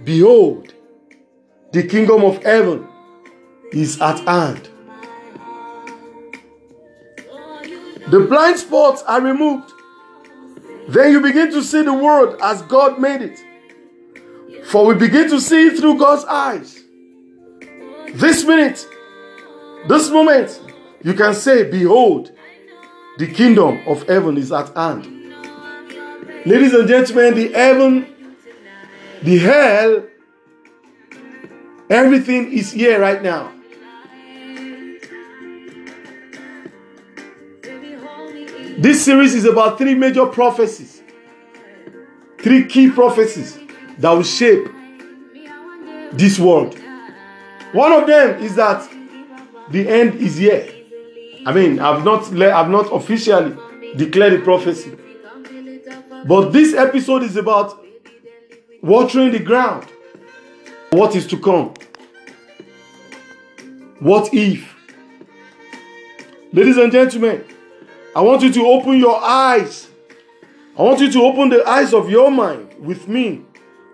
Behold, 0.05 0.66
the 1.77 1.83
kingdom 1.83 2.25
of 2.25 2.43
heaven 2.43 2.89
is 3.71 4.01
at 4.01 4.19
hand. 4.21 4.67
The 8.09 8.21
blind 8.21 8.59
spots 8.59 9.03
are 9.03 9.21
removed. 9.21 9.71
Then 10.89 11.13
you 11.13 11.21
begin 11.21 11.51
to 11.51 11.63
see 11.63 11.83
the 11.83 11.93
world 11.93 12.39
as 12.43 12.63
God 12.63 12.99
made 12.99 13.21
it. 13.21 13.39
For 14.69 14.87
we 14.87 14.95
begin 14.95 15.29
to 15.29 15.39
see 15.39 15.69
through 15.69 15.99
God's 15.99 16.25
eyes. 16.25 16.83
This 18.15 18.43
minute, 18.47 18.89
this 19.87 20.09
moment, 20.09 20.59
you 21.03 21.13
can 21.13 21.35
say, 21.35 21.71
Behold, 21.71 22.33
the 23.19 23.27
kingdom 23.27 23.87
of 23.87 24.09
heaven 24.09 24.39
is 24.39 24.51
at 24.51 24.75
hand. 24.75 25.05
Ladies 26.47 26.73
and 26.73 26.89
gentlemen, 26.89 27.35
the 27.35 27.53
heaven, 27.53 28.07
the 29.23 29.39
hell, 29.41 30.05
everything 31.89 32.53
is 32.53 32.73
here 32.73 33.01
right 33.01 33.23
now. 33.23 33.53
This 38.79 39.05
series 39.05 39.35
is 39.35 39.47
about 39.47 39.79
three 39.79 39.95
major 39.95 40.27
prophecies, 40.27 41.03
three 42.39 42.67
key 42.67 42.91
prophecies 42.91 43.59
that 43.99 44.11
will 44.11 44.23
shape 44.23 44.69
this 46.13 46.39
world. 46.39 46.79
One 47.73 47.93
of 47.93 48.07
them 48.07 48.43
is 48.43 48.55
that 48.57 48.89
the 49.71 49.89
end 49.89 50.17
is 50.17 50.37
here. 50.37 50.73
I 51.47 51.53
mean, 51.53 51.79
I've 51.79 52.05
not 52.05 52.33
I've 52.35 52.71
not 52.71 52.93
officially 52.93 53.57
declared 53.97 54.35
the 54.35 54.45
prophecy, 54.45 54.95
but 56.27 56.51
this 56.51 56.75
episode 56.75 57.23
is 57.23 57.37
about 57.37 57.83
watering 58.83 59.33
the 59.33 59.39
ground. 59.39 59.87
What 60.97 61.15
is 61.15 61.27
to 61.27 61.39
come? 61.39 61.75
What 63.99 64.33
if? 64.33 64.75
Ladies 66.55 66.79
and 66.79 66.91
gentlemen, 66.91 67.45
I 68.15 68.23
want 68.23 68.41
you 68.41 68.51
to 68.55 68.67
open 68.67 68.99
your 68.99 69.23
eyes. 69.23 69.91
I 70.75 70.83
want 70.83 71.01
you 71.01 71.13
to 71.13 71.23
open 71.23 71.51
the 71.51 71.69
eyes 71.69 71.93
of 71.93 72.09
your 72.09 72.31
mind 72.31 72.77
with 72.79 73.09
me 73.09 73.43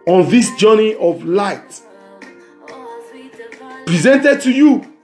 on 0.07 0.31
this 0.31 0.55
journey 0.55 0.95
of 0.95 1.25
light 1.25 1.83
presented 3.85 4.41
to 4.43 4.53
you 4.53 4.95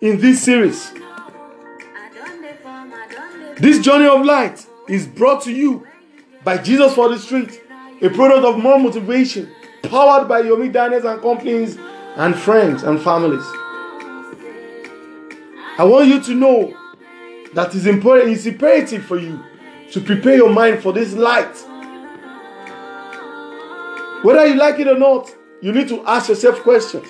in 0.00 0.20
this 0.20 0.42
series. 0.42 0.92
This 3.58 3.78
journey 3.78 4.08
of 4.08 4.26
light 4.26 4.66
is 4.88 5.06
brought 5.06 5.44
to 5.44 5.52
you 5.52 5.86
by 6.42 6.58
Jesus 6.58 6.94
for 6.96 7.08
the 7.08 7.18
Street, 7.20 7.62
a 8.02 8.08
product 8.08 8.44
of 8.44 8.58
more 8.58 8.80
motivation, 8.80 9.48
powered 9.82 10.28
by 10.28 10.42
Yomi 10.42 10.72
Diners 10.72 11.04
and 11.04 11.20
companies 11.20 11.78
and 12.16 12.36
friends 12.36 12.82
and 12.82 13.00
families. 13.00 13.44
I 15.78 15.84
want 15.84 16.08
you 16.08 16.20
to 16.22 16.34
know 16.34 16.76
that 17.54 17.74
is 17.74 17.86
important, 17.86 18.30
it's 18.30 18.46
imperative 18.46 19.04
for 19.04 19.16
you 19.18 19.42
to 19.92 20.00
prepare 20.00 20.36
your 20.36 20.50
mind 20.50 20.82
for 20.82 20.92
this 20.92 21.14
light. 21.14 21.54
Whether 24.24 24.46
you 24.48 24.54
like 24.56 24.80
it 24.80 24.88
or 24.88 24.98
not, 24.98 25.32
you 25.60 25.72
need 25.72 25.88
to 25.88 26.04
ask 26.06 26.28
yourself 26.28 26.60
questions. 26.62 27.06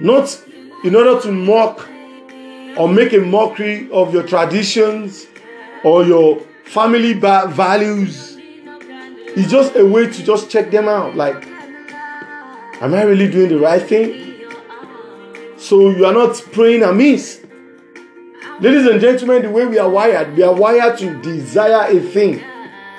Not 0.00 0.40
in 0.84 0.94
order 0.94 1.20
to 1.22 1.32
mock 1.32 1.88
or 2.78 2.88
make 2.88 3.12
a 3.12 3.18
mockery 3.18 3.90
of 3.90 4.14
your 4.14 4.22
traditions 4.22 5.26
or 5.82 6.04
your 6.04 6.40
family 6.64 7.14
values. 7.14 8.37
It's 9.38 9.52
just 9.52 9.76
a 9.76 9.86
way 9.86 10.10
to 10.10 10.24
just 10.24 10.50
check 10.50 10.72
them 10.72 10.88
out. 10.88 11.14
Like, 11.14 11.46
am 12.82 12.92
I 12.92 13.02
really 13.02 13.30
doing 13.30 13.50
the 13.50 13.60
right 13.60 13.80
thing? 13.80 14.42
So 15.56 15.90
you 15.90 16.04
are 16.06 16.12
not 16.12 16.34
praying 16.50 16.82
amiss. 16.82 17.44
Ladies 18.60 18.86
and 18.86 19.00
gentlemen, 19.00 19.42
the 19.42 19.50
way 19.50 19.64
we 19.64 19.78
are 19.78 19.88
wired, 19.88 20.36
we 20.36 20.42
are 20.42 20.52
wired 20.52 20.98
to 20.98 21.22
desire 21.22 21.96
a 21.96 22.00
thing 22.00 22.42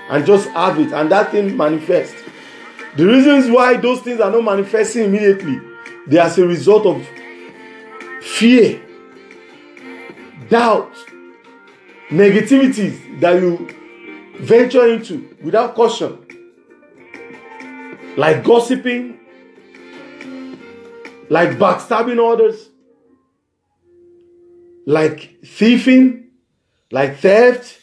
and 0.09 0.25
just 0.25 0.47
have 0.51 0.79
it, 0.79 0.93
and 0.93 1.11
that 1.11 1.31
thing 1.31 1.57
manifests. 1.57 2.15
The 2.95 3.05
reasons 3.05 3.51
why 3.51 3.75
those 3.75 3.99
things 3.99 4.21
are 4.21 4.31
not 4.31 4.45
manifesting 4.45 5.03
immediately, 5.03 5.59
they 6.07 6.19
are 6.19 6.27
as 6.27 6.37
a 6.37 6.47
result 6.47 6.85
of 6.85 7.05
fear, 8.21 8.81
doubt, 10.49 10.95
negativities 12.09 13.19
that 13.19 13.41
you 13.41 13.75
venture 14.39 14.87
into 14.87 15.35
without 15.43 15.75
caution, 15.75 16.25
like 18.19 18.43
gossiping, 18.43 19.17
like 21.29 21.51
backstabbing 21.51 22.19
others, 22.19 22.67
like 24.85 25.37
thieving, 25.45 26.27
like 26.91 27.15
theft, 27.19 27.79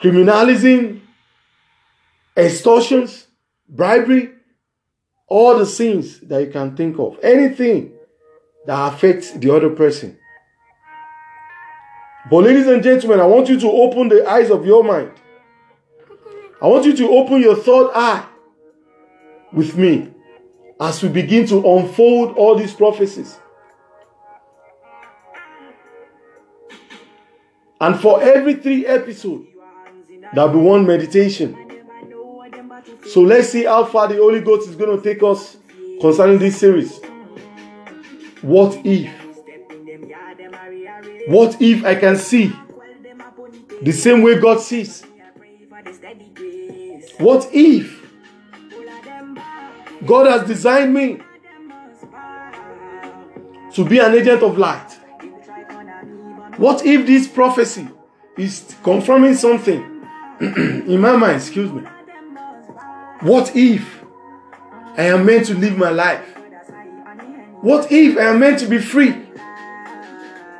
criminalism, 0.00 1.02
extortions, 2.34 3.26
bribery, 3.68 4.30
all 5.28 5.58
the 5.58 5.66
sins 5.66 6.20
that 6.20 6.40
you 6.40 6.50
can 6.50 6.74
think 6.74 6.98
of, 6.98 7.18
anything 7.22 7.92
that 8.64 8.94
affects 8.94 9.32
the 9.32 9.54
other 9.54 9.68
person. 9.68 10.18
But, 12.30 12.44
ladies 12.44 12.68
and 12.68 12.82
gentlemen, 12.82 13.20
I 13.20 13.26
want 13.26 13.50
you 13.50 13.60
to 13.60 13.70
open 13.70 14.08
the 14.08 14.26
eyes 14.26 14.50
of 14.50 14.64
your 14.64 14.82
mind. 14.82 15.12
I 16.62 16.68
want 16.68 16.86
you 16.86 16.96
to 16.96 17.08
open 17.10 17.42
your 17.42 17.56
third 17.56 17.90
eye 17.94 18.28
with 19.52 19.76
me 19.76 20.10
as 20.80 21.02
we 21.02 21.08
begin 21.08 21.46
to 21.46 21.56
unfold 21.76 22.36
all 22.36 22.56
these 22.56 22.74
prophecies. 22.74 23.38
And 27.80 27.98
for 28.00 28.22
every 28.22 28.54
three 28.54 28.86
episodes, 28.86 29.48
there'll 30.32 30.52
be 30.52 30.58
one 30.58 30.86
meditation. 30.86 31.56
So 33.08 33.20
let's 33.20 33.48
see 33.48 33.64
how 33.64 33.84
far 33.84 34.08
the 34.08 34.16
Holy 34.16 34.40
Ghost 34.40 34.68
is 34.68 34.76
going 34.76 34.96
to 34.96 35.02
take 35.02 35.22
us 35.22 35.56
concerning 36.00 36.38
this 36.38 36.58
series. 36.58 37.00
What 38.40 38.80
if? 38.84 39.12
What 41.28 41.60
if 41.60 41.84
I 41.84 41.94
can 41.94 42.16
see 42.16 42.52
the 43.82 43.92
same 43.92 44.22
way 44.22 44.38
God 44.38 44.60
sees? 44.60 45.04
What 47.18 47.48
if 47.52 48.01
God 50.04 50.26
has 50.26 50.46
designed 50.46 50.92
me 50.92 51.20
to 53.74 53.84
be 53.84 53.98
an 53.98 54.14
agent 54.14 54.42
of 54.42 54.58
light? 54.58 54.98
What 56.56 56.84
if 56.84 57.06
this 57.06 57.28
prophecy 57.28 57.88
is 58.36 58.74
confirming 58.82 59.34
something 59.34 60.06
in 60.40 61.00
my 61.00 61.16
mind? 61.16 61.36
Excuse 61.36 61.72
me. 61.72 61.82
What 63.20 63.54
if 63.54 64.02
I 64.96 65.04
am 65.04 65.24
meant 65.24 65.46
to 65.46 65.54
live 65.54 65.78
my 65.78 65.90
life? 65.90 66.36
What 67.60 67.92
if 67.92 68.18
I 68.18 68.22
am 68.30 68.40
meant 68.40 68.58
to 68.58 68.66
be 68.66 68.78
free? 68.78 69.14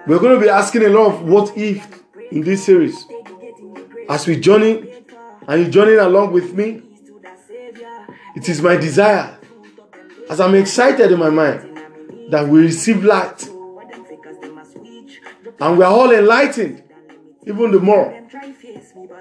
We're 0.07 0.19
going 0.21 0.35
to 0.35 0.41
be 0.41 0.49
asking 0.49 0.85
a 0.85 0.89
lot 0.89 1.13
of 1.13 1.23
what 1.23 1.57
if 1.57 2.03
in 2.31 2.43
this 2.43 2.65
series. 2.65 3.07
As 4.09 4.27
we 4.27 4.39
journey 4.39 5.05
and 5.49 5.67
you 5.67 5.71
journey 5.71 5.95
along 5.95 6.33
with 6.33 6.55
me, 6.55 6.83
it 8.35 8.49
is 8.49 8.61
my 8.63 8.77
desire, 8.77 9.37
as 10.31 10.41
I'm 10.41 10.55
excited 10.55 11.13
in 11.13 11.19
my 11.19 11.31
mind, 11.31 11.79
that 12.31 12.49
we 12.49 12.63
receive 12.63 13.05
light 13.05 13.49
and 15.61 15.79
we 15.79 15.85
are 15.85 15.93
all 15.93 16.11
enlightened, 16.11 16.83
even 17.47 17.71
the 17.71 17.79
more. 17.79 18.11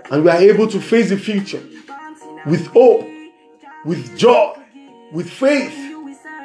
And 0.09 0.24
we 0.24 0.30
are 0.30 0.38
able 0.38 0.68
to 0.68 0.82
face 0.82 1.09
the 1.09 1.18
future 1.18 1.62
with 2.45 2.68
hope, 2.68 3.05
with 3.86 4.18
joy, 4.18 4.55
with 5.12 5.30
faith, 5.30 5.74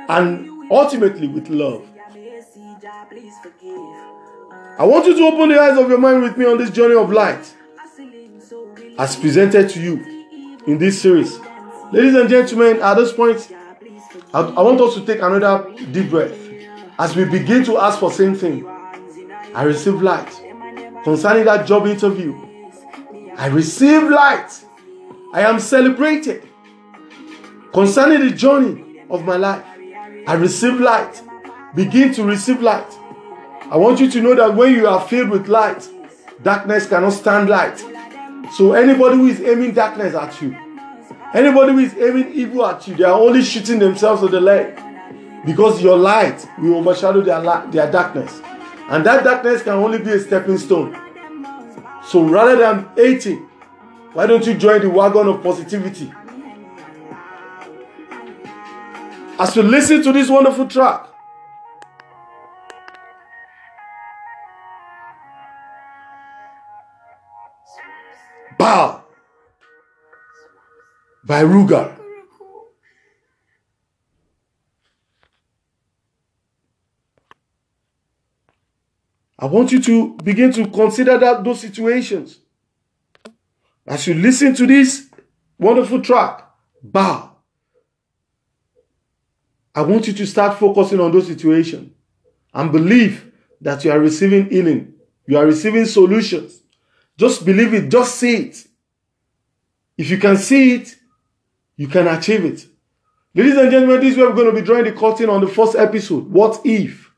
and 0.09 0.71
ultimately 0.71 1.29
with 1.29 1.49
love. 1.49 1.89
I 4.79 4.85
want 4.85 5.07
you 5.07 5.17
to 5.17 5.23
open 5.23 5.49
the 5.49 5.59
eyes 5.59 5.79
of 5.79 5.89
your 5.89 5.99
mind 5.99 6.23
with 6.23 6.37
me 6.37 6.45
on 6.45 6.59
this 6.59 6.71
journey 6.71 6.95
of 6.95 7.11
light 7.11 7.55
as 8.99 9.17
presented 9.17 9.71
to 9.71 9.81
you 9.81 10.61
in 10.67 10.79
this 10.79 11.01
series. 11.01 11.39
Ladies 11.93 12.15
and 12.17 12.29
gentlemen, 12.29 12.83
at 12.83 12.95
this 12.95 13.13
point, 13.13 13.53
I, 14.35 14.41
I 14.41 14.63
want 14.63 14.81
us 14.81 14.95
to 14.95 15.07
take 15.07 15.23
another 15.23 15.73
deep 15.93 16.11
breath. 16.11 16.33
as 16.99 17.15
we 17.15 17.25
begin 17.25 17.65
to 17.65 17.79
ask 17.79 18.01
for 18.01 18.11
same 18.11 18.35
thing, 18.35 18.67
I 19.55 19.63
receive 19.63 20.03
light. 20.03 20.29
Concerning 21.05 21.45
that 21.45 21.67
job 21.67 21.87
interview, 21.87 22.35
I 23.37 23.47
receive 23.47 24.03
light. 24.11 24.65
I 25.33 25.43
am 25.43 25.61
celebrated. 25.61 26.49
Concerning 27.73 28.29
the 28.29 28.35
journey 28.35 29.03
of 29.09 29.25
my 29.25 29.37
life, 29.37 29.65
I 30.27 30.35
receive 30.35 30.81
light. 30.81 31.23
Begin 31.75 32.13
to 32.15 32.25
receive 32.25 32.63
light. 32.63 32.91
I 33.71 33.77
want 33.77 34.01
you 34.01 34.11
to 34.11 34.21
know 34.23 34.35
that 34.35 34.55
when 34.55 34.75
you 34.75 34.89
are 34.89 35.07
filled 35.07 35.31
with 35.31 35.47
light, 35.49 35.89
darkness 36.43 36.89
cannot 36.89 37.13
stand 37.13 37.49
light. 37.49 37.79
So 38.55 38.73
anybody 38.73 39.17
who 39.17 39.27
is 39.27 39.41
aiming 39.41 39.73
darkness 39.73 40.15
at 40.15 40.41
you, 40.41 40.57
anybody 41.37 41.73
who 41.73 41.79
is 41.79 41.95
aiming 41.95 42.33
evil 42.33 42.67
at 42.67 42.87
you, 42.89 42.95
they 42.97 43.05
are 43.05 43.21
only 43.21 43.43
shooting 43.43 43.79
themselves 43.79 44.23
in 44.23 44.31
the 44.31 44.41
leg. 44.41 44.75
Because 45.45 45.81
your 45.81 45.97
light 45.97 46.45
will 46.59 46.77
overshadow 46.77 47.21
their, 47.21 47.41
their 47.71 47.91
darkness. 47.91 48.41
And 48.89 49.05
that 49.07 49.23
darkness 49.23 49.63
can 49.63 49.75
only 49.75 49.99
be 49.99 50.11
a 50.13 50.19
stepping 50.19 50.59
stone. 50.59 50.97
So 52.05 52.25
rather 52.25 52.57
than 52.57 52.89
hating, 52.97 53.49
why 54.13 54.27
don't 54.27 54.45
you 54.47 54.55
join 54.55 54.81
the 54.81 54.91
wagon 54.91 55.29
of 55.29 55.43
positivity? 55.43 56.13
As 59.39 59.55
you 59.55 59.63
listen 59.63 60.03
to 60.03 60.13
this 60.13 60.31
wonderful 60.31 60.67
track, 60.67 61.07
Bow 68.59 68.96
by 71.27 71.43
Ruger. 71.43 71.93
I 79.39 79.47
want 79.47 79.73
you 79.73 79.83
to 79.83 80.15
begin 80.23 80.53
to 80.53 80.69
consider 80.69 81.19
that 81.19 81.45
those 81.45 81.61
situations. 81.61 82.39
As 83.87 84.07
you 84.07 84.15
listen 84.15 84.55
to 84.55 84.67
this 84.67 85.11
wonderful 85.59 86.01
track, 86.01 86.49
bow. 86.83 87.33
I 89.75 89.83
want 89.83 90.07
you 90.07 90.15
to 90.15 90.27
start 90.27 90.59
focusing 90.59 91.01
on 91.01 91.13
those 91.13 91.27
situations 91.27 91.93
and 92.55 92.73
believe 92.73 93.31
that 93.61 93.85
you 93.85 93.91
are 93.91 93.99
receiving 93.99 94.49
healing. 94.49 94.95
You 95.27 95.37
are 95.37 95.45
receiving 95.45 95.85
solutions. 95.85 96.63
Just 97.19 97.45
believe 97.45 97.75
it, 97.75 97.91
just 97.91 98.15
see 98.15 98.37
it. 98.37 98.67
If 99.99 100.09
you 100.11 100.19
can 100.19 100.37
see 100.37 100.77
it, 100.77 100.96
you 101.77 101.89
can 101.89 102.07
achieve 102.09 102.45
it. 102.45 102.67
Ladies 103.35 103.57
and 103.57 103.71
gentlemen, 103.71 104.01
this 104.01 104.13
is 104.13 104.17
where 104.17 104.31
we're 104.31 104.37
going 104.37 104.55
to 104.55 104.61
be 104.61 104.67
drawing 104.67 104.85
the 104.85 104.93
curtain 104.93 105.29
on 105.29 105.43
the 105.43 105.49
first 105.49 105.77
episode. 105.77 106.31
What 106.31 106.61
if? 106.65 107.11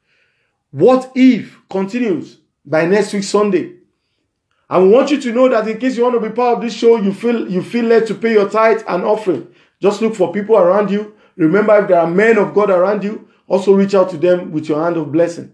What 0.71 1.13
if 1.15 1.57
continues 1.71 2.39
by 2.65 2.87
next 2.87 3.13
week 3.13 3.25
Sunday? 3.25 3.75
I 4.69 4.79
want 4.79 5.11
you 5.11 5.21
to 5.21 5.33
know 5.33 5.49
that 5.49 5.67
in 5.67 5.79
case 5.79 5.97
you 5.97 6.03
want 6.03 6.21
to 6.21 6.29
be 6.29 6.35
part 6.35 6.59
of 6.59 6.63
this 6.63 6.75
show, 6.75 6.97
you 6.97 7.15
feel 7.15 7.49
you 7.49 7.63
feel 7.63 7.87
led 7.87 8.07
to 8.09 8.15
pay 8.15 8.33
your 8.33 8.51
tithe 8.51 8.83
and 8.87 9.03
offering. 9.05 9.49
Just 9.81 10.03
look 10.03 10.15
for 10.15 10.33
people 10.33 10.59
around 10.59 10.91
you. 10.91 11.15
Remember, 11.37 11.79
if 11.79 11.89
there 11.89 12.01
are 12.01 12.11
men 12.11 12.37
of 12.37 12.53
God 12.53 12.69
around 12.69 13.03
you, 13.05 13.29
also 13.47 13.73
reach 13.75 13.95
out 13.95 14.11
to 14.11 14.19
them 14.19 14.53
with 14.53 14.69
your 14.69 14.83
hand 14.83 14.97
of 14.97 15.11
blessing. 15.11 15.53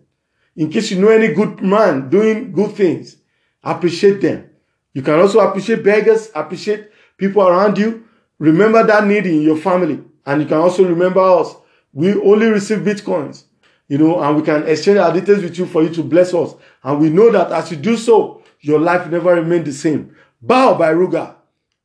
In 0.56 0.70
case 0.70 0.90
you 0.90 1.00
know 1.00 1.08
any 1.08 1.32
good 1.32 1.60
man 1.62 2.08
doing 2.08 2.52
good 2.52 2.72
things, 2.72 3.16
appreciate 3.62 4.20
them. 4.20 4.50
You 4.94 5.02
can 5.02 5.14
also 5.14 5.40
appreciate 5.40 5.84
beggars, 5.84 6.30
appreciate 6.34 6.88
people 7.16 7.46
around 7.46 7.78
you. 7.78 8.08
Remember 8.38 8.84
that 8.86 9.06
need 9.06 9.26
in 9.26 9.42
your 9.42 9.56
family. 9.56 10.02
And 10.26 10.42
you 10.42 10.48
can 10.48 10.58
also 10.58 10.84
remember 10.84 11.20
us. 11.20 11.54
We 11.92 12.14
only 12.14 12.46
receive 12.46 12.78
bitcoins, 12.78 13.44
you 13.88 13.98
know, 13.98 14.20
and 14.20 14.36
we 14.36 14.42
can 14.42 14.66
exchange 14.66 14.98
our 14.98 15.12
details 15.12 15.42
with 15.42 15.58
you 15.58 15.66
for 15.66 15.82
you 15.82 15.90
to 15.90 16.02
bless 16.02 16.34
us. 16.34 16.54
And 16.82 17.00
we 17.00 17.10
know 17.10 17.30
that 17.30 17.52
as 17.52 17.70
you 17.70 17.76
do 17.76 17.96
so, 17.96 18.42
your 18.60 18.80
life 18.80 19.08
never 19.10 19.34
remain 19.34 19.62
the 19.64 19.72
same. 19.72 20.16
Bow 20.42 20.74
by 20.74 20.92
Ruger, 20.92 21.34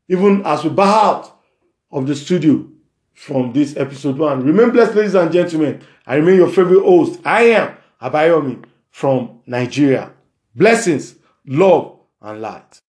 even 0.07 0.41
as 0.45 0.63
we 0.63 0.69
bow 0.69 0.85
out 0.85 1.39
of 1.91 2.07
the 2.07 2.15
studio 2.15 2.65
from 3.13 3.51
this 3.53 3.75
episode 3.75 4.17
one. 4.17 4.43
Remain 4.43 4.71
blessed, 4.71 4.95
ladies 4.95 5.13
and 5.15 5.31
gentlemen. 5.31 5.81
I 6.07 6.15
remain 6.15 6.37
your 6.37 6.49
favorite 6.49 6.81
host. 6.81 7.19
I 7.25 7.43
am 7.43 7.77
Abayomi 8.01 8.63
from 8.89 9.41
Nigeria. 9.45 10.11
Blessings, 10.55 11.15
love, 11.45 11.99
and 12.21 12.41
light. 12.41 12.79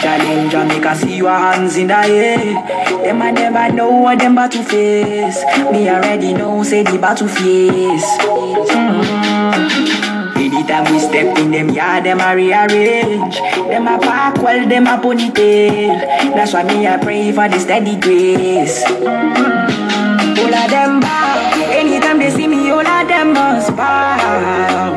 Challenge 0.00 0.84
I 0.84 0.94
see 0.94 1.16
your 1.16 1.30
hands 1.30 1.76
in 1.76 1.88
the 1.88 1.94
air. 1.94 2.38
Them 3.04 3.22
I 3.22 3.30
never 3.30 3.72
know 3.72 3.90
what 3.90 4.18
them 4.18 4.36
to 4.36 4.62
face. 4.64 5.44
Me 5.70 5.88
already 5.88 6.32
know 6.32 6.62
say 6.64 6.82
the 6.82 6.98
battle 6.98 7.28
face. 7.28 8.18
Mm. 8.72 9.06
Anytime 10.36 10.92
we 10.92 10.98
step 10.98 11.38
in 11.38 11.50
them 11.50 11.70
yard, 11.70 12.04
them 12.04 12.20
I 12.20 12.32
rearrange. 12.32 13.36
Them 13.36 13.88
I 13.88 13.98
park 13.98 14.42
well, 14.42 14.68
them 14.68 14.86
I 14.86 14.96
ponytail. 14.96 16.34
That's 16.34 16.52
why 16.52 16.64
me 16.64 16.86
I 16.86 16.96
pray 16.98 17.32
for 17.32 17.48
the 17.48 17.58
steady 17.58 17.96
grace. 17.96 18.84
All 20.38 20.54
of 20.54 20.70
them 20.70 21.00
bow. 21.00 21.72
Anytime 21.72 22.18
they 22.18 22.30
see 22.30 22.46
me, 22.46 22.70
all 22.70 22.86
of 22.86 23.08
them 23.08 23.32
must 23.32 23.74
bow. 23.76 24.92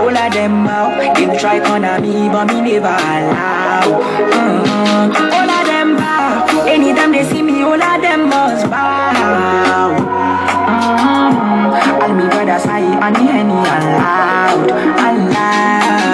All 0.00 0.16
of 0.16 0.32
them 0.32 0.66
out. 0.66 1.16
Them 1.16 1.38
try 1.38 1.60
corner 1.60 2.00
me, 2.00 2.28
but 2.28 2.46
me 2.48 2.60
never 2.60 2.88
allow. 2.88 3.86
Mm. 4.34 5.14
All 5.36 5.50
of 5.58 5.66
them 5.66 5.96
bow. 5.96 6.66
Anytime 6.66 7.12
they 7.12 7.24
see 7.24 7.42
me, 7.42 7.62
all 7.62 7.80
of 7.80 8.00
them 8.02 8.28
must 8.28 8.68
bow. 8.68 9.94
Mm. 10.68 12.02
All 12.02 12.14
me 12.14 12.26
brothers 12.28 12.64
high 12.64 13.06
and 13.06 13.16
the 13.16 13.20
henny 13.20 13.52
aloud, 13.52 14.70
aloud. 15.08 16.05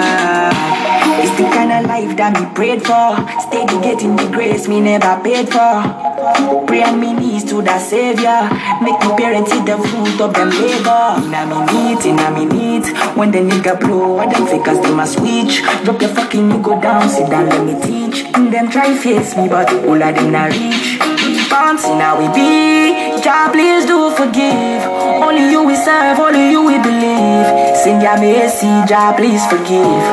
Life 2.03 2.17
that 2.17 2.33
me 2.39 2.45
prayed 2.53 2.81
for. 2.81 3.15
Steady 3.47 3.79
getting 3.81 4.15
the 4.15 4.27
grace 4.31 4.67
me 4.67 4.79
never 4.81 5.21
paid 5.23 5.47
for. 5.49 6.65
Pray 6.67 6.95
me 6.95 7.13
knees 7.13 7.43
to 7.45 7.61
the 7.61 7.79
savior. 7.79 8.49
Make 8.81 8.99
my 8.99 9.15
parents 9.17 9.51
see 9.51 9.61
the 9.61 9.77
fruit 9.77 10.19
of 10.21 10.33
them 10.33 10.49
labor. 10.49 11.15
Inna 11.23 11.45
me 11.47 11.59
neat, 11.71 12.05
inna 12.05 12.31
me 12.31 12.45
neat. 12.45 12.85
When 13.17 13.31
the 13.31 13.39
nigga 13.39 13.79
blow, 13.79 14.19
all 14.19 14.29
them 14.29 14.45
fakers 14.47 14.79
they 14.81 14.93
must 14.93 15.17
switch. 15.17 15.63
Drop 15.83 16.01
your 16.01 16.13
fucking 16.13 16.51
ego 16.51 16.79
down, 16.81 17.09
sit 17.09 17.29
down, 17.29 17.49
let 17.49 17.65
me 17.65 17.75
teach. 17.81 18.25
And 18.33 18.53
them 18.53 18.69
try 18.69 18.95
face 18.95 19.35
me, 19.37 19.47
but 19.47 19.71
all 19.85 20.01
of 20.01 20.15
them 20.15 20.31
not 20.31 20.51
reach. 20.51 21.12
Bouncing 21.53 21.99
now 21.99 22.17
we 22.17 22.25
be. 22.33 23.21
Jah 23.21 23.49
please 23.53 23.85
do 23.85 24.09
forgive. 24.17 24.81
Only 25.21 25.51
you 25.51 25.61
we 25.61 25.75
serve, 25.75 26.17
only 26.17 26.49
you 26.49 26.65
we 26.65 26.81
believe. 26.81 27.45
Sing 27.77 28.01
your 28.01 28.17
mercy, 28.17 28.73
Jah 28.89 29.13
please 29.15 29.45
forgive. 29.45 30.03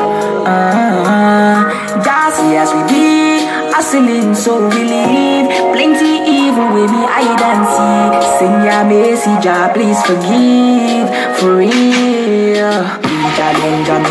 Uh, 0.45 1.65
Jah 2.05 2.29
see 2.29 2.53
as 2.61 2.69
we 2.77 2.81
be. 2.93 3.41
Hustling 3.73 4.35
so 4.35 4.69
we 4.69 4.83
live. 4.85 5.49
Plenty 5.73 6.11
evil 6.29 6.77
with 6.77 6.91
me 6.93 7.03
and 7.09 7.63
see. 7.73 8.37
Sing 8.37 8.55
your 8.61 8.83
mercy, 8.85 9.33
Jah 9.41 9.73
please 9.73 9.97
forgive. 10.05 11.09
For 11.39 11.57
real. 11.57 13.01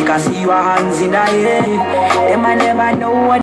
Make 0.00 0.10
us 0.10 0.24
see 0.24 0.42
your 0.42 0.52
hands 0.54 1.00
in 1.00 1.12
the 1.12 1.18
air. 1.18 1.62
Them 1.62 2.44
I 2.44 2.54
never 2.54 2.96
know 2.96 3.12
what 3.12 3.38